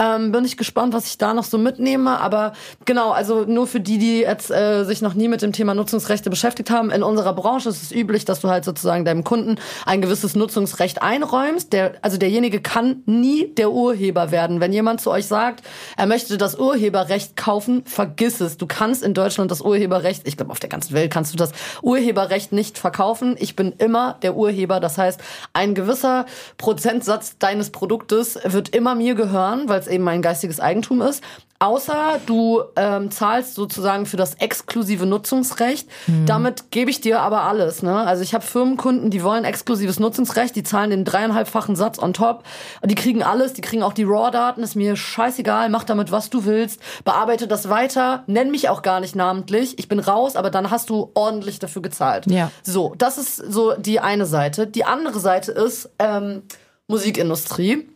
Ähm, 0.00 0.32
bin 0.32 0.44
ich 0.44 0.56
gespannt, 0.56 0.94
was 0.94 1.06
ich 1.06 1.18
da 1.18 1.34
noch 1.34 1.44
so 1.44 1.58
mitnehme. 1.58 2.20
Aber 2.20 2.52
genau, 2.84 3.10
also 3.10 3.44
nur 3.44 3.66
für 3.66 3.80
die, 3.80 3.98
die 3.98 4.20
jetzt 4.20 4.50
äh, 4.50 4.84
sich 4.84 5.02
noch 5.02 5.14
nie 5.14 5.28
mit 5.28 5.42
dem 5.42 5.52
Thema 5.52 5.74
Nutzungsrechte 5.74 6.30
beschäftigt 6.30 6.70
haben. 6.70 6.90
In 6.90 7.02
unserer 7.02 7.32
Branche 7.32 7.68
ist 7.68 7.82
es 7.82 7.92
üblich, 7.92 8.24
dass 8.24 8.40
du 8.40 8.48
halt 8.48 8.64
sozusagen 8.64 9.04
deinem 9.04 9.24
Kunden 9.24 9.56
ein 9.84 10.00
gewisses 10.00 10.36
Nutzungsrecht 10.36 11.02
einräumst. 11.02 11.72
Der, 11.72 11.94
also 12.02 12.16
derjenige 12.16 12.60
kann 12.60 13.02
nie 13.06 13.52
der 13.54 13.72
Urheber 13.72 14.30
werden. 14.30 14.60
Wenn 14.60 14.72
jemand 14.72 15.00
zu 15.00 15.10
euch 15.10 15.26
sagt, 15.26 15.64
er 15.96 16.06
möchte 16.06 16.38
das 16.38 16.56
Urheberrecht 16.58 17.36
kaufen, 17.36 17.82
vergiss 17.84 18.40
es. 18.40 18.56
Du 18.56 18.66
kannst 18.66 19.02
in 19.02 19.14
Deutschland 19.14 19.50
das 19.50 19.60
Urheberrecht, 19.60 20.28
ich 20.28 20.36
glaube 20.36 20.52
auf 20.52 20.60
der 20.60 20.68
ganzen 20.68 20.94
Welt 20.94 21.12
kannst 21.12 21.32
du 21.32 21.36
das 21.36 21.50
Urheberrecht 21.82 22.52
nicht 22.52 22.78
verkaufen. 22.78 23.36
Ich 23.38 23.56
bin 23.56 23.72
immer 23.78 24.16
der 24.22 24.36
Urheber. 24.36 24.78
Das 24.78 24.96
heißt, 24.96 25.20
ein 25.52 25.74
gewisser 25.74 26.26
Prozentsatz 26.56 27.17
deines 27.38 27.70
Produktes 27.70 28.38
wird 28.44 28.70
immer 28.70 28.94
mir 28.94 29.14
gehören, 29.14 29.68
weil 29.68 29.80
es 29.80 29.86
eben 29.86 30.04
mein 30.04 30.22
geistiges 30.22 30.60
Eigentum 30.60 31.02
ist. 31.02 31.22
Außer 31.60 32.20
du 32.24 32.62
ähm, 32.76 33.10
zahlst 33.10 33.56
sozusagen 33.56 34.06
für 34.06 34.16
das 34.16 34.34
exklusive 34.34 35.06
Nutzungsrecht. 35.06 35.88
Damit 36.24 36.70
gebe 36.70 36.88
ich 36.88 37.00
dir 37.00 37.20
aber 37.20 37.42
alles. 37.42 37.82
Ne? 37.82 37.96
Also 37.96 38.22
ich 38.22 38.32
habe 38.32 38.44
Firmenkunden, 38.44 39.10
die 39.10 39.24
wollen 39.24 39.44
exklusives 39.44 39.98
Nutzungsrecht, 39.98 40.54
die 40.54 40.62
zahlen 40.62 40.90
den 40.90 41.04
dreieinhalbfachen 41.04 41.74
Satz 41.74 41.98
on 41.98 42.12
top. 42.12 42.44
Die 42.84 42.94
kriegen 42.94 43.24
alles, 43.24 43.54
die 43.54 43.60
kriegen 43.60 43.82
auch 43.82 43.92
die 43.92 44.04
RAW-Daten, 44.04 44.62
ist 44.62 44.76
mir 44.76 44.94
scheißegal, 44.94 45.68
mach 45.68 45.82
damit, 45.82 46.12
was 46.12 46.30
du 46.30 46.44
willst, 46.44 46.80
bearbeite 47.04 47.48
das 47.48 47.68
weiter, 47.68 48.22
nenn 48.28 48.52
mich 48.52 48.68
auch 48.68 48.82
gar 48.82 49.00
nicht 49.00 49.16
namentlich. 49.16 49.80
Ich 49.80 49.88
bin 49.88 49.98
raus, 49.98 50.36
aber 50.36 50.50
dann 50.50 50.70
hast 50.70 50.90
du 50.90 51.10
ordentlich 51.14 51.58
dafür 51.58 51.82
gezahlt. 51.82 52.30
Ja. 52.30 52.52
So, 52.62 52.94
das 52.96 53.18
ist 53.18 53.34
so 53.36 53.72
die 53.72 53.98
eine 53.98 54.26
Seite. 54.26 54.68
Die 54.68 54.84
andere 54.84 55.18
Seite 55.18 55.50
ist 55.50 55.90
ähm, 55.98 56.42
Musikindustrie. 56.88 57.88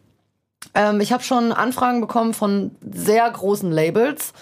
Ähm, 0.74 1.00
ich 1.00 1.12
habe 1.12 1.22
schon 1.22 1.52
Anfragen 1.52 2.00
bekommen 2.00 2.34
von 2.34 2.76
sehr 2.88 3.28
großen 3.28 3.72
Labels. 3.72 4.32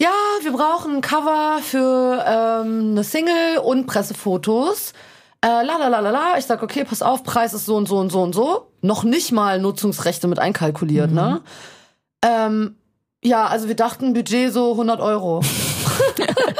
Ja, 0.00 0.12
wir 0.42 0.52
brauchen 0.52 0.96
ein 0.96 1.00
Cover 1.02 1.58
für 1.62 2.24
ähm, 2.26 2.92
eine 2.92 3.04
Single 3.04 3.58
und 3.62 3.86
Pressefotos. 3.86 4.92
Äh, 5.42 5.64
la 5.64 5.76
la 5.76 5.88
la 5.88 6.00
la 6.00 6.10
la. 6.10 6.38
Ich 6.38 6.46
sag, 6.46 6.62
okay, 6.62 6.84
pass 6.84 7.02
auf, 7.02 7.22
Preis 7.22 7.52
ist 7.54 7.66
so 7.66 7.76
und 7.76 7.86
so 7.86 7.98
und 7.98 8.10
so 8.10 8.22
und 8.22 8.34
so. 8.34 8.66
Noch 8.80 9.04
nicht 9.04 9.30
mal 9.30 9.60
Nutzungsrechte 9.60 10.26
mit 10.26 10.38
einkalkuliert, 10.38 11.12
ne? 11.12 11.42
Ähm, 12.22 12.76
ja, 13.22 13.46
also 13.46 13.68
wir 13.68 13.76
dachten 13.76 14.14
Budget 14.14 14.52
so 14.52 14.72
100 14.72 15.00
Euro. 15.00 15.42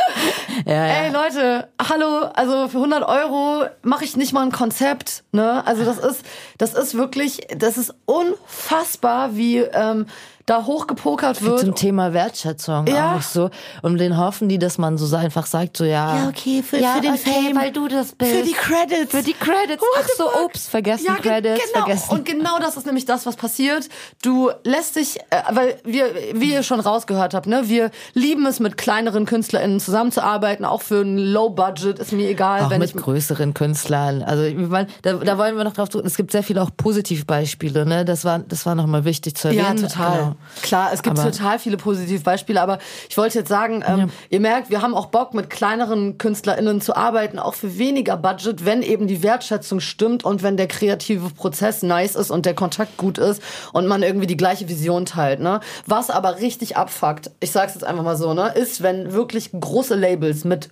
ja. 0.67 0.87
Ey 0.87 1.13
Leute, 1.13 1.69
hallo, 1.81 2.29
also 2.35 2.69
für 2.69 2.79
100 2.79 3.03
Euro 3.03 3.67
mache 3.83 4.05
ich 4.05 4.17
nicht 4.17 4.33
mal 4.33 4.43
ein 4.43 4.53
Konzept, 4.53 5.25
ne? 5.33 5.67
Also 5.67 5.85
das 5.85 5.99
ist, 5.99 6.25
das 6.59 6.75
ist 6.75 6.95
wirklich, 6.95 7.41
das 7.57 7.79
ist 7.79 7.95
unfassbar, 8.07 9.37
wie 9.37 9.59
ähm, 9.59 10.07
da 10.47 10.65
hochgepokert 10.67 11.43
wird. 11.43 11.61
zum 11.61 11.75
Thema 11.75 12.13
Wertschätzung 12.13 12.87
Ja. 12.87 13.17
auch 13.17 13.23
so. 13.23 13.51
Und 13.83 13.99
den 13.99 14.17
hoffen 14.17 14.49
die, 14.49 14.59
dass 14.59 14.79
man 14.79 14.99
so 14.99 15.15
einfach 15.17 15.47
sagt, 15.47 15.77
so 15.77 15.85
ja. 15.85 16.27
okay, 16.29 16.63
für, 16.63 16.79
ja, 16.79 16.95
für 16.95 17.01
den 17.03 17.13
okay, 17.15 17.31
Fame, 17.47 17.57
weil 17.57 17.73
du 17.73 17.87
das 17.89 18.13
bist. 18.13 18.31
für 18.33 18.43
die 18.43 18.53
Credits, 18.53 19.11
Für 19.11 19.23
die 19.23 19.33
Credits. 19.35 19.81
What 19.83 19.89
Ach 20.05 20.09
so, 20.17 20.25
fuck? 20.29 20.45
ups, 20.47 20.67
vergessen 20.69 21.07
Ja, 21.07 21.15
Credits, 21.17 21.63
genau. 21.73 21.85
vergessen. 21.85 22.11
Und 22.11 22.25
genau 22.25 22.59
das 22.59 22.77
ist 22.77 22.87
nämlich 22.87 23.05
das, 23.05 23.27
was 23.27 23.37
passiert. 23.37 23.89
Du 24.23 24.51
lässt 24.65 24.97
dich, 24.97 25.19
äh, 25.31 25.43
weil 25.51 25.79
wir, 25.85 26.07
wie 26.35 26.53
ihr 26.53 26.63
schon 26.63 26.81
rausgehört 26.81 27.35
habt, 27.35 27.47
ne, 27.47 27.69
wir 27.69 27.91
lieben 28.15 28.47
es, 28.47 28.61
mit 28.61 28.77
kleineren 28.77 29.27
KünstlerInnen 29.27 29.79
zusammenzuarbeiten, 29.81 30.65
auch 30.65 30.83
für 30.83 31.03
ein 31.03 31.19
Low 31.19 31.51
Budget, 31.51 31.99
ist 31.99 32.13
mir 32.13 32.29
egal, 32.29 32.63
auch 32.63 32.71
wenn 32.71 32.81
mit 32.81 32.91
ich 32.91 32.97
größeren 32.97 33.55
Künstlern. 33.55 34.23
Also 34.23 34.43
ich 34.45 34.57
meine, 34.57 34.89
da, 35.03 35.13
da 35.15 35.39
wollen 35.39 35.57
wir 35.57 35.65
noch 35.65 35.75
drauf 35.75 35.89
drücken. 35.89 36.07
Es 36.07 36.17
gibt 36.17 36.33
sehr 36.33 36.43
viele 36.43 36.63
auch 36.63 36.71
Positivbeispiele, 36.77 37.87
ne? 37.87 38.05
Das 38.05 38.25
war, 38.25 38.39
das 38.41 38.67
war 38.67 38.75
nochmal 38.75 39.05
wichtig 39.05 39.37
zu 39.37 39.49
Ja, 39.51 39.65
erwähnen. 39.69 39.89
total. 39.89 40.19
Genau. 40.19 40.30
Klar, 40.63 40.91
es 40.93 41.03
gibt 41.03 41.19
Aber- 41.19 41.31
total 41.31 41.59
viele 41.59 41.77
Positivbeispiele, 41.77 42.61
aber 42.61 42.79
ich 43.09 43.17
wollte 43.17 43.39
jetzt 43.39 43.49
sagen, 43.49 43.83
ähm, 43.87 44.11
ihr 44.29 44.41
merkt, 44.41 44.71
wir 44.71 44.83
haben 44.83 44.95
auch 44.95 45.07
Bock, 45.07 45.35
mit 45.35 45.51
kleineren 45.51 46.19
KünstlerInnen 46.19 46.81
zu 46.81 46.97
arbeiten, 46.97 47.39
auch 47.39 47.55
für 47.55 47.79
weniger 47.79 48.17
Budget, 48.17 48.65
wenn 48.65 48.83
eben 48.83 49.07
die 49.07 49.23
Wertschätzung 49.23 49.81
stimmt 49.81 50.25
und 50.25 50.43
wenn 50.43 50.57
der 50.57 50.69
kreative 50.69 51.31
Prozess 51.31 51.83
nice 51.83 52.17
ist 52.17 52.31
und 52.31 52.47
der 52.47 52.55
Kontakt 52.55 52.97
gut 52.97 53.19
ist 53.19 53.43
und 53.73 53.87
man 53.87 54.03
irgendwie 54.03 54.27
die 54.27 54.37
gleiche 54.37 54.69
Vision 54.69 55.07
teilt, 55.07 55.41
ne? 55.41 55.61
Was 55.87 56.11
aber 56.11 56.41
richtig 56.41 56.77
abfuckt, 56.77 57.31
ich 57.41 57.53
sag's 57.53 57.75
jetzt 57.75 57.85
einfach 57.85 58.05
mal 58.05 58.17
so, 58.17 58.35
ne, 58.35 58.49
ist, 58.55 58.83
wenn 58.83 59.13
wirklich 59.13 59.51
große 59.53 59.95
Labels 59.95 60.45
mit 60.45 60.71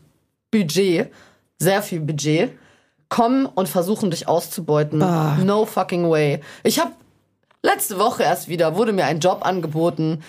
Budget, 0.50 1.10
sehr 1.58 1.82
viel 1.82 2.00
Budget, 2.00 2.52
kommen 3.08 3.46
und 3.46 3.68
versuchen, 3.68 4.10
dich 4.10 4.28
auszubeuten. 4.28 4.98
No 5.44 5.64
fucking 5.64 6.10
way. 6.10 6.40
Ich 6.62 6.78
habe 6.78 6.92
letzte 7.62 7.98
Woche 7.98 8.22
erst 8.22 8.48
wieder, 8.48 8.76
wurde 8.76 8.92
mir 8.92 9.06
ein 9.06 9.20
Job 9.20 9.44
angeboten. 9.44 10.22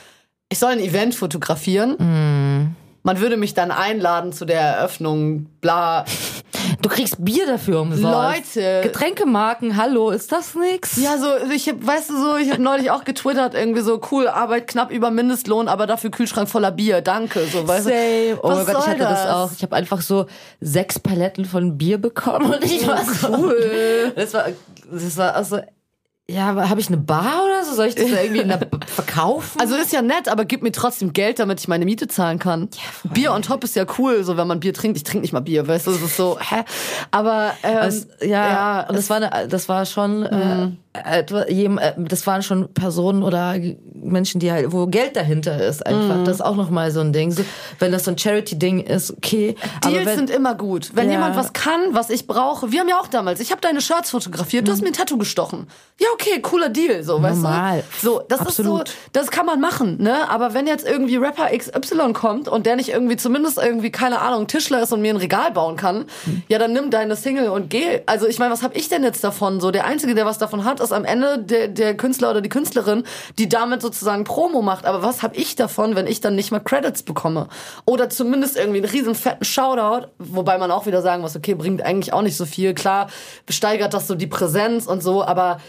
Ich 0.50 0.60
soll 0.60 0.72
ein 0.72 0.80
Event 0.80 1.16
fotografieren. 1.16 2.76
Man 3.04 3.20
würde 3.20 3.38
mich 3.38 3.54
dann 3.54 3.72
einladen 3.72 4.34
zu 4.34 4.46
der 4.46 4.60
Eröffnung, 4.60 5.46
bla. 5.62 6.06
Du 6.82 6.90
kriegst 6.90 7.24
Bier 7.24 7.46
dafür 7.46 7.82
umsonst. 7.82 8.56
Leute. 8.56 8.82
Getränkemarken, 8.84 9.78
hallo, 9.78 10.10
ist 10.12 10.32
das 10.32 10.56
nix? 10.56 10.98
Ja, 10.98 11.18
so, 11.18 11.28
ich 11.54 11.70
hab, 11.70 11.86
weißt 11.86 12.10
du 12.10 12.18
so, 12.22 12.38
ich 12.38 12.52
habe 12.52 12.62
neulich 12.62 12.92
auch 12.92 13.04
getwittert, 13.06 13.54
irgendwie 13.54 13.82
so, 13.82 14.02
cool, 14.12 14.28
Arbeit 14.28 14.68
knapp 14.68 14.92
über 14.92 15.12
Mindestlohn, 15.12 15.68
aber 15.68 15.88
dafür 15.88 16.12
Kühlschrank 16.12 16.50
voller 16.50 16.72
Bier, 16.72 17.02
danke, 17.02 17.46
so, 17.46 17.68
weißt 17.68 17.86
du. 17.86 17.90
Same. 17.90 18.40
Oh 18.44 18.50
Was 18.50 18.58
mein 18.58 18.76
Gott, 18.76 18.84
ich 18.84 18.90
hatte 18.90 19.00
das? 19.00 19.24
das? 19.24 19.36
auch. 19.36 19.52
Ich 19.56 19.64
habe 19.64 19.76
einfach 19.76 20.02
so 20.02 20.26
sechs 20.60 21.00
Paletten 21.00 21.46
von 21.46 21.78
Bier 21.78 21.98
bekommen 21.98 22.54
und 22.54 22.64
ich 22.64 22.86
war 22.88 23.04
so 23.06 23.28
cool. 23.38 24.14
Das 24.16 24.34
war, 24.34 24.46
das 24.92 25.18
war 25.18 25.36
also, 25.36 25.60
ja, 26.30 26.70
habe 26.70 26.80
ich 26.80 26.88
eine 26.88 26.98
Bar 26.98 27.44
oder 27.46 27.64
so? 27.66 27.74
Soll 27.76 27.88
ich 27.88 27.96
das 27.96 28.10
da 28.12 28.22
irgendwie 28.22 28.42
in 28.42 28.48
der 28.50 28.60
verkaufen? 28.88 29.60
Also 29.60 29.76
ist 29.76 29.92
ja 29.92 30.02
nett, 30.02 30.28
aber 30.30 30.46
gib 30.46 30.62
mir 30.62 30.72
trotzdem 30.72 31.14
Geld, 31.14 31.40
damit 31.40 31.60
ich 31.60 31.68
meine 31.68 31.86
Miete 31.86 32.08
zahlen 32.08 32.40
kann. 32.40 32.70
Bier 33.04 33.34
on 33.34 33.42
top 33.42 33.64
ist 33.64 33.76
ja 33.76 33.86
cool, 33.98 34.24
so 34.24 34.38
wenn 34.38 34.48
man 34.48 34.60
Bier 34.60 34.74
trinkt. 34.74 34.98
Ich 34.98 35.04
trinke 35.04 35.22
nicht 35.22 35.34
mal 35.34 35.40
Bier, 35.40 35.68
weißt 35.68 35.88
du, 35.88 35.92
das 35.92 36.02
ist 36.02 36.16
so, 36.18 36.38
hä? 36.40 36.64
Aber 37.12 37.52
ähm, 37.64 37.78
Es, 37.88 38.08
ja, 38.22 38.82
und 38.88 38.96
es- 38.96 39.08
das 39.08 39.10
war 39.10 39.18
eine, 39.18 39.48
das 39.48 39.70
war 39.70 39.86
schon 39.86 40.24
äh, 40.26 40.38
jem- 40.38 40.78
äh, 40.89 40.89
das 40.94 42.26
waren 42.26 42.42
schon 42.42 42.74
Personen 42.74 43.22
oder 43.22 43.56
Menschen, 43.94 44.40
die 44.40 44.52
halt, 44.52 44.72
wo 44.72 44.88
Geld 44.88 45.16
dahinter 45.16 45.64
ist 45.64 45.86
einfach. 45.86 46.24
Das 46.24 46.36
ist 46.38 46.42
auch 46.42 46.56
noch 46.56 46.72
mal 46.72 46.90
so 46.92 47.00
ein 47.00 47.14
Ding. 47.14 47.32
So, 47.32 47.44
wenn 47.78 47.92
das 47.92 48.06
so 48.06 48.12
ein 48.12 48.18
Charity-Ding 48.18 48.80
ist, 48.80 49.12
okay. 49.12 49.56
aber 49.82 49.92
Deals 49.92 50.06
wenn, 50.08 50.16
sind 50.18 50.30
immer 50.32 50.56
gut. 50.56 50.90
Wenn 50.96 51.06
Ja. 51.06 51.14
jemand 51.14 51.36
was 51.36 51.54
kann, 51.54 51.80
was 51.92 52.10
ich 52.10 52.26
brauche. 52.26 52.72
Wir 52.72 52.80
haben 52.80 52.90
ja 52.90 53.00
auch 53.00 53.08
damals, 53.08 53.40
ich 53.40 53.52
habe 53.52 53.62
deine 53.62 53.82
Shirts 53.82 54.10
fotografiert, 54.10 54.68
du 54.68 54.72
hast 54.72 54.82
mir 54.82 54.88
ein 54.88 54.94
Tattoo 54.94 55.18
gestochen. 55.20 55.68
Ja, 56.00 56.08
okay, 56.14 56.40
cooler 56.42 56.70
Deal, 56.70 57.04
so, 57.04 57.22
weißt 57.22 57.42
Normal. 57.44 57.84
du? 58.02 58.08
So, 58.08 58.22
das 58.28 58.40
Absolut. 58.40 58.88
ist 58.88 58.96
so, 58.96 59.02
das 59.14 59.30
kann 59.32 59.46
man 59.46 59.60
machen, 59.60 60.02
ne? 60.02 60.28
Aber 60.30 60.54
wenn 60.56 60.66
jetzt 60.66 60.88
irgendwie 60.88 61.18
Rapper 61.18 61.50
XY 61.56 62.14
kommt 62.14 62.48
und 62.48 62.66
der 62.66 62.76
nicht 62.78 62.90
irgendwie 62.90 63.18
zumindest 63.18 63.58
irgendwie 63.60 63.92
keine 63.92 64.22
Ahnung 64.22 64.48
Tischler 64.48 64.82
ist 64.82 64.92
und 64.92 65.02
mir 65.02 65.14
ein 65.14 65.18
Regal 65.18 65.52
bauen 65.52 65.76
kann, 65.76 66.06
ja, 66.48 66.58
dann 66.58 66.74
nimm 66.74 66.90
deine 66.90 67.16
Single 67.16 67.50
und 67.50 67.70
geh. 67.70 68.02
Also, 68.08 68.28
ich 68.28 68.40
meine, 68.40 68.52
was 68.52 68.64
habe 68.64 68.76
ich 68.76 68.90
denn 68.90 69.04
jetzt 69.04 69.24
davon? 69.24 69.60
So, 69.60 69.70
der 69.72 69.86
einzige, 69.86 70.16
der 70.16 70.26
was 70.26 70.38
davon 70.40 70.64
hat, 70.64 70.80
ist 70.80 70.89
am 70.92 71.06
Ende 71.06 71.40
der, 71.40 71.68
der 71.68 71.96
Künstler 71.98 72.32
oder 72.32 72.42
die 72.42 72.50
Künstlerin, 72.50 73.04
die 73.38 73.50
damit 73.50 73.82
sozusagen 73.82 74.24
Promo 74.24 74.62
macht. 74.62 74.86
Aber 74.86 75.02
was 75.02 75.24
habe 75.24 75.36
ich 75.36 75.56
davon, 75.56 75.96
wenn 75.96 76.08
ich 76.08 76.22
dann 76.22 76.36
nicht 76.36 76.52
mal 76.52 76.60
Credits 76.60 77.04
bekomme? 77.04 77.48
Oder 77.86 78.10
zumindest 78.10 78.58
irgendwie 78.58 78.80
einen 78.80 78.90
riesen 78.90 79.16
fetten 79.16 79.44
Shoutout, 79.46 80.08
wobei 80.20 80.58
man 80.58 80.72
auch 80.72 80.86
wieder 80.86 81.02
sagen 81.02 81.22
muss, 81.22 81.36
okay, 81.36 81.54
bringt 81.56 81.82
eigentlich 81.82 82.14
auch 82.14 82.22
nicht 82.22 82.38
so 82.38 82.46
viel. 82.46 82.74
Klar, 82.74 83.08
steigert 83.50 83.94
das 83.94 84.08
so 84.08 84.16
die 84.16 84.28
Präsenz 84.28 84.86
und 84.88 85.02
so, 85.04 85.24
aber 85.24 85.60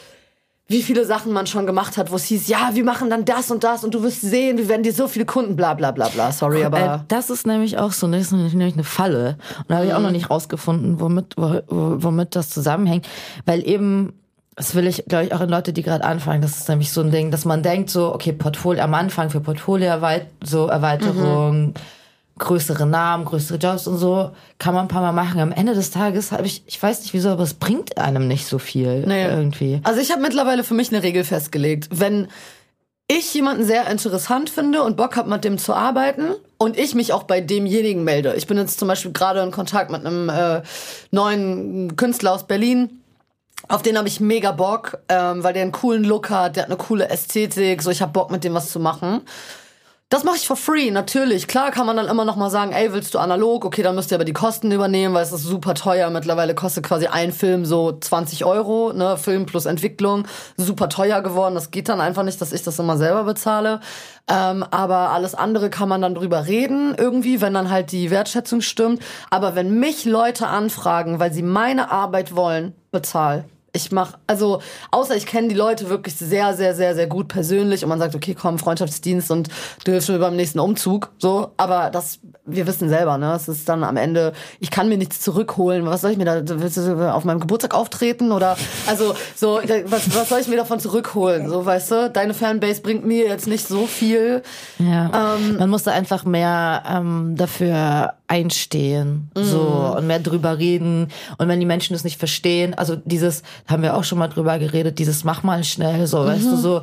wie 0.68 0.82
viele 0.84 1.04
Sachen 1.04 1.32
man 1.32 1.48
schon 1.48 1.66
gemacht 1.66 1.96
hat, 1.96 2.12
wo 2.12 2.14
es 2.14 2.22
hieß, 2.26 2.46
ja, 2.46 2.70
wir 2.74 2.84
machen 2.84 3.10
dann 3.10 3.24
das 3.24 3.50
und 3.50 3.64
das 3.64 3.82
und 3.82 3.92
du 3.92 4.04
wirst 4.04 4.20
sehen, 4.20 4.56
wir 4.56 4.68
werden 4.68 4.84
dir 4.84 4.92
so 4.92 5.08
viele 5.08 5.24
Kunden, 5.24 5.56
bla 5.56 5.74
bla 5.74 5.90
bla 5.90 6.08
bla. 6.10 6.30
Sorry, 6.30 6.60
äh, 6.60 6.64
aber. 6.66 7.04
das 7.08 7.28
ist 7.28 7.44
nämlich 7.44 7.76
auch 7.78 7.90
so, 7.90 8.06
das 8.06 8.20
ist 8.20 8.32
nämlich 8.32 8.74
eine 8.74 8.84
Falle. 8.84 9.36
Und 9.58 9.64
da 9.70 9.78
habe 9.78 9.86
ich 9.86 9.94
auch 9.94 9.98
noch 10.00 10.12
nicht 10.12 10.30
rausgefunden, 10.30 11.00
womit, 11.00 11.34
wo- 11.36 11.60
wo- 11.66 11.96
womit 12.04 12.36
das 12.36 12.50
zusammenhängt. 12.50 13.08
Weil 13.46 13.66
eben, 13.68 14.12
das 14.56 14.74
will 14.74 14.86
ich, 14.86 15.04
glaube 15.06 15.26
ich, 15.26 15.32
auch 15.32 15.40
in 15.40 15.48
Leute, 15.48 15.72
die 15.72 15.82
gerade 15.82 16.04
anfangen, 16.04 16.42
das 16.42 16.58
ist 16.58 16.68
nämlich 16.68 16.92
so 16.92 17.00
ein 17.00 17.10
Ding, 17.10 17.30
dass 17.30 17.44
man 17.44 17.62
denkt 17.62 17.90
so, 17.90 18.14
okay, 18.14 18.32
Portfolio 18.32 18.82
am 18.82 18.94
Anfang 18.94 19.30
für 19.30 19.40
Portfolio 19.40 19.92
so 20.42 20.66
Erweiterung, 20.66 21.74
größere 22.38 22.86
Namen, 22.86 23.24
größere 23.24 23.58
Jobs 23.58 23.86
und 23.86 23.98
so, 23.98 24.32
kann 24.58 24.74
man 24.74 24.86
ein 24.86 24.88
paar 24.88 25.02
Mal 25.02 25.12
machen. 25.12 25.40
Am 25.40 25.52
Ende 25.52 25.74
des 25.74 25.90
Tages 25.90 26.32
habe 26.32 26.46
ich, 26.46 26.64
ich 26.66 26.82
weiß 26.82 27.02
nicht 27.02 27.14
wieso, 27.14 27.30
aber 27.30 27.44
es 27.44 27.54
bringt 27.54 27.98
einem 27.98 28.26
nicht 28.26 28.46
so 28.46 28.58
viel 28.58 29.06
nee. 29.06 29.24
irgendwie. 29.24 29.80
Also 29.84 30.00
ich 30.00 30.10
habe 30.10 30.22
mittlerweile 30.22 30.64
für 30.64 30.74
mich 30.74 30.92
eine 30.92 31.02
Regel 31.02 31.24
festgelegt. 31.24 31.88
Wenn 31.92 32.28
ich 33.12 33.34
jemanden 33.34 33.64
sehr 33.64 33.90
interessant 33.90 34.50
finde 34.50 34.82
und 34.82 34.96
Bock 34.96 35.16
habe, 35.16 35.28
mit 35.28 35.44
dem 35.44 35.58
zu 35.58 35.74
arbeiten 35.74 36.34
und 36.58 36.78
ich 36.78 36.94
mich 36.94 37.12
auch 37.12 37.24
bei 37.24 37.40
demjenigen 37.40 38.04
melde. 38.04 38.34
Ich 38.36 38.46
bin 38.46 38.56
jetzt 38.56 38.78
zum 38.78 38.86
Beispiel 38.86 39.12
gerade 39.12 39.40
in 39.40 39.50
Kontakt 39.50 39.90
mit 39.90 40.06
einem 40.06 40.28
äh, 40.28 40.62
neuen 41.10 41.96
Künstler 41.96 42.32
aus 42.32 42.46
Berlin. 42.46 42.99
Auf 43.68 43.82
den 43.82 43.96
habe 43.98 44.08
ich 44.08 44.20
mega 44.20 44.52
Bock, 44.52 44.98
ähm, 45.08 45.44
weil 45.44 45.52
der 45.52 45.62
einen 45.62 45.72
coolen 45.72 46.04
Look 46.04 46.30
hat, 46.30 46.56
der 46.56 46.64
hat 46.64 46.70
eine 46.70 46.78
coole 46.78 47.08
Ästhetik, 47.08 47.82
so 47.82 47.90
ich 47.90 48.02
habe 48.02 48.12
Bock 48.12 48.30
mit 48.30 48.44
dem 48.44 48.54
was 48.54 48.70
zu 48.70 48.80
machen. 48.80 49.22
Das 50.12 50.24
mache 50.24 50.38
ich 50.38 50.48
for 50.48 50.56
free, 50.56 50.90
natürlich. 50.90 51.46
Klar 51.46 51.70
kann 51.70 51.86
man 51.86 51.96
dann 51.96 52.08
immer 52.08 52.24
noch 52.24 52.34
mal 52.34 52.50
sagen, 52.50 52.72
ey, 52.72 52.92
willst 52.92 53.14
du 53.14 53.20
analog? 53.20 53.64
Okay, 53.64 53.84
dann 53.84 53.94
müsst 53.94 54.10
ihr 54.10 54.16
aber 54.16 54.24
die 54.24 54.32
Kosten 54.32 54.72
übernehmen, 54.72 55.14
weil 55.14 55.22
es 55.22 55.30
ist 55.30 55.44
super 55.44 55.74
teuer. 55.74 56.10
Mittlerweile 56.10 56.56
kostet 56.56 56.84
quasi 56.84 57.06
ein 57.06 57.30
Film 57.32 57.64
so 57.64 57.92
20 57.92 58.44
Euro, 58.44 58.92
ne? 58.92 59.16
Film 59.16 59.46
plus 59.46 59.66
Entwicklung. 59.66 60.26
Super 60.56 60.88
teuer 60.88 61.20
geworden. 61.20 61.54
Das 61.54 61.70
geht 61.70 61.88
dann 61.88 62.00
einfach 62.00 62.24
nicht, 62.24 62.40
dass 62.40 62.52
ich 62.52 62.64
das 62.64 62.80
immer 62.80 62.96
selber 62.96 63.22
bezahle. 63.22 63.78
Ähm, 64.26 64.64
aber 64.72 65.10
alles 65.10 65.36
andere 65.36 65.70
kann 65.70 65.88
man 65.88 66.02
dann 66.02 66.16
drüber 66.16 66.48
reden, 66.48 66.92
irgendwie, 66.98 67.40
wenn 67.40 67.54
dann 67.54 67.70
halt 67.70 67.92
die 67.92 68.10
Wertschätzung 68.10 68.62
stimmt. 68.62 69.00
Aber 69.30 69.54
wenn 69.54 69.78
mich 69.78 70.06
Leute 70.06 70.48
anfragen, 70.48 71.20
weil 71.20 71.32
sie 71.32 71.44
meine 71.44 71.92
Arbeit 71.92 72.34
wollen, 72.34 72.74
bezahl 72.90 73.44
ich 73.72 73.92
mach, 73.92 74.18
also 74.26 74.60
außer 74.90 75.16
ich 75.16 75.26
kenne 75.26 75.48
die 75.48 75.54
Leute 75.54 75.88
wirklich 75.88 76.16
sehr, 76.16 76.54
sehr, 76.54 76.74
sehr, 76.74 76.94
sehr 76.94 77.06
gut 77.06 77.28
persönlich 77.28 77.82
und 77.82 77.88
man 77.88 77.98
sagt, 77.98 78.14
okay, 78.14 78.36
komm, 78.38 78.58
Freundschaftsdienst 78.58 79.30
und 79.30 79.48
du 79.84 79.92
hilfst 79.92 80.08
mir 80.08 80.18
beim 80.18 80.36
nächsten 80.36 80.58
Umzug, 80.58 81.10
so, 81.18 81.52
aber 81.56 81.90
das, 81.90 82.18
wir 82.44 82.66
wissen 82.66 82.88
selber, 82.88 83.18
ne, 83.18 83.34
es 83.34 83.48
ist 83.48 83.68
dann 83.68 83.84
am 83.84 83.96
Ende, 83.96 84.32
ich 84.58 84.70
kann 84.70 84.88
mir 84.88 84.98
nichts 84.98 85.20
zurückholen, 85.20 85.86
was 85.86 86.00
soll 86.00 86.12
ich 86.12 86.18
mir 86.18 86.24
da, 86.24 86.42
willst 86.44 86.76
du 86.76 87.12
auf 87.12 87.24
meinem 87.24 87.40
Geburtstag 87.40 87.74
auftreten 87.74 88.32
oder, 88.32 88.56
also, 88.86 89.14
so, 89.36 89.60
was, 89.86 90.14
was 90.14 90.28
soll 90.28 90.40
ich 90.40 90.48
mir 90.48 90.56
davon 90.56 90.80
zurückholen, 90.80 91.48
so, 91.48 91.64
weißt 91.64 91.90
du, 91.90 92.10
deine 92.10 92.34
Fanbase 92.34 92.82
bringt 92.82 93.04
mir 93.06 93.26
jetzt 93.26 93.46
nicht 93.46 93.66
so 93.66 93.86
viel. 93.86 94.42
Ja, 94.78 95.36
ähm, 95.36 95.58
man 95.58 95.70
musste 95.70 95.92
einfach 95.92 96.24
mehr 96.24 96.82
ähm, 96.88 97.34
dafür 97.36 98.14
einstehen, 98.30 99.30
mm. 99.34 99.42
so, 99.42 99.94
und 99.96 100.06
mehr 100.06 100.20
drüber 100.20 100.58
reden 100.58 101.08
und 101.38 101.48
wenn 101.48 101.58
die 101.58 101.66
Menschen 101.66 101.94
das 101.94 102.04
nicht 102.04 102.18
verstehen, 102.18 102.74
also 102.74 102.96
dieses, 102.96 103.42
haben 103.66 103.82
wir 103.82 103.96
auch 103.96 104.04
schon 104.04 104.18
mal 104.18 104.28
drüber 104.28 104.58
geredet, 104.58 104.98
dieses 105.00 105.24
mach 105.24 105.42
mal 105.42 105.64
schnell, 105.64 106.06
so, 106.06 106.20
mhm. 106.20 106.26
weißt 106.26 106.44
du, 106.44 106.56
mhm. 106.56 106.60
so, 106.60 106.82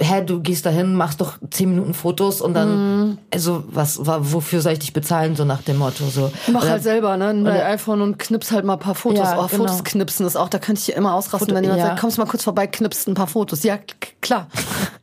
hä, 0.00 0.22
du 0.24 0.40
gehst 0.40 0.64
dahin, 0.64 0.94
machst 0.94 1.20
doch 1.20 1.38
zehn 1.50 1.70
Minuten 1.70 1.92
Fotos 1.92 2.40
und 2.40 2.54
dann, 2.54 3.00
mhm. 3.08 3.18
also, 3.32 3.64
was, 3.66 3.98
wofür 4.00 4.60
soll 4.60 4.74
ich 4.74 4.78
dich 4.78 4.92
bezahlen, 4.92 5.34
so 5.34 5.44
nach 5.44 5.62
dem 5.62 5.78
Motto, 5.78 6.04
so. 6.06 6.30
Mach 6.46 6.62
oder, 6.62 6.70
halt 6.70 6.82
selber, 6.82 7.16
ne, 7.16 7.30
ein 7.30 7.46
iPhone 7.46 8.00
und 8.00 8.18
knips 8.18 8.52
halt 8.52 8.64
mal 8.64 8.74
ein 8.74 8.78
paar 8.78 8.94
Fotos. 8.94 9.18
Ja, 9.18 9.38
oh, 9.38 9.46
genau. 9.48 9.48
Fotos 9.48 9.84
knipsen 9.84 10.24
ist 10.24 10.36
auch, 10.36 10.48
da 10.48 10.58
könnte 10.58 10.80
ich 10.80 10.96
immer 10.96 11.14
ausrasten, 11.14 11.48
Foto, 11.48 11.54
wenn 11.54 11.64
jemand 11.64 11.80
ja. 11.80 11.86
sagt, 11.88 12.00
kommst 12.00 12.18
mal 12.18 12.26
kurz 12.26 12.44
vorbei, 12.44 12.66
knipst 12.66 13.08
ein 13.08 13.14
paar 13.14 13.26
Fotos. 13.26 13.62
Ja, 13.64 13.78
klar. 14.20 14.46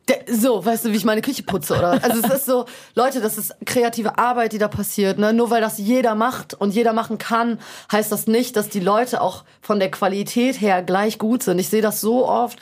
Der, 0.08 0.20
so, 0.34 0.64
weißt 0.64 0.86
du, 0.86 0.92
wie 0.92 0.96
ich 0.96 1.04
meine 1.04 1.20
Küche 1.22 1.42
putze, 1.42 1.76
oder? 1.76 2.02
Also, 2.02 2.20
es 2.22 2.34
ist 2.34 2.46
so, 2.46 2.66
Leute, 2.94 3.20
das 3.20 3.38
ist 3.38 3.54
kreative 3.64 4.18
Arbeit, 4.18 4.52
die 4.52 4.58
da 4.58 4.68
passiert, 4.68 5.18
ne, 5.18 5.32
nur 5.32 5.50
weil 5.50 5.60
das 5.60 5.73
jeder 5.78 6.14
macht 6.14 6.54
und 6.54 6.74
jeder 6.74 6.92
machen 6.92 7.18
kann, 7.18 7.58
heißt 7.90 8.10
das 8.12 8.26
nicht, 8.26 8.56
dass 8.56 8.68
die 8.68 8.80
Leute 8.80 9.20
auch 9.20 9.44
von 9.60 9.78
der 9.78 9.90
Qualität 9.90 10.60
her 10.60 10.82
gleich 10.82 11.18
gut 11.18 11.42
sind. 11.42 11.58
Ich 11.58 11.68
sehe 11.68 11.82
das 11.82 12.00
so 12.00 12.28
oft. 12.28 12.58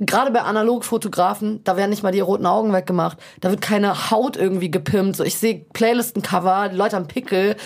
Gerade 0.00 0.32
bei 0.32 0.40
Analogfotografen, 0.40 1.62
da 1.62 1.76
werden 1.76 1.90
nicht 1.90 2.02
mal 2.02 2.10
die 2.10 2.20
roten 2.20 2.46
Augen 2.46 2.72
weggemacht. 2.72 3.18
Da 3.40 3.50
wird 3.50 3.60
keine 3.60 4.10
Haut 4.10 4.36
irgendwie 4.36 4.70
gepimpt. 4.70 5.16
So, 5.16 5.22
ich 5.22 5.38
sehe 5.38 5.64
Playlistencover, 5.72 6.70
die 6.70 6.76
Leute 6.76 6.96
haben 6.96 7.06
Pickel. 7.06 7.56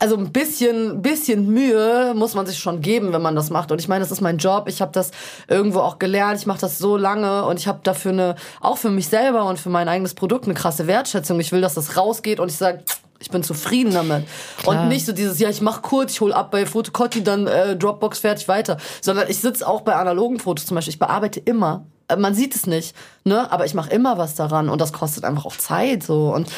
Also 0.00 0.16
ein 0.16 0.32
bisschen, 0.32 1.02
bisschen 1.02 1.46
Mühe 1.46 2.14
muss 2.16 2.34
man 2.34 2.46
sich 2.46 2.58
schon 2.58 2.80
geben, 2.80 3.12
wenn 3.12 3.22
man 3.22 3.36
das 3.36 3.50
macht. 3.50 3.70
Und 3.70 3.80
ich 3.80 3.86
meine, 3.86 4.00
das 4.00 4.10
ist 4.10 4.22
mein 4.22 4.38
Job. 4.38 4.64
Ich 4.66 4.80
habe 4.80 4.90
das 4.90 5.12
irgendwo 5.46 5.80
auch 5.80 6.00
gelernt. 6.00 6.40
Ich 6.40 6.46
mache 6.46 6.60
das 6.60 6.78
so 6.78 6.96
lange 6.96 7.44
und 7.44 7.60
ich 7.60 7.68
habe 7.68 7.80
dafür 7.84 8.12
eine, 8.12 8.34
auch 8.60 8.78
für 8.78 8.90
mich 8.90 9.06
selber 9.06 9.44
und 9.44 9.60
für 9.60 9.70
mein 9.70 9.88
eigenes 9.88 10.14
Produkt 10.14 10.46
eine 10.46 10.54
krasse 10.54 10.88
Wertschätzung. 10.88 11.38
Ich 11.38 11.52
will, 11.52 11.60
dass 11.60 11.74
das 11.74 11.96
rausgeht 11.96 12.40
und 12.40 12.50
ich 12.50 12.56
sage, 12.56 12.82
ich 13.20 13.30
bin 13.30 13.42
zufrieden 13.42 13.92
damit. 13.92 14.24
Klar. 14.58 14.82
Und 14.82 14.88
nicht 14.88 15.06
so 15.06 15.12
dieses, 15.12 15.38
ja, 15.38 15.48
ich 15.48 15.60
mach 15.60 15.82
kurz, 15.82 16.12
ich 16.12 16.20
hol 16.20 16.32
ab 16.32 16.50
bei 16.50 16.66
Fotocotti, 16.66 17.22
dann 17.22 17.46
äh, 17.46 17.76
Dropbox 17.76 18.18
fertig 18.18 18.48
weiter. 18.48 18.76
Sondern 19.00 19.28
ich 19.28 19.40
sitze 19.40 19.66
auch 19.66 19.82
bei 19.82 19.94
analogen 19.94 20.38
Fotos 20.38 20.66
zum 20.66 20.74
Beispiel. 20.74 20.92
Ich 20.92 20.98
bearbeite 20.98 21.40
immer. 21.40 21.86
Äh, 22.08 22.16
man 22.16 22.34
sieht 22.34 22.54
es 22.54 22.66
nicht, 22.66 22.94
ne? 23.24 23.50
Aber 23.50 23.66
ich 23.66 23.74
mache 23.74 23.90
immer 23.90 24.18
was 24.18 24.34
daran 24.34 24.68
und 24.68 24.80
das 24.80 24.92
kostet 24.92 25.24
einfach 25.24 25.46
auch 25.46 25.56
Zeit 25.56 26.02
so. 26.02 26.34
Und 26.34 26.48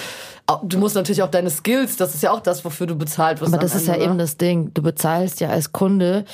du 0.63 0.79
musst 0.79 0.95
natürlich 0.95 1.23
auch 1.23 1.31
deine 1.31 1.51
Skills, 1.51 1.97
das 1.97 2.15
ist 2.15 2.23
ja 2.23 2.33
auch 2.33 2.41
das, 2.41 2.65
wofür 2.65 2.87
du 2.87 2.97
bezahlt 2.97 3.41
wirst. 3.41 3.53
Aber 3.53 3.63
das 3.63 3.75
ist 3.75 3.83
Ende, 3.83 3.93
ja 3.93 3.97
oder? 3.97 4.05
eben 4.05 4.19
das 4.19 4.37
Ding. 4.37 4.73
Du 4.75 4.83
bezahlst 4.83 5.41
ja 5.41 5.51
als 5.51 5.73
Kunde 5.73 6.25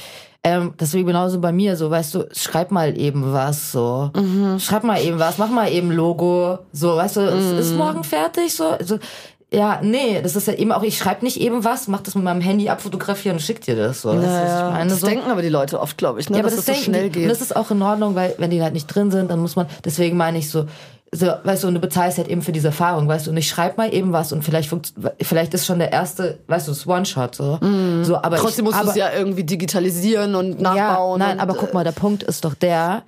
ähm, 0.44 0.74
deswegen 0.80 1.06
genauso 1.06 1.40
bei 1.40 1.52
mir, 1.52 1.76
so 1.76 1.88
weißt 1.88 2.14
du, 2.16 2.28
schreib 2.32 2.72
mal 2.72 2.98
eben 2.98 3.32
was, 3.32 3.70
so. 3.70 4.10
Mhm. 4.16 4.58
Schreib 4.58 4.82
mal 4.82 5.00
eben 5.00 5.20
was, 5.20 5.38
mach 5.38 5.50
mal 5.50 5.70
eben 5.70 5.92
Logo, 5.92 6.58
so, 6.72 6.96
weißt 6.96 7.16
du, 7.16 7.20
mhm. 7.20 7.58
ist 7.58 7.76
morgen 7.76 8.02
fertig, 8.02 8.52
so. 8.52 8.76
so 8.82 8.98
ja, 9.52 9.80
nee, 9.82 10.20
das 10.22 10.34
ist 10.34 10.46
ja 10.46 10.54
eben 10.54 10.72
auch, 10.72 10.82
ich 10.82 10.96
schreibe 10.96 11.24
nicht 11.24 11.40
eben 11.40 11.62
was, 11.62 11.86
mach 11.86 12.00
das 12.00 12.14
mit 12.14 12.24
meinem 12.24 12.40
Handy 12.40 12.68
ab, 12.68 12.80
fotografiere 12.80 13.34
und 13.34 13.40
schick 13.40 13.60
dir 13.60 13.76
das. 13.76 14.02
So. 14.02 14.12
Das, 14.14 14.24
naja, 14.24 14.68
ist, 14.68 14.72
meine, 14.72 14.90
das 14.90 15.00
so. 15.00 15.06
denken 15.06 15.30
aber 15.30 15.42
die 15.42 15.50
Leute 15.50 15.80
oft, 15.80 15.98
glaube 15.98 16.20
ich, 16.20 16.30
ne? 16.30 16.38
ja, 16.38 16.42
aber 16.42 16.48
dass 16.48 16.56
das, 16.56 16.66
das 16.66 16.78
so 16.78 16.84
schnell 16.84 17.10
geht. 17.10 17.24
Und 17.24 17.28
das 17.28 17.40
ist 17.40 17.54
auch 17.54 17.70
in 17.70 17.82
Ordnung, 17.82 18.14
weil 18.14 18.34
wenn 18.38 18.50
die 18.50 18.62
halt 18.62 18.72
nicht 18.72 18.86
drin 18.86 19.10
sind, 19.10 19.30
dann 19.30 19.40
muss 19.40 19.54
man, 19.54 19.66
deswegen 19.84 20.16
meine 20.16 20.38
ich 20.38 20.50
so, 20.50 20.66
so, 21.14 21.26
weißt 21.44 21.64
du, 21.64 21.68
und 21.68 21.74
du 21.74 21.80
bezahlst 21.80 22.16
halt 22.16 22.28
eben 22.28 22.40
für 22.40 22.52
diese 22.52 22.68
Erfahrung, 22.68 23.06
weißt 23.06 23.26
du, 23.26 23.32
und 23.32 23.36
ich 23.36 23.46
schreib 23.46 23.76
mal 23.76 23.92
eben 23.92 24.12
was 24.12 24.32
und 24.32 24.42
vielleicht 24.42 24.74
vielleicht 25.20 25.52
ist 25.52 25.66
schon 25.66 25.78
der 25.78 25.92
erste, 25.92 26.38
weißt 26.46 26.68
du, 26.68 26.72
das 26.72 26.86
One-Shot 26.86 27.34
so. 27.34 27.58
Mm. 27.60 28.02
so 28.02 28.16
aber 28.16 28.36
Trotzdem 28.36 28.64
ich, 28.64 28.70
musst 28.72 28.82
du 28.82 28.88
es 28.88 28.96
ja 28.96 29.10
irgendwie 29.12 29.44
digitalisieren 29.44 30.34
und 30.34 30.58
nachbauen. 30.62 31.20
Ja, 31.20 31.26
nein, 31.26 31.36
und, 31.36 31.42
aber 31.42 31.54
guck 31.54 31.74
mal, 31.74 31.84
der 31.84 31.92
Punkt 31.92 32.22
ist 32.22 32.46
doch 32.46 32.54
der, 32.54 33.02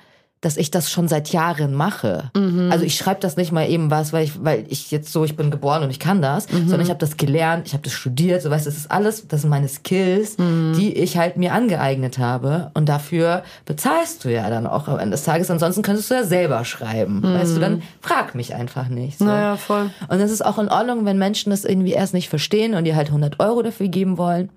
dass 0.44 0.56
ich 0.56 0.70
das 0.70 0.90
schon 0.90 1.08
seit 1.08 1.30
Jahren 1.32 1.74
mache. 1.74 2.30
Mhm. 2.36 2.70
Also 2.70 2.84
ich 2.84 2.96
schreibe 2.96 3.20
das 3.20 3.36
nicht 3.36 3.52
mal 3.52 3.68
eben 3.68 3.90
was, 3.90 4.12
weil 4.12 4.24
ich, 4.24 4.44
weil 4.44 4.64
ich 4.68 4.90
jetzt 4.90 5.12
so, 5.12 5.24
ich 5.24 5.36
bin 5.36 5.50
geboren 5.50 5.82
und 5.82 5.90
ich 5.90 5.98
kann 5.98 6.20
das, 6.20 6.50
mhm. 6.50 6.68
sondern 6.68 6.82
ich 6.82 6.90
habe 6.90 7.00
das 7.00 7.16
gelernt, 7.16 7.66
ich 7.66 7.72
habe 7.72 7.82
das 7.82 7.92
studiert, 7.92 8.42
so 8.42 8.50
weißt, 8.50 8.66
das 8.66 8.76
ist 8.76 8.90
alles, 8.90 9.26
das 9.28 9.42
sind 9.42 9.50
meine 9.50 9.68
Skills, 9.68 10.36
mhm. 10.38 10.74
die 10.76 10.94
ich 10.94 11.16
halt 11.16 11.36
mir 11.36 11.52
angeeignet 11.52 12.18
habe 12.18 12.70
und 12.74 12.88
dafür 12.88 13.42
bezahlst 13.64 14.24
du 14.24 14.32
ja 14.32 14.50
dann 14.50 14.66
auch 14.66 14.88
am 14.88 14.98
Ende 14.98 15.12
des 15.12 15.24
Tages. 15.24 15.50
Ansonsten 15.50 15.82
könntest 15.82 16.10
du 16.10 16.14
ja 16.14 16.24
selber 16.24 16.64
schreiben, 16.64 17.22
weißt 17.22 17.56
du, 17.56 17.60
dann 17.60 17.82
frag 18.00 18.34
mich 18.34 18.54
einfach 18.54 18.88
nicht. 18.88 19.18
So. 19.18 19.24
Naja, 19.24 19.56
voll. 19.56 19.90
Und 20.08 20.20
es 20.20 20.30
ist 20.30 20.44
auch 20.44 20.58
in 20.58 20.68
Ordnung, 20.68 21.04
wenn 21.04 21.18
Menschen 21.18 21.50
das 21.50 21.64
irgendwie 21.64 21.92
erst 21.92 22.14
nicht 22.14 22.28
verstehen 22.28 22.74
und 22.74 22.84
dir 22.84 22.96
halt 22.96 23.08
100 23.08 23.40
Euro 23.40 23.62
dafür 23.62 23.88
geben 23.88 24.18
wollen. 24.18 24.50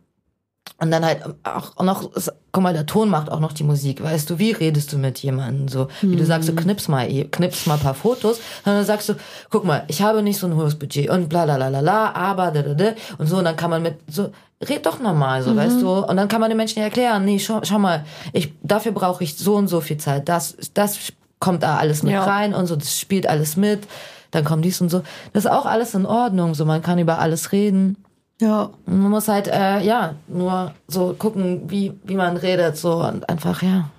Und 0.80 0.92
dann 0.92 1.04
halt 1.04 1.24
auch 1.44 1.84
noch, 1.84 2.12
guck 2.52 2.64
mal, 2.64 2.74
der 2.74 2.86
Ton 2.86 3.10
macht 3.10 3.32
auch 3.32 3.40
noch 3.40 3.52
die 3.52 3.64
Musik, 3.64 4.04
weißt 4.04 4.30
du, 4.30 4.38
wie 4.38 4.52
redest 4.52 4.94
du 4.94 4.98
mit 4.98 5.18
jemandem 5.20 5.68
so, 5.68 5.88
wie 6.02 6.16
du 6.16 6.24
sagst, 6.24 6.48
du 6.48 6.54
mhm. 6.54 6.58
knips 6.58 6.88
mal, 6.88 7.08
knips 7.32 7.66
mal 7.66 7.76
ein 7.76 7.80
paar 7.80 7.96
Fotos, 7.96 8.38
und 8.38 8.68
dann 8.74 8.86
sagst 8.86 9.10
du, 9.10 9.16
guck 9.50 9.66
mal, 9.66 9.84
ich 9.88 10.04
habe 10.04 10.22
nicht 10.22 10.38
so 10.38 10.46
ein 10.46 10.56
hohes 10.56 10.76
Budget 10.78 11.10
und 11.10 11.30
bla, 11.30 11.46
bla, 11.46 11.56
bla, 11.56 11.70
bla, 11.70 11.82
bla 11.82 12.14
aber, 12.14 12.52
da, 12.52 12.62
da, 12.62 12.74
da, 12.76 12.92
und 13.18 13.28
so, 13.28 13.38
und 13.38 13.46
dann 13.46 13.56
kann 13.56 13.72
man 13.72 13.82
mit, 13.82 13.96
so, 14.08 14.30
red 14.68 14.86
doch 14.86 15.00
normal, 15.00 15.42
so, 15.42 15.52
mhm. 15.52 15.58
weißt 15.58 15.82
du, 15.82 15.90
und 15.90 16.16
dann 16.16 16.28
kann 16.28 16.42
man 16.42 16.50
den 16.52 16.58
Menschen 16.58 16.82
erklären, 16.82 17.26
nee, 17.26 17.40
schau, 17.40 17.62
schau 17.64 17.80
mal, 17.80 18.06
ich, 18.34 18.54
dafür 18.62 18.92
brauche 18.92 19.24
ich 19.24 19.36
so 19.36 19.56
und 19.56 19.68
so 19.68 19.82
viel 19.82 19.98
Zeit, 19.98 20.30
das, 20.30 20.58
das 20.76 20.98
kommt 21.40 21.64
da 21.64 21.78
alles 21.78 22.04
mit 22.04 22.14
ja. 22.14 22.24
rein 22.24 22.54
und 22.54 22.68
so, 22.68 22.76
das 22.76 23.00
spielt 23.00 23.28
alles 23.28 23.58
mit, 23.58 23.88
dann 24.30 24.44
kommt 24.44 24.64
dies 24.64 24.80
und 24.80 24.90
so, 24.90 25.02
das 25.34 25.46
ist 25.46 25.52
auch 25.52 25.66
alles 25.66 25.96
in 25.96 26.06
Ordnung, 26.06 26.54
so, 26.54 26.66
man 26.66 26.84
kann 26.84 27.00
über 27.00 27.18
alles 27.18 27.52
reden. 27.52 27.98
Ja. 28.40 28.70
Man 28.86 29.10
muss 29.10 29.28
halt, 29.28 29.48
äh, 29.48 29.82
ja, 29.82 30.14
nur 30.28 30.74
so 30.88 31.16
gucken, 31.18 31.64
wie, 31.68 31.94
wie 32.04 32.16
man 32.16 32.38
redet, 32.38 32.78
so 32.78 33.04
und 33.04 33.28
einfach, 33.28 33.64
ja, 33.64 33.90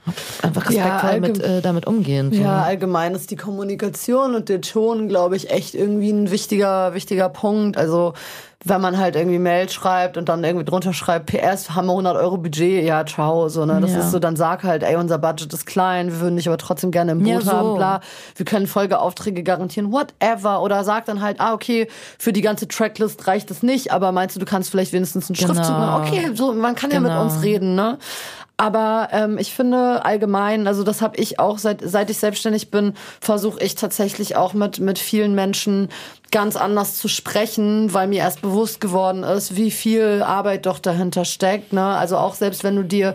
einfach 0.43 0.69
respektvoll 0.69 1.13
ja, 1.15 1.21
mit, 1.21 1.43
äh, 1.43 1.61
damit 1.61 1.87
umgehen. 1.87 2.33
So. 2.33 2.41
Ja, 2.41 2.63
allgemein 2.63 3.15
ist 3.15 3.33
die 3.33 3.37
Kommunikation 3.37 4.37
und 4.37 4.49
der 4.49 4.61
Ton, 4.61 5.09
glaube 5.09 5.35
ich, 5.35 5.51
echt 5.51 5.75
irgendwie 5.75 6.11
ein 6.11 6.31
wichtiger, 6.31 6.95
wichtiger 6.95 7.29
Punkt. 7.29 7.77
Also, 7.77 8.15
wenn 8.65 8.81
man 8.81 8.99
halt 8.99 9.15
irgendwie 9.15 9.39
Mail 9.39 9.69
schreibt 9.69 10.17
und 10.17 10.29
dann 10.29 10.43
irgendwie 10.43 10.65
drunter 10.65 10.93
schreibt, 10.93 11.27
PS, 11.27 11.71
haben 11.71 11.87
wir 11.87 11.93
100 11.93 12.17
Euro 12.17 12.39
Budget, 12.39 12.85
ja, 12.85 13.07
ciao, 13.07 13.49
so, 13.49 13.65
ne, 13.65 13.81
das 13.81 13.93
ja. 13.93 14.01
ist 14.01 14.11
so, 14.11 14.19
dann 14.19 14.35
sag 14.35 14.65
halt, 14.65 14.83
ey, 14.83 14.97
unser 14.97 15.19
Budget 15.19 15.53
ist 15.53 15.65
klein, 15.65 16.09
wir 16.09 16.21
würden 16.21 16.37
dich 16.37 16.49
aber 16.49 16.59
trotzdem 16.59 16.91
gerne 16.91 17.13
im 17.13 17.19
Boot 17.21 17.29
ja, 17.29 17.41
so. 17.41 17.53
haben, 17.53 17.75
bla, 17.77 18.01
wir 18.35 18.45
können 18.45 18.67
Folgeaufträge 18.67 19.45
garantieren, 19.45 19.93
whatever, 19.93 20.61
oder 20.61 20.83
sag 20.83 21.05
dann 21.05 21.23
halt, 21.23 21.41
ah, 21.41 21.55
okay, 21.55 21.87
für 22.19 22.33
die 22.33 22.41
ganze 22.41 22.67
Tracklist 22.67 23.29
reicht 23.29 23.49
es 23.53 23.63
nicht, 23.63 23.93
aber 23.93 24.11
meinst 24.11 24.35
du, 24.35 24.41
du 24.41 24.47
kannst 24.47 24.71
vielleicht 24.71 24.93
wenigstens 24.93 25.31
einen 25.31 25.37
genau. 25.37 25.55
Schriftzug 25.55 25.79
machen, 25.79 26.09
okay, 26.09 26.31
so, 26.35 26.53
man 26.53 26.75
kann 26.75 26.91
genau. 26.91 27.09
ja 27.09 27.15
mit 27.15 27.23
uns 27.23 27.35
genau. 27.35 27.45
reden, 27.45 27.75
ne, 27.77 27.99
aber 28.61 29.09
ähm, 29.13 29.39
ich 29.39 29.53
finde 29.53 30.05
allgemein, 30.05 30.67
also 30.67 30.83
das 30.83 31.01
habe 31.01 31.17
ich 31.17 31.39
auch 31.39 31.59
seit 31.59 31.81
seit 31.81 32.11
ich 32.11 32.19
selbstständig 32.19 32.73
bin, 32.73 32.95
versuche 33.21 33.63
ich 33.63 33.77
tatsächlich 33.77 34.35
auch 34.35 34.53
mit 34.53 34.81
mit 34.81 34.99
vielen 34.99 35.35
Menschen 35.37 35.89
ganz 36.33 36.57
anders 36.57 36.97
zu 36.97 37.07
sprechen, 37.07 37.95
weil 37.95 38.09
mir 38.09 38.19
erst 38.19 38.43
bewusst 38.43 38.81
geworden 38.81 39.23
ist, 39.23 39.55
wie 39.55 39.71
viel 39.71 40.25
Arbeit 40.27 40.67
doch 40.67 40.81
dahinter 40.81 41.25
steckt. 41.25 41.73
Ne? 41.73 41.85
Also 41.85 42.17
auch 42.17 42.35
selbst 42.35 42.65
wenn 42.65 42.75
du 42.75 42.83
dir 42.83 43.15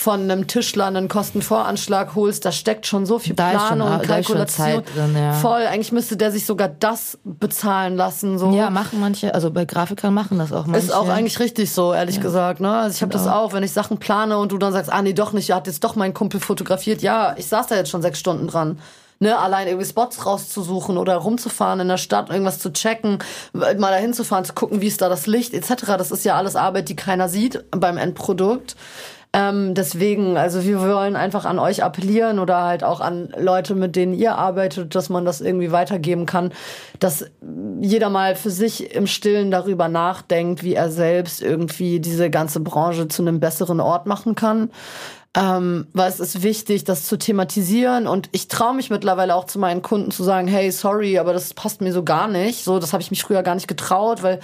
von 0.00 0.22
einem 0.22 0.46
Tischler 0.46 0.86
einen 0.86 1.08
Kostenvoranschlag 1.08 2.14
holst, 2.14 2.46
da 2.46 2.52
steckt 2.52 2.86
schon 2.86 3.04
so 3.04 3.18
viel 3.18 3.34
Da 3.34 3.50
Planung 3.50 3.88
schon- 3.88 4.02
Kalkulation. 4.06 4.66
Zeit 4.66 4.84
drin, 4.96 5.14
ja. 5.14 5.32
Voll, 5.34 5.60
eigentlich 5.66 5.92
müsste 5.92 6.16
der 6.16 6.32
sich 6.32 6.46
sogar 6.46 6.68
das 6.68 7.18
bezahlen 7.24 7.96
lassen. 7.96 8.38
So. 8.38 8.50
Ja, 8.52 8.70
machen 8.70 8.98
manche, 8.98 9.34
also 9.34 9.50
bei 9.50 9.66
Grafikern 9.66 10.14
machen 10.14 10.38
das 10.38 10.54
auch 10.54 10.64
manche. 10.64 10.86
Ist 10.86 10.92
auch 10.94 11.10
eigentlich 11.10 11.38
richtig 11.38 11.70
so, 11.72 11.92
ehrlich 11.92 12.18
gesagt. 12.22 12.60
Ne? 12.60 12.72
Also 12.72 12.94
ich 12.96 13.02
habe 13.02 13.12
das 13.12 13.26
auch, 13.26 13.52
wenn 13.52 13.62
ich 13.62 13.72
Sachen 13.72 13.98
plane 13.98 14.38
und 14.38 14.52
du 14.52 14.56
dann 14.58 14.72
sagst, 14.72 14.90
ah 14.90 15.02
nee, 15.02 15.12
doch 15.12 15.34
nicht, 15.34 15.48
ja, 15.48 15.56
hat 15.56 15.66
jetzt 15.66 15.84
doch 15.84 15.96
mein 15.96 16.14
Kumpel 16.14 16.40
fotografiert. 16.40 17.02
Ja, 17.02 17.34
ich 17.36 17.46
saß 17.48 17.66
da 17.66 17.74
jetzt 17.76 17.90
schon 17.90 18.00
sechs 18.00 18.18
Stunden 18.18 18.46
dran. 18.48 18.78
Ne, 19.22 19.38
allein 19.38 19.68
irgendwie 19.68 19.86
Spots 19.86 20.24
rauszusuchen 20.24 20.96
oder 20.96 21.14
rumzufahren 21.16 21.78
in 21.80 21.88
der 21.88 21.98
Stadt, 21.98 22.30
irgendwas 22.30 22.58
zu 22.58 22.72
checken, 22.72 23.18
mal 23.52 23.76
dahin 23.78 24.14
zu 24.14 24.24
fahren, 24.24 24.46
zu 24.46 24.54
gucken, 24.54 24.80
wie 24.80 24.86
ist 24.86 25.02
da 25.02 25.10
das 25.10 25.26
Licht 25.26 25.52
etc. 25.52 25.84
Das 25.98 26.10
ist 26.10 26.24
ja 26.24 26.36
alles 26.36 26.56
Arbeit, 26.56 26.88
die 26.88 26.96
keiner 26.96 27.28
sieht 27.28 27.62
beim 27.70 27.98
Endprodukt. 27.98 28.76
Ähm, 29.32 29.74
deswegen, 29.74 30.36
also 30.36 30.64
wir 30.64 30.80
wollen 30.80 31.14
einfach 31.14 31.44
an 31.44 31.60
euch 31.60 31.84
appellieren 31.84 32.40
oder 32.40 32.64
halt 32.64 32.82
auch 32.82 33.00
an 33.00 33.32
Leute, 33.38 33.76
mit 33.76 33.94
denen 33.94 34.12
ihr 34.12 34.34
arbeitet, 34.34 34.96
dass 34.96 35.08
man 35.08 35.24
das 35.24 35.40
irgendwie 35.40 35.70
weitergeben 35.70 36.26
kann, 36.26 36.52
dass 36.98 37.26
jeder 37.80 38.10
mal 38.10 38.34
für 38.34 38.50
sich 38.50 38.92
im 38.92 39.06
Stillen 39.06 39.52
darüber 39.52 39.88
nachdenkt, 39.88 40.64
wie 40.64 40.74
er 40.74 40.90
selbst 40.90 41.42
irgendwie 41.42 42.00
diese 42.00 42.28
ganze 42.28 42.58
Branche 42.58 43.06
zu 43.06 43.22
einem 43.22 43.38
besseren 43.38 43.78
Ort 43.78 44.06
machen 44.06 44.34
kann. 44.34 44.70
Ähm, 45.36 45.86
weil 45.92 46.08
es 46.08 46.18
ist 46.18 46.42
wichtig, 46.42 46.82
das 46.82 47.04
zu 47.04 47.16
thematisieren 47.16 48.08
und 48.08 48.28
ich 48.32 48.48
traue 48.48 48.74
mich 48.74 48.90
mittlerweile 48.90 49.36
auch 49.36 49.44
zu 49.44 49.60
meinen 49.60 49.80
Kunden 49.80 50.10
zu 50.10 50.24
sagen, 50.24 50.48
hey, 50.48 50.72
sorry, 50.72 51.20
aber 51.20 51.32
das 51.32 51.54
passt 51.54 51.82
mir 51.82 51.92
so 51.92 52.02
gar 52.02 52.26
nicht. 52.26 52.64
So, 52.64 52.80
das 52.80 52.92
habe 52.92 53.00
ich 53.00 53.12
mich 53.12 53.22
früher 53.22 53.44
gar 53.44 53.54
nicht 53.54 53.68
getraut, 53.68 54.24
weil 54.24 54.40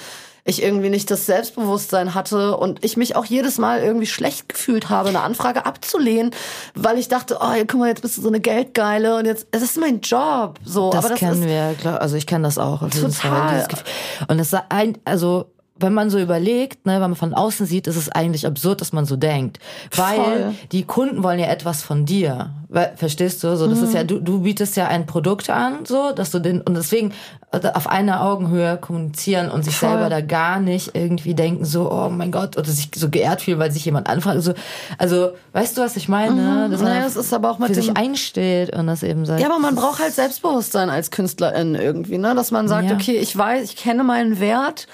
ich 0.47 0.63
irgendwie 0.63 0.91
nicht 0.91 1.11
das 1.11 1.27
Selbstbewusstsein 1.27 2.15
hatte 2.15 2.57
und 2.57 2.85
ich 2.85 2.97
mich 2.97 3.17
auch 3.17 3.25
jedes 3.25 3.59
Mal 3.59 3.81
irgendwie 3.81 4.07
schlecht 4.07 4.49
gefühlt 4.49 4.89
habe, 4.89 5.09
eine 5.09 5.21
Anfrage 5.21 5.67
abzulehnen, 5.67 6.31
weil 6.75 6.99
ich 6.99 7.09
dachte, 7.09 7.39
oh, 7.41 7.53
guck 7.67 7.81
mal, 7.81 7.89
jetzt 7.89 8.03
bist 8.03 8.17
du 8.17 8.23
so 8.23 8.29
eine 8.29 8.41
Geldgeile 8.41 9.17
und 9.17 9.27
jetzt, 9.27 9.49
das 9.51 9.63
ist 9.63 9.77
mein 9.79 10.01
Job. 10.01 10.59
So, 10.65 10.91
Das 10.91 11.05
aber 11.05 11.11
das 11.11 11.19
kennen 11.19 11.45
wir, 11.45 11.75
klar, 11.79 12.01
also 12.01 12.17
ich 12.17 12.27
kenne 12.27 12.45
das 12.45 12.59
auch. 12.59 12.81
Total. 12.81 13.11
Fall, 13.11 13.51
dieses 13.55 13.69
Gefühl. 13.69 13.87
Und 14.29 14.39
es 14.39 14.53
ist 14.53 14.63
ein, 14.69 14.99
also 15.05 15.47
wenn 15.79 15.93
man 15.93 16.09
so 16.11 16.19
überlegt, 16.19 16.87
ne, 16.87 16.95
wenn 16.95 17.01
man 17.01 17.15
von 17.17 17.35
außen 17.35 17.67
sieht, 17.67 17.87
ist 17.87 17.97
es 17.97 18.09
eigentlich 18.09 18.47
absurd, 18.47 18.81
dass 18.81 18.93
man 18.93 19.05
so 19.05 19.17
denkt, 19.17 19.59
weil 19.95 20.17
Voll. 20.17 20.55
die 20.73 20.85
Kunden 20.85 21.23
wollen 21.23 21.39
ja 21.39 21.47
etwas 21.47 21.83
von 21.83 22.07
dir, 22.07 22.51
verstehst 22.97 23.45
du? 23.45 23.57
So, 23.57 23.67
das 23.69 23.81
ist 23.83 23.95
ja 23.95 24.03
Mhm. 24.03 24.07
du, 24.09 24.19
du 24.21 24.41
bietest 24.41 24.77
ja 24.77 24.89
ein 24.89 25.07
Produkt 25.07 25.51
an, 25.51 25.85
so, 25.85 26.13
dass 26.13 26.31
du 26.31 26.39
den 26.39 26.61
und 26.63 26.75
deswegen 26.75 27.13
äh, 27.53 27.61
auf 27.75 27.89
einer 27.89 28.23
Augenhöhe 28.23 28.77
kommunizieren 28.79 29.51
und 29.51 29.65
sich 29.65 29.77
Voll. 29.77 29.91
selber 29.91 30.09
da 30.09 30.21
gar 30.21 30.61
nicht 30.61 30.93
irgendwie 30.95 31.35
denken, 31.35 31.65
so, 31.65 31.91
oh 31.93 32.09
mein 32.11 32.33
Gott, 32.33 32.57
oder 32.57 32.69
sich 32.71 32.91
so 32.95 33.09
geehrt 33.09 33.43
fühlen, 33.43 33.59
weil 33.59 33.71
sich 33.71 33.85
jemand 33.85 34.09
anfragt. 34.09 34.43
So, 34.43 34.55
also, 34.99 35.31
weißt 35.53 35.77
du, 35.77 35.83
was 35.83 35.97
ich 35.97 36.09
meine? 36.09 36.69
Dass 36.71 36.81
man 36.81 36.91
Naja, 36.91 37.09
Mhm. 37.09 37.21
ist 37.21 37.33
aber 37.35 37.51
auch 37.51 37.59
mit 37.59 37.69
für 37.69 37.75
sich 37.75 37.97
einsteht 37.97 38.75
und 38.75 38.87
das 38.87 39.03
eben 39.03 39.25
sagt. 39.27 39.41
Ja, 39.41 39.47
aber 39.49 39.59
man 39.59 39.75
braucht 39.77 40.01
halt 40.01 40.13
Selbstbewusstsein 40.15 40.91
als 40.91 41.11
Künstlerin 41.11 41.75
irgendwie, 41.75 42.19
ne? 42.19 42.35
Dass 42.35 42.51
man 42.51 42.67
sagt, 42.69 42.89
Ja. 42.89 42.95
okay, 42.97 43.17
ich 43.19 43.37
weiß, 43.37 43.63
ich 43.65 43.77
kenne 43.77 44.03
meinen 44.05 44.41
Wert 44.41 44.87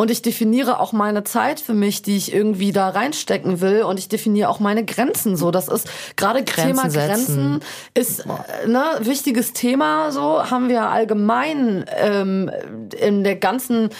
und 0.00 0.12
ich 0.12 0.22
definiere 0.22 0.78
auch 0.78 0.92
meine 0.92 1.24
Zeit 1.24 1.58
für 1.58 1.74
mich, 1.74 2.02
die 2.02 2.16
ich 2.16 2.32
irgendwie 2.32 2.70
da 2.70 2.88
reinstecken 2.88 3.60
will 3.60 3.82
und 3.82 3.98
ich 3.98 4.08
definiere 4.08 4.48
auch 4.48 4.60
meine 4.60 4.84
Grenzen 4.84 5.36
so. 5.36 5.50
Das 5.50 5.66
ist 5.66 5.90
gerade 6.14 6.44
Thema 6.44 6.82
Grenzen 6.82 6.90
setzen. 6.92 7.60
Grenzen 7.60 7.60
ist 7.94 8.20
äh, 8.20 8.68
ne 8.68 8.84
wichtiges 9.00 9.54
Thema 9.54 10.12
so 10.12 10.48
haben 10.48 10.68
wir 10.68 10.88
allgemein 10.88 11.84
ähm, 11.96 12.48
in 12.96 13.24
der 13.24 13.34
ganzen 13.34 13.90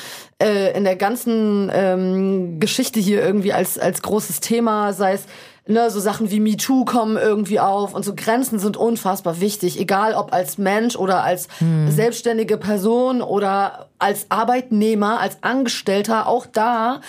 äh, 0.40 0.76
in 0.78 0.84
der 0.84 0.94
ganzen 0.94 1.68
ähm, 1.74 2.60
Geschichte 2.60 3.00
hier 3.00 3.20
irgendwie 3.20 3.52
als 3.52 3.76
als 3.76 4.00
großes 4.00 4.38
Thema, 4.38 4.92
sei 4.92 5.14
es 5.14 5.24
ne, 5.68 5.90
so 5.90 6.00
Sachen 6.00 6.30
wie 6.30 6.40
MeToo 6.40 6.84
kommen 6.84 7.16
irgendwie 7.16 7.60
auf 7.60 7.94
und 7.94 8.04
so. 8.04 8.14
Grenzen 8.14 8.58
sind 8.58 8.76
unfassbar 8.76 9.40
wichtig, 9.40 9.78
egal 9.78 10.14
ob 10.14 10.32
als 10.32 10.58
Mensch 10.58 10.96
oder 10.96 11.22
als 11.22 11.48
selbstständige 11.88 12.56
Person 12.56 13.22
oder 13.22 13.88
als 13.98 14.26
Arbeitnehmer, 14.30 15.20
als 15.20 15.42
Angestellter, 15.42 16.26
auch 16.26 16.46
da 16.46 17.00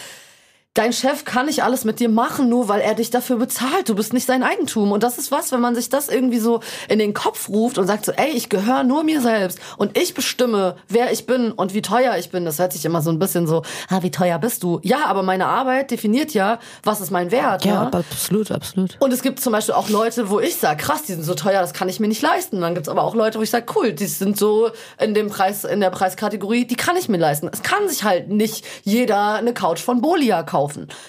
Dein 0.76 0.94
Chef 0.94 1.26
kann 1.26 1.48
nicht 1.48 1.64
alles 1.64 1.84
mit 1.84 2.00
dir 2.00 2.10
machen, 2.10 2.48
nur 2.48 2.68
weil 2.68 2.80
er 2.80 2.94
dich 2.94 3.10
dafür 3.10 3.38
bezahlt. 3.38 3.90
Du 3.90 3.96
bist 3.96 4.14
nicht 4.14 4.28
sein 4.28 4.44
Eigentum. 4.44 4.92
Und 4.92 5.02
das 5.02 5.18
ist 5.18 5.32
was, 5.32 5.52
wenn 5.52 5.62
man 5.62 5.74
sich 5.74 5.90
das 5.90 6.10
irgendwie 6.10 6.38
so 6.38 6.62
in 6.88 7.00
den 7.00 7.16
Kopf 7.16 7.50
ruft 7.50 7.80
und 7.80 7.88
sagt 7.88 8.06
so, 8.06 8.12
ey, 8.12 8.30
ich 8.30 8.50
gehöre 8.50 8.84
nur 8.84 9.04
mir 9.04 9.20
selbst 9.20 9.60
und 9.78 9.98
ich 9.98 10.14
bestimme, 10.14 10.76
wer 10.88 11.12
ich 11.12 11.26
bin 11.26 11.52
und 11.52 11.74
wie 11.74 11.82
teuer 11.82 12.16
ich 12.18 12.30
bin. 12.30 12.46
Das 12.46 12.60
hört 12.60 12.72
sich 12.72 12.86
immer 12.86 13.02
so 13.02 13.10
ein 13.10 13.18
bisschen 13.18 13.48
so, 13.48 13.64
ah, 13.90 14.04
wie 14.04 14.12
teuer 14.12 14.38
bist 14.38 14.62
du? 14.62 14.80
Ja, 14.84 15.08
aber 15.08 15.24
meine 15.24 15.48
Arbeit 15.48 15.90
definiert 15.90 16.36
ja, 16.36 16.60
was 16.84 17.02
ist 17.02 17.10
mein 17.10 17.32
Wert. 17.32 17.66
ja, 17.66 17.86
ne? 17.86 17.94
absolut, 17.94 18.52
absolut. 18.52 18.96
Und 19.00 19.12
es 19.12 19.24
gibt 19.24 19.40
zum 19.40 19.54
Beispiel 19.54 19.74
auch 19.74 19.90
Leute, 19.90 20.30
wo 20.30 20.40
ich 20.40 20.56
sage, 20.58 20.84
krass, 20.84 21.02
die 21.02 21.14
sind 21.14 21.24
so 21.24 21.34
teuer, 21.34 21.62
das 21.62 21.74
kann 21.74 21.90
ich 21.90 22.00
mir 22.00 22.08
nicht 22.08 22.22
leisten. 22.22 22.62
Dann 22.62 22.76
gibt's 22.76 22.90
aber 22.90 23.04
auch 23.04 23.16
Leute, 23.16 23.40
wo 23.40 23.42
ich 23.42 23.50
sage, 23.50 23.66
cool, 23.76 23.92
die 23.92 24.06
sind 24.06 24.38
so 24.38 24.70
in 25.00 25.16
dem 25.16 25.30
Preis, 25.30 25.64
in 25.64 25.80
der 25.80 25.90
Preiskategorie, 25.90 26.66
die 26.66 26.76
kann 26.76 26.96
ich 26.96 27.10
mir 27.10 27.18
leisten. 27.18 27.50
Es 27.52 27.64
kann 27.64 27.90
sich 27.90 28.04
halt 28.04 28.30
nicht 28.30 28.64
jeder 28.84 29.34
eine 29.34 29.56
Couch 29.56 29.80
von 29.80 30.00
Bolia 30.00 30.44
kaufen, 30.44 30.59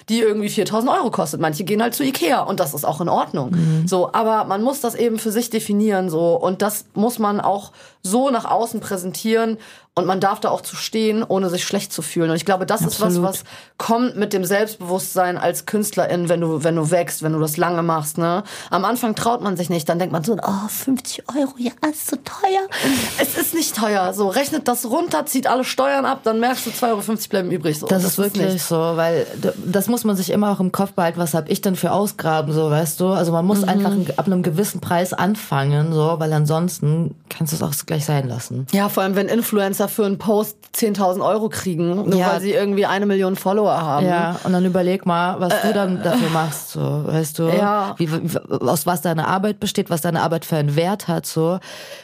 die 0.09 0.21
irgendwie 0.21 0.49
4000 0.49 0.93
Euro 0.93 1.11
kostet. 1.11 1.41
Manche 1.41 1.65
gehen 1.65 1.83
halt 1.83 1.95
zu 1.95 2.05
Ikea 2.05 2.43
und 2.43 2.61
das 2.61 2.75
ist 2.75 2.85
auch 2.85 3.01
in 3.01 3.09
Ordnung. 3.09 3.51
So, 3.87 4.13
aber 4.13 4.45
man 4.45 4.63
muss 4.63 4.81
das 4.81 4.95
eben 4.95 5.19
für 5.19 5.33
sich 5.33 5.51
definieren, 5.51 6.11
so. 6.11 6.35
Und 6.35 6.63
das 6.63 6.87
muss 6.95 7.19
man 7.19 7.41
auch 7.41 7.73
so 8.03 8.31
nach 8.31 8.45
außen 8.45 8.81
präsentieren 8.81 9.59
und 10.01 10.07
man 10.07 10.21
darf 10.21 10.41
da 10.41 10.51
auch 10.51 10.61
zu 10.63 10.75
stehen, 10.77 11.23
ohne 11.23 11.49
sich 11.51 11.65
schlecht 11.65 11.93
zu 11.93 12.03
fühlen. 12.03 12.31
Und 12.31 12.37
ich 12.37 12.45
glaube, 12.45 12.67
das 12.67 12.81
ist 12.81 13.01
was, 13.01 13.17
Absolut. 13.17 13.29
was 13.29 13.45
kommt 13.79 14.17
mit 14.17 14.33
dem 14.33 14.45
Selbstbewusstsein 14.45 15.39
als 15.39 15.67
Künstlerin, 15.67 16.29
wenn 16.29 16.41
du, 16.41 16.65
wenn 16.65 16.77
du 16.77 16.91
wächst, 16.91 17.23
wenn 17.23 17.33
du 17.33 17.39
das 17.41 17.57
lange 17.57 17.83
machst, 17.83 18.19
ne? 18.19 18.43
Am 18.71 18.85
Anfang 18.85 19.15
traut 19.15 19.41
man 19.43 19.57
sich 19.57 19.71
nicht, 19.71 19.89
dann 19.89 19.99
denkt 19.99 20.13
man 20.13 20.25
so, 20.25 20.37
oh, 20.43 20.69
50 20.69 21.25
Euro, 21.29 21.53
ja, 21.59 21.73
ist 21.91 22.09
so 22.11 22.17
teuer. 22.17 22.67
es 23.21 23.37
ist 23.37 23.55
nicht 23.55 23.77
teuer, 23.77 24.13
so, 24.13 24.29
rechnet 24.29 24.69
das 24.69 24.87
runter, 24.87 25.27
zieht 25.27 25.47
alle 25.47 25.65
Steuern 25.65 26.05
ab, 26.07 26.21
dann 26.25 26.41
merkst 26.41 26.67
du, 26.67 26.71
2,50 26.71 26.89
Euro 26.91 27.03
bleiben 27.31 27.51
übrig, 27.51 27.79
so. 27.79 27.87
Das, 27.87 28.05
ist 28.05 28.19
wirklich 28.19 28.55
nicht- 28.55 28.65
so, 28.65 28.77
weil 28.77 29.27
das 29.65 29.89
muss 29.89 30.05
man 30.05 30.17
sich 30.17 30.31
immer 30.31 30.51
auch 30.53 30.61
im 30.61 30.73
Kopf 30.73 30.93
behalten, 30.93 31.19
was 31.19 31.35
habe 31.35 31.51
ich 31.51 31.61
denn 31.61 31.77
für 31.77 31.93
Ausgaben, 31.93 32.53
so, 32.53 32.71
weißt 32.71 33.01
du? 33.01 33.09
Also 33.09 33.33
man 33.33 33.45
Mhm. 33.45 33.49
muss 33.49 33.65
einfach 33.65 33.93
ab 34.17 34.27
einem 34.27 34.43
gewissen 34.43 34.81
Preis 34.81 35.13
anfangen, 35.13 35.93
so, 35.93 36.17
weil 36.19 36.33
ansonsten 36.33 37.15
kannst 37.29 37.53
du 37.53 37.57
es 37.57 37.63
auch 37.63 37.73
gleich 37.87 38.05
sein 38.05 38.29
lassen. 38.29 38.67
Ja, 38.73 38.89
vor 38.89 39.03
allem, 39.03 39.17
wenn 39.17 39.29
Influencer 39.29 39.89
für 39.91 40.07
einen 40.07 40.19
Post 40.19 40.57
10.000 40.75 41.21
Euro 41.25 41.49
kriegen, 41.49 41.95
nur 42.09 42.15
Ja. 42.17 42.33
weil 42.33 42.41
sie 42.41 42.53
irgendwie 42.53 42.87
eine 42.87 43.05
Million 43.07 43.37
Follower 43.37 43.81
haben. 43.83 44.07
Ja, 44.07 44.37
und 44.45 44.53
dann 44.53 44.65
überleg 44.65 45.05
mal, 45.05 45.41
was 45.41 45.53
du 45.63 45.73
dann 45.73 46.03
dafür 46.03 46.31
machst, 46.31 46.71
so, 46.71 46.81
weißt 47.07 47.39
du? 47.39 47.43
Äh, 47.49 47.59
Ja. 47.59 47.95
Wie, 47.99 48.09
aus 48.67 48.87
was 48.87 49.03
deine 49.03 49.27
Arbeit 49.29 49.61
besteht, 49.61 49.91
was 49.91 50.01
deine 50.01 50.23
Arbeit 50.23 50.45
für 50.45 50.57
einen 50.57 50.77
Wert 50.77 51.09
hat, 51.09 51.27
so, 51.27 51.59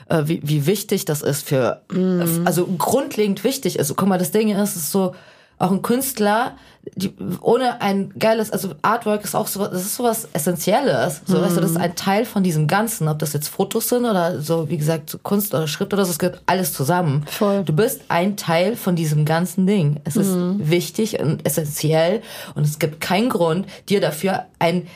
äh, 0.09 0.23
wie, 0.25 0.41
wie 0.45 0.67
wichtig 0.67 1.05
das 1.05 1.23
ist 1.23 1.47
für, 1.49 1.81
Mhm. 1.93 2.43
also 2.45 2.67
grundlegend 2.67 3.45
wichtig 3.45 3.79
ist. 3.79 3.95
Guck 3.97 4.09
mal, 4.09 4.19
das 4.19 4.33
Ding 4.33 4.51
ist, 4.51 4.77
ist 4.77 4.91
so, 4.91 5.15
auch 5.59 5.71
ein 5.71 5.81
Künstler, 5.81 6.53
die, 6.95 7.13
ohne 7.41 7.81
ein 7.81 8.13
geiles, 8.19 8.51
also 8.51 8.71
Artwork 8.83 9.25
ist 9.25 9.35
auch 9.35 9.47
so, 9.47 9.67
das 9.67 9.83
ist 9.83 9.97
sowas 9.97 10.29
Essentielles. 10.33 11.23
So, 11.27 11.41
weißt 11.41 11.57
du, 11.57 11.61
das 11.61 11.73
ist 11.73 11.77
ein 11.77 11.97
Teil 11.97 12.25
von 12.25 12.43
diesem 12.43 12.67
Ganzen, 12.67 13.09
ob 13.09 13.19
das 13.19 13.33
jetzt 13.33 13.49
Fotos 13.49 13.89
sind 13.89 14.05
oder 14.05 14.41
so, 14.41 14.69
wie 14.69 14.77
gesagt, 14.77 15.19
Kunst 15.23 15.55
oder 15.55 15.67
Schrift 15.67 15.93
oder 15.93 16.05
so, 16.05 16.11
es 16.11 16.19
gehört 16.19 16.43
alles 16.47 16.73
zusammen. 16.73 17.25
Voll. 17.29 17.65
Du 17.65 17.73
bist 17.73 18.03
ein 18.09 18.37
Teil 18.37 18.77
von 18.77 18.97
diesem 18.97 19.25
ganzen 19.25 19.67
Ding. 19.67 20.01
Es 20.05 20.17
ist 20.17 20.37
wichtig 20.59 21.21
und 21.21 21.45
essentiell 21.45 22.23
und 22.55 22.65
es 22.65 22.79
gibt 22.79 23.01
keinen 23.01 23.29
Grund, 23.29 23.67
dir 23.89 24.01
dafür 24.01 24.47
ein, 24.59 24.87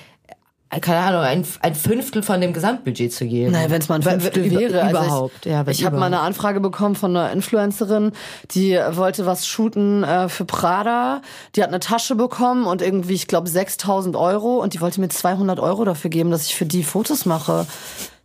keine 0.79 0.99
Ahnung, 1.01 1.23
ein, 1.23 1.45
ein 1.63 1.75
Fünftel 1.75 2.23
von 2.23 2.41
dem 2.41 2.53
Gesamtbudget 2.53 3.13
zu 3.13 3.27
geben. 3.27 3.51
Naja, 3.51 3.71
wenn 3.71 3.81
es 3.81 3.89
mal 3.89 3.97
ein 3.97 4.03
Fünftel 4.03 4.45
über- 4.45 4.61
wäre. 4.61 4.83
Also 4.83 4.99
Überhaupt, 4.99 5.47
ich, 5.47 5.51
ja. 5.53 5.65
Ich 5.67 5.85
habe 5.85 5.99
mal 5.99 6.07
eine 6.07 6.21
Anfrage 6.21 6.61
bekommen 6.61 6.95
von 6.95 7.17
einer 7.17 7.33
Influencerin, 7.33 8.13
die 8.53 8.79
wollte 8.93 9.27
was 9.27 9.49
shooten 9.49 10.05
äh, 10.05 10.29
für 10.29 10.45
Prada. 10.45 11.23
Die 11.57 11.63
hat 11.63 11.71
eine 11.71 11.81
Tasche 11.81 12.15
bekommen 12.15 12.67
und 12.67 12.83
irgendwie, 12.83 13.15
ich 13.15 13.27
glaube, 13.27 13.49
6000 13.49 14.15
Euro 14.15 14.59
und 14.63 14.75
die 14.75 14.81
wollte 14.81 15.01
mir 15.01 15.09
200 15.09 15.59
Euro 15.59 15.85
dafür 15.85 16.11
geben, 16.11 16.31
dass 16.31 16.47
ich 16.47 16.55
für 16.55 16.67
die 16.67 16.85
Fotos 16.85 17.27
mache. 17.27 17.67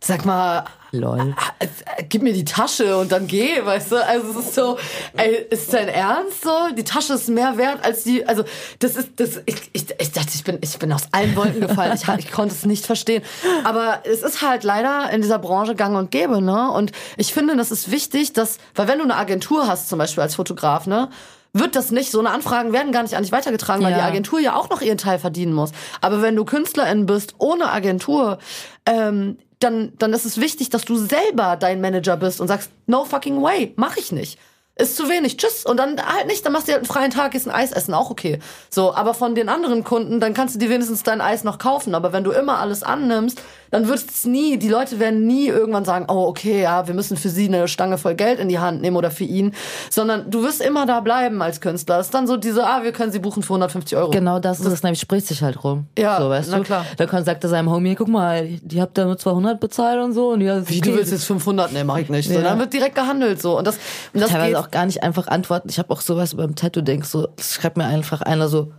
Sag 0.06 0.24
mal, 0.24 0.64
Lol. 0.92 1.34
äh, 1.58 1.66
gib 2.08 2.22
mir 2.22 2.32
die 2.32 2.44
Tasche 2.44 2.96
und 2.96 3.10
dann 3.10 3.26
geh, 3.26 3.64
weißt 3.64 3.90
du? 3.90 3.96
Also 4.06 4.30
es 4.30 4.46
ist 4.46 4.54
so, 4.54 4.78
ey, 5.16 5.46
ist 5.50 5.72
dein 5.72 5.88
Ernst 5.88 6.42
so? 6.44 6.50
Die 6.76 6.84
Tasche 6.84 7.14
ist 7.14 7.28
mehr 7.28 7.56
wert 7.58 7.84
als 7.84 8.04
die, 8.04 8.24
also 8.26 8.44
das 8.78 8.94
ist, 8.94 9.10
das, 9.16 9.40
ich, 9.46 9.56
ich, 9.72 9.86
ich 9.98 10.12
dachte, 10.12 10.30
ich 10.34 10.44
bin, 10.44 10.58
ich 10.60 10.78
bin 10.78 10.92
aus 10.92 11.02
allen 11.10 11.34
Wolken 11.34 11.60
gefallen. 11.60 11.92
Ich, 12.00 12.06
ich 12.24 12.30
konnte 12.30 12.54
es 12.54 12.64
nicht 12.64 12.86
verstehen. 12.86 13.24
Aber 13.64 14.00
es 14.04 14.22
ist 14.22 14.42
halt 14.42 14.62
leider 14.62 15.10
in 15.10 15.22
dieser 15.22 15.40
Branche 15.40 15.74
gang 15.74 15.96
und 15.96 16.10
gäbe, 16.12 16.40
ne? 16.40 16.70
Und 16.70 16.92
ich 17.16 17.34
finde, 17.34 17.56
das 17.56 17.72
ist 17.72 17.90
wichtig, 17.90 18.32
dass, 18.32 18.58
weil 18.76 18.86
wenn 18.86 18.98
du 18.98 19.04
eine 19.04 19.16
Agentur 19.16 19.66
hast, 19.66 19.88
zum 19.88 19.98
Beispiel 19.98 20.22
als 20.22 20.36
Fotograf, 20.36 20.86
ne? 20.86 21.08
wird 21.52 21.74
das 21.74 21.90
nicht, 21.90 22.10
so 22.10 22.18
eine 22.18 22.28
Anfragen 22.32 22.74
werden 22.74 22.92
gar 22.92 23.02
nicht 23.02 23.16
an 23.16 23.22
dich 23.22 23.32
weitergetragen, 23.32 23.82
weil 23.82 23.92
Ja. 23.92 23.96
die 23.98 24.04
Agentur 24.04 24.38
ja 24.40 24.56
auch 24.56 24.68
noch 24.68 24.82
ihren 24.82 24.98
Teil 24.98 25.18
verdienen 25.18 25.54
muss. 25.54 25.70
Aber 26.02 26.20
wenn 26.20 26.36
du 26.36 26.44
Künstlerin 26.44 27.06
bist, 27.06 27.34
ohne 27.38 27.70
Agentur, 27.70 28.36
ähm, 28.84 29.38
dann, 29.60 29.92
dann 29.98 30.12
ist 30.12 30.24
es 30.26 30.40
wichtig, 30.40 30.70
dass 30.70 30.84
du 30.84 30.96
selber 30.96 31.56
dein 31.56 31.80
Manager 31.80 32.16
bist 32.16 32.40
und 32.40 32.48
sagst, 32.48 32.70
no 32.86 33.04
fucking 33.04 33.42
way, 33.42 33.72
mach 33.76 33.96
ich 33.96 34.12
nicht. 34.12 34.38
ist 34.78 34.96
zu 34.96 35.08
wenig, 35.08 35.38
tschüss. 35.38 35.64
Und 35.64 35.78
dann 35.78 36.00
halt 36.00 36.26
nicht, 36.26 36.44
dann 36.44 36.52
machst 36.52 36.68
du 36.68 36.72
halt 36.72 36.82
einen 36.82 36.86
freien 36.86 37.10
Tag, 37.10 37.32
gehst 37.32 37.48
ein 37.48 37.54
Eis 37.54 37.72
essen, 37.72 37.94
auch 37.94 38.10
okay. 38.10 38.38
So, 38.68 38.94
aber 38.94 39.14
von 39.14 39.34
den 39.34 39.48
anderen 39.48 39.84
Kunden, 39.84 40.20
dann 40.20 40.34
kannst 40.34 40.54
du 40.54 40.58
dir 40.58 40.68
wenigstens 40.68 41.02
dein 41.02 41.22
Eis 41.22 41.44
noch 41.44 41.58
kaufen. 41.58 41.94
Aber 41.94 42.12
wenn 42.12 42.24
du 42.24 42.32
immer 42.32 42.58
alles 42.58 42.82
annimmst, 42.82 43.40
dann 43.70 43.88
wird 43.88 43.98
es 43.98 44.24
nie, 44.24 44.56
die 44.58 44.68
Leute 44.68 44.98
werden 45.00 45.26
nie 45.26 45.48
irgendwann 45.48 45.84
sagen, 45.84 46.06
oh, 46.08 46.26
okay, 46.28 46.62
ja, 46.62 46.86
wir 46.86 46.94
müssen 46.94 47.16
für 47.16 47.28
sie 47.28 47.46
eine 47.46 47.68
Stange 47.68 47.98
voll 47.98 48.14
Geld 48.14 48.38
in 48.40 48.48
die 48.48 48.58
Hand 48.58 48.80
nehmen 48.82 48.96
oder 48.96 49.10
für 49.10 49.24
ihn, 49.24 49.52
sondern 49.90 50.30
du 50.30 50.42
wirst 50.42 50.60
immer 50.60 50.86
da 50.86 51.00
bleiben 51.00 51.42
als 51.42 51.60
Künstler. 51.60 51.96
Das 51.98 52.06
ist 52.06 52.14
dann 52.14 52.26
so 52.26 52.36
diese, 52.36 52.66
ah, 52.66 52.82
wir 52.82 52.92
können 52.92 53.12
sie 53.12 53.18
buchen 53.18 53.42
für 53.42 53.52
150 53.54 53.96
Euro. 53.98 54.10
Genau 54.10 54.38
das 54.38 54.60
ist 54.60 54.66
es, 54.66 54.82
nämlich 54.82 55.00
spricht 55.00 55.26
sich 55.26 55.42
halt 55.42 55.62
rum. 55.64 55.86
Ja, 55.98 56.20
so, 56.20 56.28
weißt 56.28 56.50
na 56.50 56.58
du? 56.58 56.62
klar. 56.64 56.86
Da 56.96 57.06
kann, 57.06 57.24
sagt 57.24 57.44
er 57.44 57.50
seinem 57.50 57.70
Homie, 57.70 57.94
guck 57.94 58.08
mal, 58.08 58.46
die 58.62 58.80
habt 58.80 58.96
da 58.98 59.04
nur 59.04 59.18
200 59.18 59.58
bezahlt 59.60 60.02
und 60.02 60.12
so. 60.12 60.30
Und 60.30 60.40
ja, 60.40 60.68
Wie, 60.68 60.80
du 60.80 60.94
willst 60.94 61.12
jetzt 61.12 61.24
500? 61.24 61.72
Nee, 61.72 61.84
mach 61.84 61.98
ich 61.98 62.08
nicht. 62.08 62.28
So, 62.28 62.34
Ja. 62.34 62.42
dann 62.42 62.58
wird 62.58 62.72
direkt 62.72 62.94
gehandelt, 62.94 63.40
so. 63.42 63.58
Und 63.58 63.66
das, 63.66 63.76
und 64.12 64.20
das 64.20 64.30
teilweise 64.30 64.50
geht, 64.52 64.56
auch 64.56 64.70
gar 64.70 64.86
nicht 64.86 65.02
einfach 65.02 65.26
antworten. 65.28 65.68
Ich 65.68 65.78
habe 65.78 65.90
auch 65.92 66.00
sowas 66.00 66.34
beim 66.34 66.54
Tattoo, 66.54 66.80
denkst 66.82 67.08
so, 67.08 67.26
das 67.36 67.54
schreibt 67.54 67.76
mir 67.76 67.84
einfach 67.84 68.22
einer 68.22 68.48
so, 68.48 68.72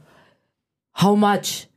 how 1.02 1.16
much? 1.18 1.68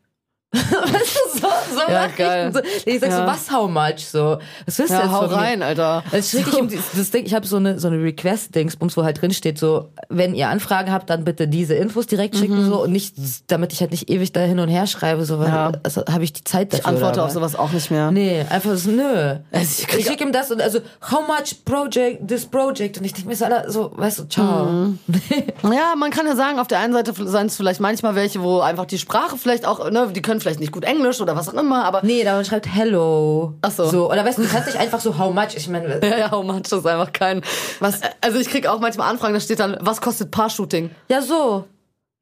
weißt 0.52 1.16
du, 1.34 1.38
so, 1.40 1.46
so 1.74 1.80
Ja, 1.88 1.92
Nachrichten. 2.08 2.16
geil. 2.18 2.52
So. 2.52 2.60
Ich 2.84 2.98
sag 3.00 3.12
so, 3.12 3.18
Ja. 3.18 3.26
was 3.26 3.50
how 3.52 3.70
much? 3.70 4.04
So, 4.04 4.38
was 4.66 4.78
willst 4.78 4.90
du 4.90 4.94
ja, 4.96 5.02
jetzt 5.02 5.10
hau 5.12 5.26
rein, 5.26 5.62
Alter. 5.62 6.02
Also 6.10 6.38
ich, 6.38 6.44
so. 6.44 6.64
ich, 6.64 6.80
das 6.96 7.10
Ding, 7.12 7.24
ich 7.24 7.34
habe 7.34 7.46
so 7.46 7.56
eine 7.56 7.78
so 7.78 7.86
eine 7.86 8.02
Request-Dingsbums, 8.02 8.96
wo 8.96 9.04
halt 9.04 9.20
drin 9.22 9.32
steht, 9.32 9.58
so, 9.58 9.90
wenn 10.08 10.34
ihr 10.34 10.48
Anfragen 10.48 10.90
habt, 10.92 11.08
dann 11.08 11.24
bitte 11.24 11.46
diese 11.46 11.74
Infos 11.74 12.06
direkt 12.08 12.36
schicken 12.36 12.64
so 12.64 12.82
und 12.82 12.90
nicht, 12.92 13.14
damit 13.46 13.72
ich 13.72 13.80
halt 13.80 13.92
nicht 13.92 14.10
ewig 14.10 14.32
da 14.32 14.40
hin 14.40 14.58
und 14.58 14.68
her 14.68 14.88
schreibe, 14.88 15.24
so, 15.24 15.38
weil 15.38 15.48
Ja. 15.48 15.72
also, 15.84 16.04
habe 16.10 16.24
ich 16.24 16.32
die 16.32 16.42
Zeit 16.42 16.72
dafür. 16.72 16.80
Ich 16.80 16.86
antworte 16.86 17.12
oder 17.20 17.22
auf 17.22 17.28
was? 17.28 17.34
sowas 17.34 17.56
auch 17.56 17.70
nicht 17.70 17.90
mehr. 17.92 18.10
Nee, 18.10 18.44
einfach 18.50 18.76
so, 18.76 18.90
nö. 18.90 19.36
Also 19.52 19.84
ich 19.88 19.98
ich 19.98 20.06
schicke 20.06 20.24
ihm 20.24 20.32
das 20.32 20.50
und 20.50 20.60
also, 20.60 20.80
how 21.12 21.20
much 21.28 21.64
project, 21.64 22.26
this 22.26 22.44
project? 22.44 22.98
Und 22.98 23.04
ich 23.04 23.12
denke 23.12 23.28
mir 23.28 23.36
so, 23.36 23.44
Alter, 23.44 23.70
so, 23.70 23.92
weißt 23.94 24.18
du, 24.18 24.24
ciao. 24.24 24.64
Mhm. 24.66 24.98
Ja, 25.72 25.94
man 25.96 26.10
kann 26.10 26.26
ja 26.26 26.34
sagen, 26.34 26.58
auf 26.58 26.66
der 26.66 26.80
einen 26.80 26.92
Seite 26.92 27.12
seien 27.16 27.46
es 27.46 27.56
vielleicht 27.56 27.80
manchmal 27.80 28.14
welche, 28.16 28.42
wo 28.42 28.60
einfach 28.60 28.86
die 28.86 28.98
Sprache 28.98 29.36
vielleicht 29.36 29.64
auch, 29.66 29.90
ne, 29.90 30.08
die 30.14 30.22
können 30.22 30.39
vielleicht 30.40 30.60
nicht 30.60 30.72
gut 30.72 30.84
Englisch 30.84 31.20
oder 31.20 31.36
was 31.36 31.48
auch 31.48 31.54
immer, 31.54 31.84
aber 31.84 32.00
nee, 32.02 32.24
da 32.24 32.34
man 32.34 32.44
schreibt 32.44 32.66
hello. 32.66 33.54
Ach 33.62 33.70
so. 33.70 33.86
so. 33.86 34.10
Oder 34.10 34.24
weißt 34.24 34.38
du, 34.38 34.42
du 34.42 34.48
kannst 34.48 34.66
nicht 34.66 34.78
einfach 34.78 35.00
so, 35.00 35.18
how 35.18 35.32
much? 35.32 35.54
Ich 35.56 35.68
meine, 35.68 36.00
ja, 36.02 36.18
ja, 36.18 36.30
how 36.30 36.44
much 36.44 36.72
ist 36.72 36.86
einfach 36.86 37.12
kein. 37.12 37.42
Was? 37.80 38.00
Also 38.20 38.38
ich 38.38 38.48
krieg 38.48 38.66
auch 38.66 38.80
manchmal 38.80 39.10
Anfragen, 39.10 39.34
da 39.34 39.40
steht 39.40 39.60
dann, 39.60 39.76
was 39.80 40.00
kostet 40.00 40.30
Paar-Shooting? 40.30 40.90
ja, 41.08 41.22
so. 41.22 41.64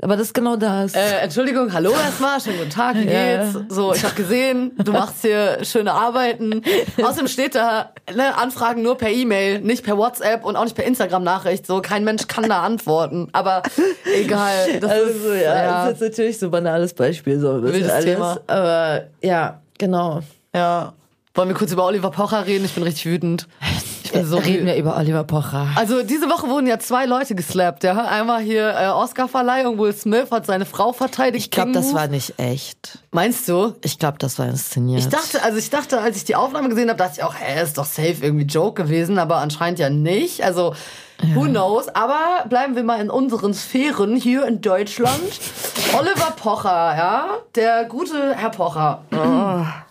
Aber 0.00 0.16
das 0.16 0.28
ist 0.28 0.34
genau 0.34 0.54
das. 0.54 0.94
Äh, 0.94 1.00
Entschuldigung, 1.22 1.72
hallo 1.72 1.90
erstmal, 1.90 2.40
schönen 2.40 2.58
guten 2.58 2.70
Tag, 2.70 2.94
wie 2.94 3.10
Ja. 3.10 3.42
geht's? 3.52 3.58
So, 3.68 3.92
ich 3.92 4.04
habe 4.04 4.14
gesehen, 4.14 4.70
du 4.76 4.92
machst 4.92 5.22
hier 5.22 5.58
schöne 5.64 5.92
Arbeiten. 5.92 6.62
Außerdem 7.02 7.26
steht 7.26 7.56
da, 7.56 7.90
ne, 8.14 8.36
Anfragen 8.38 8.82
nur 8.82 8.96
per 8.96 9.10
E-Mail, 9.10 9.60
nicht 9.60 9.82
per 9.84 9.98
WhatsApp 9.98 10.44
und 10.44 10.54
auch 10.54 10.62
nicht 10.62 10.76
per 10.76 10.84
Instagram-Nachricht. 10.84 11.66
So, 11.66 11.80
kein 11.82 12.04
Mensch 12.04 12.28
kann 12.28 12.48
da 12.48 12.62
antworten. 12.62 13.28
Aber 13.32 13.64
egal. 14.14 14.78
Das 14.80 14.88
Also 14.88 15.04
ist, 15.32 15.42
ja, 15.42 15.66
das 15.66 15.82
ist 15.94 16.00
jetzt 16.00 16.00
natürlich 16.16 16.38
so 16.38 16.46
ein 16.46 16.52
banales 16.52 16.94
Beispiel, 16.94 17.40
so 17.40 17.50
ein 17.54 17.62
bisschen 17.62 17.74
Wildes 17.80 17.90
alles. 17.92 18.04
Thema. 18.04 18.38
Aber 18.46 19.02
ja, 19.20 19.60
genau. 19.78 20.20
ja. 20.54 20.92
Wollen 21.34 21.48
wir 21.48 21.56
kurz 21.56 21.72
über 21.72 21.84
Oliver 21.86 22.10
Pocher 22.12 22.46
reden? 22.46 22.64
Ich 22.64 22.72
bin 22.74 22.84
richtig 22.84 23.06
wütend. 23.06 23.48
Ich 24.08 24.12
bin 24.14 24.24
so 24.24 24.38
Reden 24.38 24.64
wir 24.64 24.74
über 24.76 24.96
Oliver 24.96 25.22
Pocher. 25.22 25.68
Also 25.74 26.02
diese 26.02 26.30
Woche 26.30 26.48
wurden 26.48 26.66
ja 26.66 26.78
zwei 26.78 27.04
Leute 27.04 27.34
geslappt. 27.34 27.84
Ja? 27.84 28.06
Einmal 28.06 28.40
hier 28.40 28.74
äh, 28.74 28.86
Oscar-Verleihung, 28.86 29.78
Will 29.78 29.92
Smith 29.92 30.30
hat 30.30 30.46
seine 30.46 30.64
Frau 30.64 30.94
verteidigt. 30.94 31.44
Ich 31.44 31.50
glaube, 31.50 31.72
das 31.72 31.92
war 31.92 32.06
nicht 32.06 32.38
echt. 32.38 33.00
Meinst 33.10 33.46
du? 33.50 33.74
Ich 33.84 33.98
glaube, 33.98 34.16
das 34.18 34.38
war 34.38 34.46
inszeniert. 34.46 35.00
Ich 35.00 35.08
dachte, 35.10 35.42
also 35.42 35.58
ich 35.58 35.68
dachte, 35.68 36.00
als 36.00 36.16
ich 36.16 36.24
die 36.24 36.36
Aufnahme 36.36 36.70
gesehen 36.70 36.88
habe, 36.88 36.96
dachte 36.96 37.18
ich 37.18 37.22
auch, 37.22 37.34
hä, 37.38 37.62
ist 37.62 37.76
doch 37.76 37.84
safe 37.84 38.16
irgendwie 38.22 38.46
Joke 38.46 38.82
gewesen, 38.82 39.18
aber 39.18 39.36
anscheinend 39.36 39.78
ja 39.78 39.90
nicht. 39.90 40.42
Also 40.42 40.74
who 41.34 41.42
knows? 41.42 41.88
Aber 41.88 42.46
bleiben 42.48 42.76
wir 42.76 42.84
mal 42.84 43.02
in 43.02 43.10
unseren 43.10 43.52
Sphären 43.52 44.16
hier 44.16 44.46
in 44.46 44.62
Deutschland. 44.62 45.20
Oliver 45.98 46.30
Pocher, 46.34 46.96
ja, 46.96 47.26
der 47.54 47.84
gute 47.84 48.34
Herr 48.34 48.50
Pocher. 48.50 49.02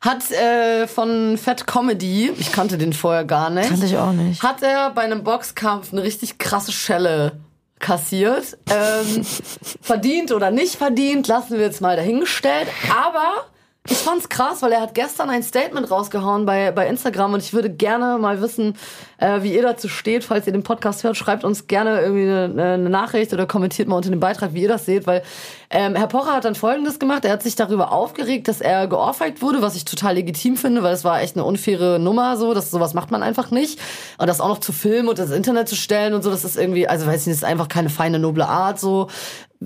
Hat 0.00 0.30
äh, 0.30 0.86
von 0.86 1.36
Fat 1.36 1.66
Comedy, 1.66 2.32
ich 2.38 2.52
kannte 2.52 2.78
den 2.78 2.92
vorher 2.94 3.24
gar 3.24 3.50
nicht, 3.50 3.68
Kannte 3.68 3.84
ich 3.84 3.98
auch 3.98 4.12
nicht. 4.12 4.42
hat 4.42 4.62
er 4.62 4.90
bei 4.90 5.02
einem 5.02 5.22
Boxkampf 5.24 5.92
eine 5.92 6.02
richtig 6.02 6.38
krasse 6.38 6.72
Schelle 6.72 7.32
kassiert. 7.80 8.56
Ähm, 8.70 9.24
verdient 9.82 10.32
oder 10.32 10.50
nicht 10.50 10.76
verdient, 10.76 11.28
lassen 11.28 11.58
wir 11.58 11.66
jetzt 11.66 11.80
mal 11.82 11.96
dahingestellt. 11.96 12.68
Aber 12.90 13.46
ich 13.88 13.96
fand's 13.96 14.28
krass, 14.28 14.60
weil 14.60 14.72
er 14.72 14.82
hat 14.82 14.94
gestern 14.94 15.30
ein 15.30 15.42
Statement 15.42 15.90
rausgehauen 15.90 16.44
bei, 16.44 16.70
bei 16.70 16.86
Instagram 16.86 17.32
und 17.32 17.42
ich 17.42 17.54
würde 17.54 17.70
gerne 17.70 18.18
mal 18.18 18.42
wissen, 18.42 18.74
äh, 19.16 19.42
wie 19.42 19.54
ihr 19.54 19.62
dazu 19.62 19.88
steht. 19.88 20.22
Falls 20.22 20.46
ihr 20.46 20.52
den 20.52 20.62
Podcast 20.62 21.02
hört, 21.02 21.16
schreibt 21.16 21.44
uns 21.44 21.66
gerne 21.66 22.02
irgendwie 22.02 22.28
eine, 22.28 22.74
eine 22.74 22.90
Nachricht 22.90 23.32
oder 23.32 23.46
kommentiert 23.46 23.88
mal 23.88 23.96
unter 23.96 24.10
dem 24.10 24.20
Beitrag, 24.20 24.52
wie 24.52 24.62
ihr 24.62 24.68
das 24.68 24.84
seht, 24.84 25.06
weil 25.06 25.22
ähm, 25.70 25.94
Herr 25.94 26.08
Pocher 26.08 26.34
hat 26.34 26.44
dann 26.44 26.56
Folgendes 26.56 26.98
gemacht. 26.98 27.24
Er 27.24 27.32
hat 27.32 27.42
sich 27.42 27.56
darüber 27.56 27.90
aufgeregt, 27.90 28.48
dass 28.48 28.60
er 28.60 28.86
geohrfeigt 28.86 29.40
wurde, 29.40 29.62
was 29.62 29.76
ich 29.76 29.86
total 29.86 30.14
legitim 30.14 30.58
finde, 30.58 30.82
weil 30.82 30.92
es 30.92 31.04
war 31.04 31.22
echt 31.22 31.36
eine 31.36 31.44
unfaire 31.44 31.98
Nummer 31.98 32.36
so. 32.36 32.52
Das, 32.52 32.70
sowas 32.70 32.92
macht 32.92 33.10
man 33.10 33.22
einfach 33.22 33.50
nicht. 33.50 33.80
Und 34.18 34.26
das 34.28 34.42
auch 34.42 34.48
noch 34.48 34.60
zu 34.60 34.72
filmen 34.72 35.08
und 35.08 35.18
ins 35.18 35.30
Internet 35.30 35.70
zu 35.70 35.76
stellen 35.76 36.12
und 36.12 36.22
so, 36.22 36.30
das 36.30 36.44
ist 36.44 36.58
irgendwie, 36.58 36.86
also 36.86 37.06
weiß 37.06 37.22
ich 37.22 37.26
nicht, 37.28 37.36
das 37.36 37.44
ist 37.44 37.48
einfach 37.48 37.68
keine 37.68 37.88
feine, 37.88 38.18
noble 38.18 38.46
Art 38.46 38.78
so, 38.78 39.08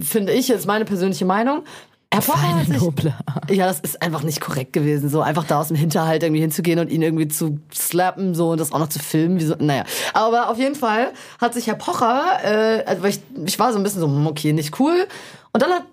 finde 0.00 0.32
ich 0.32 0.46
jetzt 0.46 0.66
meine 0.66 0.84
persönliche 0.84 1.24
Meinung. 1.24 1.64
Noble 2.68 3.14
ja, 3.50 3.66
das 3.66 3.80
ist 3.80 4.00
einfach 4.02 4.22
nicht 4.22 4.40
korrekt 4.40 4.72
gewesen, 4.72 5.08
so 5.08 5.20
einfach 5.20 5.44
da 5.44 5.60
aus 5.60 5.68
dem 5.68 5.76
Hinterhalt 5.76 6.22
irgendwie 6.22 6.40
hinzugehen 6.40 6.78
und 6.78 6.90
ihn 6.90 7.02
irgendwie 7.02 7.28
zu 7.28 7.58
slappen 7.72 8.34
so 8.34 8.50
und 8.50 8.60
das 8.60 8.72
auch 8.72 8.78
noch 8.78 8.88
zu 8.88 8.98
filmen, 8.98 9.38
wie 9.38 9.44
so, 9.44 9.54
naja. 9.58 9.84
Aber 10.12 10.50
auf 10.50 10.58
jeden 10.58 10.74
Fall 10.74 11.12
hat 11.40 11.54
sich 11.54 11.66
Herr 11.66 11.74
Pocher, 11.74 12.24
äh, 12.44 12.84
also 12.84 13.04
ich, 13.04 13.20
ich 13.44 13.58
war 13.58 13.72
so 13.72 13.78
ein 13.78 13.82
bisschen 13.82 14.00
so, 14.00 14.06
hm, 14.06 14.26
okay, 14.26 14.52
nicht 14.52 14.78
cool. 14.80 15.06
Und 15.52 15.62
dann 15.62 15.70
hat 15.70 15.84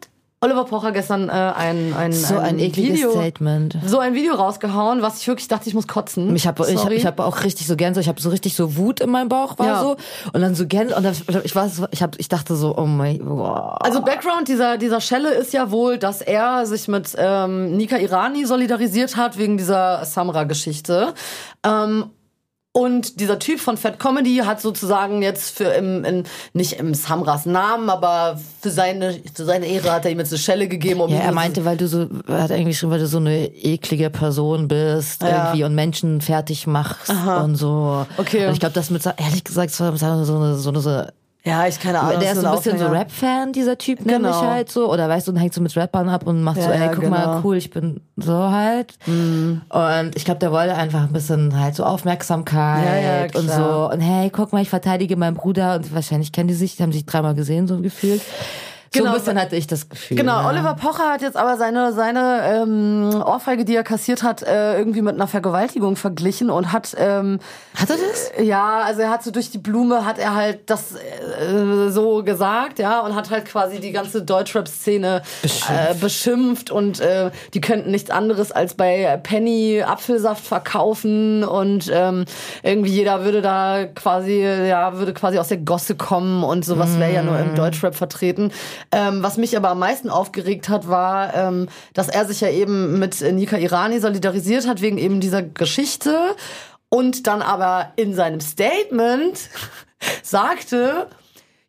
Oliver 0.43 0.65
Pocher 0.65 0.91
gestern 0.91 1.29
äh, 1.29 1.33
ein, 1.33 1.93
ein, 1.95 2.11
So 2.11 2.35
ein 2.35 2.57
ekliges 2.57 2.95
Video, 2.97 3.11
Statement. 3.11 3.77
so 3.85 3.99
ein 3.99 4.15
Video 4.15 4.33
rausgehauen, 4.33 5.03
was 5.03 5.21
ich 5.21 5.27
wirklich 5.27 5.47
dachte, 5.47 5.69
ich 5.69 5.75
muss 5.75 5.87
kotzen. 5.87 6.35
Ich 6.35 6.47
habe 6.47 6.67
ich 6.67 6.83
hab, 6.83 6.91
ich 6.91 7.05
hab 7.05 7.19
auch 7.19 7.43
richtig 7.43 7.67
so 7.67 7.75
Gänse, 7.75 7.99
ich 8.01 8.07
habe 8.07 8.19
so 8.19 8.29
richtig 8.31 8.55
so 8.55 8.75
Wut 8.75 9.01
in 9.01 9.11
meinem 9.11 9.29
Bauch 9.29 9.59
war 9.59 9.67
Ja. 9.67 9.81
so 9.81 9.97
und 10.33 10.41
dann 10.41 10.55
so 10.55 10.65
Gänse 10.65 10.95
und 10.95 11.03
dann, 11.03 11.15
ich 11.43 11.55
war 11.55 11.69
so- 11.69 11.85
ich 11.91 12.01
habe 12.01 12.17
ich 12.17 12.27
dachte 12.27 12.55
so 12.55 12.75
oh 12.75 12.87
mein 12.87 13.19
boah. 13.23 13.77
Also 13.85 14.01
Background 14.01 14.47
dieser, 14.47 14.79
dieser 14.79 14.99
Schelle 14.99 15.29
ist 15.31 15.53
ja 15.53 15.69
wohl, 15.69 15.99
dass 15.99 16.21
er 16.23 16.65
sich 16.65 16.87
mit 16.87 17.13
ähm, 17.19 17.77
Nika 17.77 17.97
Irani 17.97 18.43
solidarisiert 18.45 19.17
hat 19.17 19.37
wegen 19.37 19.59
dieser 19.59 20.03
Samra-Geschichte. 20.05 21.13
Ähm, 21.63 22.05
und 22.73 23.19
dieser 23.19 23.37
Typ 23.37 23.59
von 23.59 23.75
Fat 23.75 23.99
Comedy 23.99 24.37
hat 24.45 24.61
sozusagen 24.61 25.21
jetzt 25.21 25.57
für 25.57 25.65
im, 25.65 26.05
in, 26.05 26.23
nicht 26.53 26.73
im 26.73 26.93
Samras 26.93 27.45
Namen, 27.45 27.89
aber 27.89 28.39
für 28.61 28.69
seine, 28.69 29.19
für 29.33 29.43
seine 29.43 29.65
Ehre 29.65 29.91
hat 29.91 30.05
er 30.05 30.11
ihm 30.11 30.19
jetzt 30.19 30.31
eine 30.31 30.39
Schelle 30.39 30.69
gegeben. 30.69 31.01
Um 31.01 31.09
Ja, 31.09 31.19
er 31.19 31.33
meinte, 31.33 31.65
weil 31.65 31.75
du 31.75 31.87
so, 31.89 32.07
er 32.27 32.43
hat 32.43 32.51
eigentlich 32.51 32.79
schon, 32.79 32.89
weil 32.89 32.99
du 32.99 33.07
so 33.07 33.17
eine 33.17 33.47
eklige 33.47 34.09
Person 34.09 34.69
bist 34.69 35.21
Ja. 35.21 35.45
irgendwie 35.47 35.65
und 35.65 35.75
Menschen 35.75 36.21
fertig 36.21 36.65
machst 36.65 37.09
und 37.09 37.55
so. 37.55 38.05
Okay. 38.17 38.47
Und 38.47 38.53
ich 38.53 38.59
glaube, 38.61 38.73
das 38.73 38.89
mit, 38.89 39.05
ehrlich 39.05 39.43
gesagt, 39.43 39.71
so 39.71 39.93
so 39.97 40.05
eine, 40.05 40.23
so 40.25 40.35
eine, 40.37 40.55
so 40.55 40.69
eine 40.69 41.13
ja, 41.43 41.67
ich 41.67 41.79
keine 41.79 41.99
Ahnung. 41.99 42.19
der 42.19 42.33
ist 42.33 42.41
so 42.41 42.47
ein 42.47 42.55
bisschen 42.55 42.77
so 42.77 42.85
Aufhänger. 42.85 42.99
Rap-Fan, 43.01 43.51
dieser 43.53 43.77
Typ, 43.77 44.05
nämlich 44.05 44.31
Genau. 44.31 44.41
halt 44.45 44.71
so. 44.71 44.91
Oder 44.91 45.09
weißt 45.09 45.27
du, 45.27 45.31
und 45.31 45.37
hängt 45.37 45.53
so 45.53 45.61
mit 45.61 45.75
Rappern 45.75 46.07
ab 46.09 46.27
und 46.27 46.43
macht 46.43 46.61
so, 46.61 46.69
Ja, 46.69 46.75
ey, 46.75 46.79
ja, 46.81 46.87
guck 46.93 47.09
mal, 47.09 47.21
genau. 47.23 47.37
Mhm. 47.39 47.45
cool, 47.45 47.57
ich 47.57 47.69
bin 47.71 48.01
so 48.17 48.33
halt. 48.51 48.93
Und 49.07 50.11
ich 50.15 50.23
glaube, 50.25 50.39
der 50.39 50.51
wollte 50.51 50.75
einfach 50.75 51.01
ein 51.01 51.13
bisschen 51.13 51.59
halt 51.59 51.75
so 51.75 51.83
Aufmerksamkeit 51.83 52.85
Ja, 52.85 52.95
ja, 53.25 53.39
und 53.39 53.49
so. 53.49 53.89
Und 53.91 54.01
hey, 54.01 54.29
guck 54.29 54.53
mal, 54.53 54.61
ich 54.61 54.69
verteidige 54.69 55.15
meinen 55.15 55.35
Bruder. 55.35 55.75
Und 55.75 55.93
wahrscheinlich 55.93 56.31
kennen 56.31 56.47
die 56.47 56.53
sich, 56.53 56.75
die 56.75 56.83
haben 56.83 56.91
sich 56.91 57.05
dreimal 57.05 57.33
gesehen, 57.35 57.67
so 57.67 57.79
gefühlt. 57.81 58.21
So 58.93 58.99
Genau. 58.99 59.13
ein 59.13 59.19
bisschen 59.19 59.39
hatte 59.39 59.55
ich 59.55 59.67
das 59.67 59.87
Gefühl. 59.87 60.17
Genau, 60.17 60.41
ja. 60.41 60.49
Oliver 60.49 60.73
Pocher 60.75 61.13
hat 61.13 61.21
jetzt 61.21 61.37
aber 61.37 61.55
seine, 61.55 61.93
seine 61.93 62.41
ähm, 62.43 63.23
Ohrfeige, 63.25 63.63
die 63.63 63.73
er 63.73 63.83
kassiert 63.83 64.21
hat, 64.21 64.43
äh, 64.43 64.77
irgendwie 64.77 65.01
mit 65.01 65.15
einer 65.15 65.27
Vergewaltigung 65.27 65.95
verglichen 65.95 66.49
und 66.49 66.73
hat... 66.73 66.93
Ähm, 66.97 67.39
Hat 67.79 67.89
er 67.89 67.95
das? 67.95 68.31
Ja, 68.45 68.79
also 68.79 68.99
er 69.01 69.09
hat 69.09 69.23
so 69.23 69.31
durch 69.31 69.49
die 69.49 69.59
Blume, 69.59 70.05
hat 70.05 70.17
er 70.17 70.35
halt 70.35 70.69
das 70.69 70.93
äh, 70.95 71.89
so 71.89 72.21
gesagt, 72.21 72.79
ja, 72.79 72.99
und 72.99 73.15
hat 73.15 73.29
halt 73.29 73.45
quasi 73.45 73.79
die 73.79 73.93
ganze 73.93 74.23
Deutschrap-Szene 74.23 75.21
äh, 75.43 75.93
beschimpft 75.95 76.69
und 76.69 76.99
äh, 76.99 77.31
die 77.53 77.61
könnten 77.61 77.91
nichts 77.91 78.09
anderes 78.09 78.51
als 78.51 78.73
bei 78.73 79.17
Penny 79.23 79.81
Apfelsaft 79.83 80.45
verkaufen 80.45 81.45
und 81.45 81.89
ähm, 81.93 82.25
irgendwie 82.61 82.91
jeder 82.91 83.23
würde 83.23 83.41
da 83.41 83.85
quasi, 83.85 84.41
ja, 84.41 84.97
würde 84.97 85.13
quasi 85.13 85.39
aus 85.39 85.47
der 85.47 85.59
Gosse 85.59 85.95
kommen 85.95 86.43
und 86.43 86.65
sowas 86.65 86.99
wäre 86.99 87.13
ja 87.13 87.23
nur 87.23 87.39
im 87.39 87.55
Deutschrap 87.55 87.95
vertreten. 87.95 88.51
Ähm, 88.91 89.23
was 89.23 89.37
mich 89.37 89.55
aber 89.57 89.69
am 89.69 89.79
meisten 89.79 90.09
aufgeregt 90.09 90.69
hat, 90.69 90.87
war, 90.87 91.33
ähm, 91.33 91.67
dass 91.93 92.09
er 92.09 92.25
sich 92.25 92.41
ja 92.41 92.49
eben 92.49 92.99
mit 92.99 93.21
Nika 93.21 93.57
Irani 93.57 93.99
solidarisiert 93.99 94.67
hat 94.67 94.81
wegen 94.81 94.97
eben 94.97 95.19
dieser 95.19 95.41
Geschichte 95.41 96.35
und 96.89 97.27
dann 97.27 97.41
aber 97.41 97.93
in 97.95 98.13
seinem 98.13 98.41
Statement 98.41 99.39
sagte, 100.23 101.07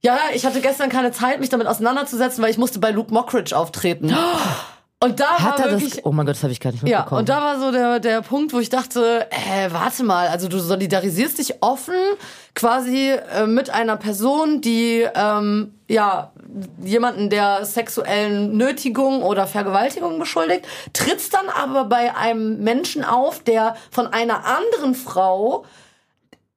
ja, 0.00 0.18
ich 0.34 0.44
hatte 0.44 0.60
gestern 0.60 0.88
keine 0.90 1.12
Zeit, 1.12 1.40
mich 1.40 1.48
damit 1.48 1.66
auseinanderzusetzen, 1.66 2.42
weil 2.42 2.50
ich 2.50 2.58
musste 2.58 2.80
bei 2.80 2.90
Luke 2.90 3.12
Mockridge 3.12 3.56
auftreten. 3.56 4.14
Und 5.02 5.18
da 5.18 5.38
Hat 5.38 5.58
war 5.58 5.66
er 5.66 5.72
wirklich, 5.72 5.96
das? 5.96 6.04
Oh 6.04 6.12
mein 6.12 6.26
Gott, 6.26 6.36
das 6.36 6.44
habe 6.44 6.52
ich 6.52 6.60
gar 6.60 6.70
nicht 6.70 6.86
ja, 6.86 6.98
mitbekommen. 6.98 7.18
und 7.20 7.28
da 7.28 7.42
war 7.42 7.58
so 7.58 7.72
der, 7.72 7.98
der 7.98 8.22
Punkt, 8.22 8.52
wo 8.52 8.60
ich 8.60 8.68
dachte, 8.68 9.26
äh, 9.30 9.72
warte 9.72 10.04
mal, 10.04 10.28
also 10.28 10.46
du 10.46 10.60
solidarisierst 10.60 11.38
dich 11.38 11.60
offen 11.60 11.94
quasi 12.54 13.10
äh, 13.10 13.48
mit 13.48 13.70
einer 13.70 13.96
Person, 13.96 14.60
die 14.60 15.04
ähm, 15.14 15.74
ja 15.88 16.30
jemanden 16.84 17.30
der 17.30 17.64
sexuellen 17.64 18.56
Nötigung 18.56 19.24
oder 19.24 19.48
Vergewaltigung 19.48 20.20
beschuldigt, 20.20 20.66
trittst 20.92 21.34
dann 21.34 21.48
aber 21.48 21.86
bei 21.86 22.14
einem 22.14 22.62
Menschen 22.62 23.02
auf, 23.02 23.42
der 23.42 23.74
von 23.90 24.06
einer 24.06 24.44
anderen 24.44 24.94
Frau 24.94 25.64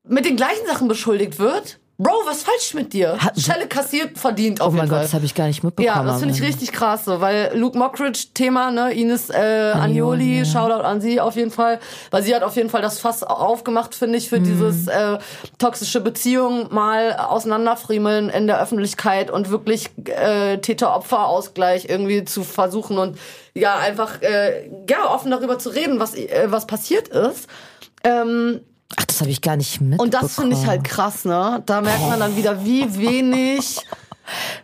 mit 0.04 0.26
den 0.26 0.36
gleichen 0.36 0.68
Sachen 0.68 0.88
beschuldigt 0.88 1.40
wird. 1.40 1.80
Bro, 1.98 2.12
was 2.26 2.44
falsch 2.44 2.74
mit 2.74 2.92
dir? 2.92 3.18
Hat- 3.18 3.40
Schelle 3.40 3.68
kassiert, 3.68 4.18
verdient 4.18 4.60
auf 4.60 4.68
oh 4.68 4.72
mein 4.72 4.82
Gott, 4.90 4.98
Fall. 4.98 5.02
das 5.04 5.14
habe 5.14 5.24
ich 5.24 5.34
gar 5.34 5.48
nicht 5.48 5.64
mitbekommen. 5.64 5.96
Ja, 5.96 6.04
das 6.04 6.20
finde 6.20 6.36
ich 6.36 6.42
richtig 6.42 6.74
krass 6.74 7.06
so, 7.06 7.22
weil 7.22 7.52
Luke 7.56 7.78
Mockridge 7.78 8.26
Thema, 8.34 8.70
ne, 8.70 8.92
Ines 8.94 9.30
äh, 9.30 9.72
Anioli, 9.74 10.40
ja. 10.40 10.46
Shoutout 10.46 10.84
an 10.84 11.00
sie 11.00 11.22
auf 11.22 11.38
jeden 11.38 11.52
Fall, 11.52 11.80
weil 12.12 12.22
sie 12.22 12.36
hat 12.36 12.44
auf 12.44 12.58
jeden 12.58 12.70
Fall 12.70 12.82
das 12.82 13.00
Fass 13.00 13.24
aufgemacht, 13.24 13.96
finde 13.96 14.18
ich, 14.18 14.28
für 14.28 14.42
Mhm. 14.42 14.44
dieses 14.44 14.88
äh, 14.88 15.20
toxische 15.58 16.02
Beziehung 16.02 16.68
mal 16.74 17.14
auseinanderfriemeln 17.14 18.30
in 18.30 18.48
der 18.48 18.62
Öffentlichkeit 18.62 19.32
und 19.32 19.50
wirklich 19.50 19.90
äh, 20.06 20.58
Täter-Opfer-Ausgleich 20.58 21.88
irgendwie 21.88 22.26
zu 22.26 22.44
versuchen 22.44 22.98
und 22.98 23.18
ja, 23.54 23.78
einfach 23.78 24.22
äh, 24.22 24.70
ja, 24.90 25.10
offen 25.14 25.32
darüber 25.32 25.58
zu 25.60 25.70
reden, 25.70 26.02
was, 26.02 26.14
äh, 26.14 26.48
was 26.48 26.68
passiert 26.68 27.08
ist. 27.08 27.48
Ähm, 28.04 28.60
Ach, 28.98 29.06
das 29.06 29.20
habe 29.22 29.30
ich 29.30 29.42
gar 29.42 29.58
nicht 29.58 29.82
mitbekommen. 29.82 30.08
und 30.08 30.14
das 30.14 30.36
finde 30.36 30.56
ich 30.56 30.66
halt 30.66 30.84
krass, 30.84 31.26
ne? 31.26 31.62
Da 31.66 31.82
merkt 31.82 32.02
man 32.08 32.20
dann 32.20 32.36
wieder, 32.38 32.64
wie 32.66 32.98
wenig 32.98 33.78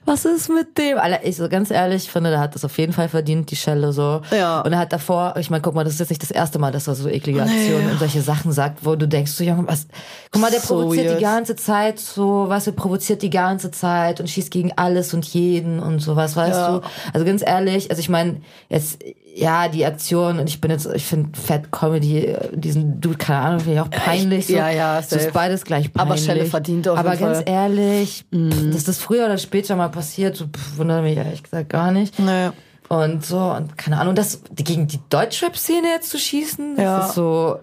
Was 0.06 0.26
ist 0.26 0.50
mit 0.50 0.76
dem? 0.80 0.98
Alter, 0.98 1.24
ich 1.24 1.38
so 1.38 1.48
ganz 1.48 1.70
ehrlich 1.70 2.10
finde, 2.10 2.32
der 2.32 2.40
hat 2.40 2.56
das 2.56 2.66
auf 2.66 2.76
jeden 2.80 2.94
Fall 2.94 3.10
verdient, 3.10 3.52
die 3.52 3.56
Schelle 3.56 3.94
so. 3.94 4.22
Ja. 4.32 4.62
Und 4.62 4.74
er 4.74 4.80
hat 4.80 4.92
davor, 4.92 5.36
ich 5.38 5.52
meine, 5.52 5.62
guck 5.62 5.76
mal, 5.76 5.84
das 5.84 5.94
ist 5.94 6.00
jetzt 6.00 6.10
nicht 6.10 6.24
das 6.24 6.32
erste 6.32 6.58
Mal, 6.58 6.72
dass 6.72 6.88
er 6.88 6.96
so 6.96 7.08
eklige 7.08 7.44
Aktionen 7.44 7.92
und 7.92 8.00
solche 8.00 8.24
Sachen 8.24 8.52
sagt, 8.54 8.84
wo 8.84 8.96
du 8.96 9.08
denkst, 9.08 9.32
so 9.34 9.44
Junge, 9.44 9.68
was? 9.68 9.86
Guck 10.32 10.42
mal, 10.42 10.50
der 10.50 10.62
So 10.62 10.80
provoziert 10.80 11.06
weird. 11.10 11.20
die 11.20 11.24
ganze 11.24 11.56
Zeit 11.56 12.00
so, 12.00 12.46
was 12.48 12.66
er 12.66 12.74
provoziert 12.74 13.22
die 13.22 13.30
ganze 13.30 13.70
Zeit 13.70 14.20
und 14.20 14.32
schießt 14.32 14.50
gegen 14.50 14.72
alles 14.78 15.14
und 15.14 15.26
jeden 15.26 15.80
und 15.80 16.00
sowas, 16.00 16.36
weißt 16.36 16.58
Ja. 16.58 16.80
du? 16.80 16.82
Also 17.14 17.24
ganz 17.24 17.44
ehrlich, 17.46 17.92
also 17.92 18.00
ich 18.00 18.10
meine, 18.10 18.38
jetzt 18.68 18.98
ja, 19.34 19.68
die 19.70 19.86
Aktion 19.86 20.40
und 20.40 20.48
ich 20.50 20.60
bin 20.62 20.72
jetzt, 20.72 20.88
ich 20.94 21.06
finde 21.06 21.38
Fat 21.40 21.72
Comedy, 21.72 22.26
äh, 22.26 22.50
diesen 22.54 23.00
Dude, 23.00 23.18
keine 23.18 23.40
Ahnung, 23.40 23.60
finde 23.62 23.74
ich 23.76 23.80
auch 23.80 23.90
peinlich. 23.90 24.48
So. 24.48 24.54
ja, 24.54 24.70
ja, 24.70 24.98
Das 24.98 25.10
safe. 25.10 25.24
ist 25.26 25.34
beides 25.34 25.64
gleich 25.64 25.90
Aber 25.94 26.06
peinlich. 26.10 26.26
Schelle 26.26 26.46
verdient 26.46 26.88
auf 26.88 26.98
Aber 27.00 27.12
jeden 27.14 27.26
ganz 27.26 27.38
Fall. 27.38 27.48
ehrlich, 27.50 28.26
dass 28.32 28.84
das 28.84 28.98
früher 29.00 29.26
oder 29.26 29.38
später 29.38 29.76
mal 29.76 29.90
passiert, 29.90 30.36
so, 30.36 30.46
pff, 30.46 30.78
wundert 30.78 31.04
mich 31.04 31.16
ehrlich 31.18 31.44
gesagt 31.44 31.70
gar 31.70 31.92
nicht. 31.92 32.20
Nee. 32.20 32.50
Und 32.90 33.26
so, 33.26 33.40
und 33.40 33.78
keine 33.78 34.00
Ahnung, 34.02 34.16
das 34.16 34.42
gegen 34.54 34.88
die 34.88 35.00
Deutschrap-Szene 35.10 35.88
jetzt 35.96 36.10
zu 36.10 36.18
schießen, 36.20 36.76
das 36.76 36.84
Ja. 36.84 37.06
ist 37.06 37.14
so. 37.16 37.60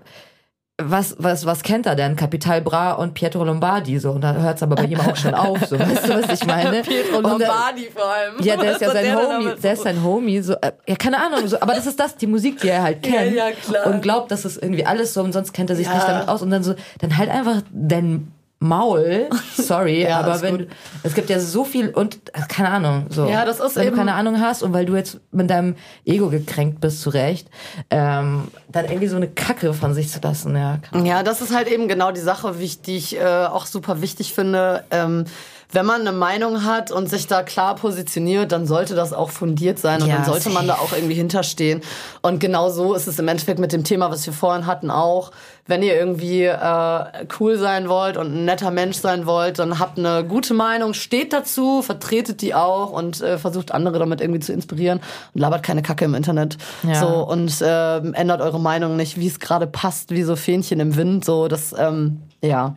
Was, 0.81 1.17
was, 1.19 1.45
was 1.45 1.65
kennt 1.65 1.87
er 1.87 1.97
denn? 1.97 2.15
Capital 2.15 2.61
Bra 2.61 2.93
und 2.93 3.13
Pietro 3.13 3.43
Lombardi, 3.43 3.99
so. 3.99 4.13
Und 4.13 4.21
da 4.21 4.33
hört's 4.35 4.63
aber 4.63 4.77
bei 4.77 4.85
ihm 4.85 5.01
auch 5.01 5.17
schon 5.17 5.35
auf, 5.35 5.59
so. 5.67 5.77
Weißt 5.77 6.09
du, 6.09 6.23
was 6.23 6.41
ich 6.41 6.47
meine? 6.47 6.83
Pietro 6.83 7.17
Und 7.17 7.25
da- 7.25 7.31
Lombardi 7.31 7.89
vor 7.93 8.05
allem. 8.05 8.35
ja, 8.41 8.57
der 8.57 8.73
ist 8.73 8.81
ja 8.81 8.93
sein 8.93 9.05
denn 9.05 9.17
Homie, 9.17 9.55
der 9.61 9.73
ist 9.73 9.83
sein 9.83 10.05
Homie, 10.05 10.41
so, 10.41 10.53
äh, 10.55 10.71
ja, 10.87 10.95
keine 10.95 11.17
Ahnung, 11.21 11.49
so, 11.49 11.61
aber 11.61 11.75
das 11.75 11.87
ist 11.87 11.99
das, 11.99 12.15
die 12.17 12.29
Musik, 12.29 12.61
die 12.61 12.69
er 12.69 12.85
halt 12.85 13.05
Ja, 13.05 13.13
kennt. 13.13 13.35
ja, 13.35 13.51
klar. 13.51 13.87
Und 13.93 14.03
glaubt, 14.03 14.31
dass 14.31 14.45
es 14.45 14.57
irgendwie 14.57 14.87
alles 14.87 15.15
so, 15.15 15.21
und 15.23 15.33
sonst 15.33 15.53
kennt 15.53 15.69
er 15.69 15.75
sich 15.75 15.87
Ja. 15.89 15.95
nicht 15.95 16.07
damit 16.07 16.29
aus, 16.29 16.43
und 16.43 16.51
dann 16.51 16.63
so, 16.63 16.77
dann 17.01 17.19
halt 17.19 17.29
einfach 17.31 17.61
dein 17.73 18.31
Maul, 18.61 19.29
sorry, 19.57 20.03
Ja, 20.03 20.19
aber 20.21 20.43
wenn, 20.43 20.59
gut. 20.59 20.69
es 21.05 21.15
gibt 21.15 21.31
ja 21.31 21.39
so 21.39 21.65
viel, 21.65 21.91
und, 21.91 22.17
äh, 22.33 22.41
keine 22.49 22.71
Ahnung, 22.71 23.07
so. 23.09 23.27
Ja, 23.29 23.45
das 23.45 23.61
ist 23.61 23.77
Wenn 23.77 23.87
eben- 23.87 23.93
du 23.93 23.99
keine 23.99 24.15
Ahnung 24.15 24.41
hast, 24.41 24.63
und 24.65 24.73
weil 24.73 24.85
du 24.85 24.97
jetzt 24.97 25.21
mit 25.31 25.49
deinem 25.49 25.77
Ego 26.05 26.29
gekränkt 26.29 26.81
bist, 26.81 27.01
zu 27.03 27.11
Recht, 27.11 27.49
ähm, 27.91 28.49
dann 28.69 28.87
irgendwie 28.87 29.07
so 29.07 29.17
eine 29.17 29.29
Kacke 29.29 29.73
von 29.75 29.95
sich 29.95 30.11
zu 30.11 30.19
lassen, 30.21 30.57
ja. 30.57 30.79
Ja, 31.05 31.23
das 31.23 31.41
ist 31.41 31.55
halt 31.55 31.69
eben 31.69 31.87
genau 31.87 32.11
die 32.11 32.21
Sache, 32.21 32.59
wie- 32.59 32.69
die 32.69 32.97
ich 32.97 33.17
äh, 33.17 33.25
auch 33.47 33.67
super 33.67 34.03
wichtig 34.03 34.35
finde. 34.35 34.85
Ähm, 34.91 35.25
wenn 35.71 35.85
man 35.85 36.01
eine 36.01 36.13
Meinung 36.13 36.65
hat 36.65 36.91
und 36.91 37.11
sich 37.11 37.27
da 37.27 37.43
klar 37.43 37.77
positioniert, 37.77 38.53
dann 38.53 38.67
sollte 38.67 38.95
das 38.95 39.13
auch 39.13 39.31
fundiert 39.31 39.79
sein 39.79 40.01
und 40.01 40.09
Ja, 40.09 40.17
dann 40.17 40.25
sollte 40.25 40.49
man 40.49 40.67
da 40.67 40.75
auch 40.75 40.93
irgendwie 40.93 41.15
hinterstehen. 41.15 41.83
Und 42.23 42.41
genau 42.41 42.71
so 42.71 42.95
ist 42.95 43.07
es 43.07 43.19
im 43.19 43.29
Endeffekt 43.29 43.59
mit 43.59 43.73
dem 43.73 43.85
Thema, 43.85 44.11
was 44.11 44.25
wir 44.25 44.33
vorhin 44.33 44.67
hatten, 44.67 44.91
auch. 44.91 45.31
Wenn 45.67 45.83
ihr 45.83 45.95
irgendwie 45.95 46.45
äh, 46.45 47.05
cool 47.39 47.59
sein 47.59 47.91
wollt 47.91 48.17
und 48.17 48.35
ein 48.35 48.45
netter 48.47 48.71
Mensch 48.71 48.97
sein 48.97 49.27
wollt, 49.27 49.59
dann 49.59 49.79
habt 49.79 49.99
eine 49.99 50.25
gute 50.25 50.55
Meinung, 50.55 50.95
steht 50.95 51.35
dazu, 51.35 51.83
vertretet 51.83 52.41
die 52.41 52.55
auch 52.55 52.91
und 52.91 53.21
äh, 53.21 53.37
versucht 53.37 53.73
andere 53.73 53.99
damit 53.99 54.23
irgendwie 54.23 54.41
zu 54.41 54.55
inspirieren 54.55 55.01
und 55.35 55.41
labert 55.43 55.63
keine 55.63 55.83
Kacke 55.83 56.07
im 56.07 56.15
Internet. 56.15 56.57
Ja. 56.83 56.95
So 56.95 57.29
und 57.29 57.53
ähm, 57.63 58.15
ändert 58.15 58.41
eure 58.41 58.59
Meinung 58.59 58.97
nicht, 58.97 59.19
wie 59.19 59.27
es 59.27 59.39
gerade 59.39 59.67
passt, 59.67 60.11
wie 60.11 60.23
so 60.23 60.37
Fähnchen 60.37 60.81
im 60.81 60.97
Wind. 60.97 61.27
So, 61.27 61.49
das 61.49 61.75
ähm, 61.79 62.23
ja 62.41 62.75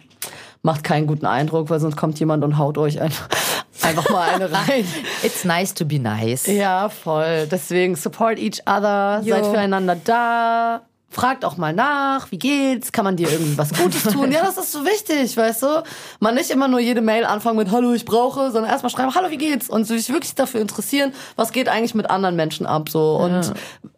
macht 0.63 0.83
keinen 0.83 1.07
guten 1.07 1.25
Eindruck, 1.25 1.69
weil 1.69 1.79
sonst 1.79 1.95
kommt 1.97 2.19
jemand 2.19 2.43
und 2.43 2.57
haut 2.57 2.77
euch 2.77 3.01
einfach, 3.01 3.27
einfach 3.81 4.09
mal 4.09 4.29
eine 4.29 4.51
rein. 4.51 4.85
It's 5.23 5.43
nice 5.43 5.73
to 5.73 5.85
be 5.85 5.99
nice. 5.99 6.45
Ja, 6.47 6.89
voll. 6.89 7.47
Deswegen 7.51 7.95
support 7.95 8.37
each 8.39 8.61
other, 8.65 9.21
Jo. 9.23 9.35
seid 9.35 9.45
füreinander 9.47 9.95
da. 10.03 10.81
Fragt 11.13 11.43
auch 11.43 11.57
mal 11.57 11.73
nach, 11.73 12.31
wie 12.31 12.39
geht's? 12.39 12.93
Kann 12.93 13.03
man 13.03 13.17
dir 13.17 13.29
irgendwie 13.29 13.57
was 13.57 13.73
Gutes 13.73 14.03
tun? 14.03 14.31
Ja, 14.31 14.43
das 14.43 14.57
ist 14.57 14.71
so 14.71 14.85
wichtig, 14.85 15.35
weißt 15.35 15.63
du? 15.63 15.83
Man 16.21 16.35
nicht 16.35 16.49
immer 16.51 16.69
nur 16.69 16.79
jede 16.79 17.01
Mail 17.01 17.25
anfangen 17.25 17.57
mit 17.57 17.69
Hallo, 17.69 17.91
ich 17.91 18.05
brauche, 18.05 18.49
sondern 18.49 18.71
erstmal 18.71 18.91
schreiben, 18.91 19.13
Hallo, 19.13 19.29
wie 19.29 19.37
geht's? 19.37 19.69
Und 19.69 19.83
sich 19.83 20.09
wirklich 20.09 20.35
dafür 20.35 20.61
interessieren, 20.61 21.13
was 21.35 21.51
geht 21.51 21.67
eigentlich 21.67 21.95
mit 21.95 22.09
anderen 22.09 22.37
Menschen 22.37 22.65
ab, 22.65 22.87
so. 22.87 23.17
Und 23.17 23.53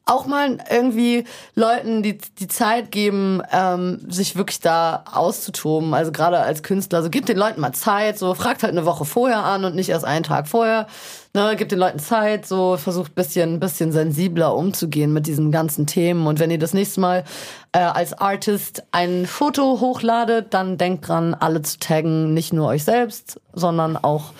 auch 0.05 0.26
mal 0.26 0.57
irgendwie 0.70 1.24
Leuten 1.55 2.03
die, 2.03 2.18
die 2.18 2.47
Zeit 2.47 2.91
geben, 2.91 3.41
ähm, 3.51 3.99
sich 4.09 4.36
wirklich 4.36 4.59
da 4.59 5.03
auszutoben. 5.11 5.93
Also 5.93 6.11
gerade 6.11 6.39
als 6.39 6.64
Künstler, 6.64 6.97
also 6.97 7.09
gibt 7.09 7.30
den 7.30 7.38
Leuten 7.38 7.61
mal 7.61 7.74
Zeit, 7.74 8.18
so 8.18 8.34
fragt 8.34 8.64
halt 8.64 8.74
eine 8.74 8.86
Woche 8.86 9.05
vorher 9.05 9.43
an 9.43 9.64
und 9.64 9.76
nicht 9.76 9.89
erst 9.89 10.03
einen 10.03 10.24
Tag 10.24 10.47
vorher. 10.47 10.88
Ne, 11.36 11.56
gibt 11.56 11.72
den 11.72 11.80
Leuten 11.80 11.98
Zeit, 11.98 12.46
so 12.46 12.78
versucht 12.78 13.16
bisschen, 13.16 13.60
bisschen 13.60 13.92
sensibler 13.92 14.56
umzugehen 14.56 15.14
mit 15.14 15.26
diesen 15.26 15.52
ganzen 15.52 15.88
Themen. 15.88 16.28
Und 16.28 16.40
wenn 16.40 16.52
ihr 16.52 16.60
das 16.60 16.76
nächste 16.76 17.02
Mal 17.02 17.24
äh, 17.72 17.80
als 17.80 18.14
Artist 18.14 18.84
ein 18.92 19.26
Foto 19.26 19.80
hochladet, 19.80 20.54
dann 20.54 20.78
denkt 20.78 21.08
dran, 21.08 21.34
alle 21.34 21.64
zu 21.64 21.80
taggen, 21.80 22.36
nicht 22.36 22.54
nur 22.54 22.68
euch 22.68 22.84
selbst, 22.84 23.42
sondern 23.52 23.98
auch 23.98 24.32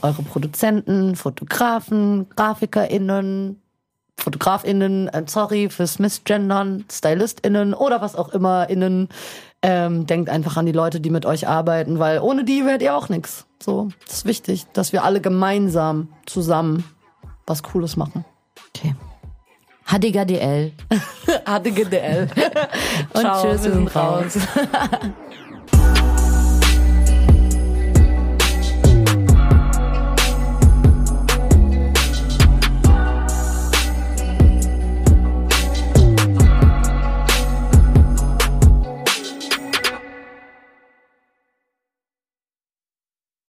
eure 0.00 0.22
Produzenten, 0.22 1.16
Fotografen, 1.16 2.30
GrafikerInnen, 2.34 3.60
FotografInnen, 4.16 5.08
äh, 5.08 5.24
sorry 5.26 5.68
fürs 5.68 5.98
Missgendern, 5.98 6.86
StylistInnen 6.90 7.74
oder 7.74 8.00
was 8.00 8.16
auch 8.16 8.30
immer 8.30 8.70
innen. 8.70 9.10
Ähm, 9.60 10.06
denkt 10.06 10.30
einfach 10.30 10.56
an 10.56 10.66
die 10.66 10.72
Leute, 10.72 11.00
die 11.00 11.10
mit 11.10 11.26
euch 11.26 11.48
arbeiten, 11.48 11.98
weil 11.98 12.20
ohne 12.20 12.44
die 12.44 12.64
wärt 12.64 12.80
ihr 12.80 12.94
auch 12.94 13.08
nix. 13.08 13.46
So, 13.60 13.88
das 14.06 14.18
ist 14.18 14.24
wichtig, 14.24 14.66
dass 14.72 14.92
wir 14.92 15.02
alle 15.02 15.20
gemeinsam 15.20 16.08
zusammen 16.26 16.84
was 17.46 17.62
Cooles 17.64 17.96
machen. 17.96 18.24
Okay. 18.68 18.94
HDGDL. 19.86 20.72
HDGDL. 21.44 22.28
Und 23.14 23.20
Ciao, 23.20 23.42
tschüss, 23.42 23.64
wir 23.64 23.72
sind 23.72 23.96
raus. 23.96 24.38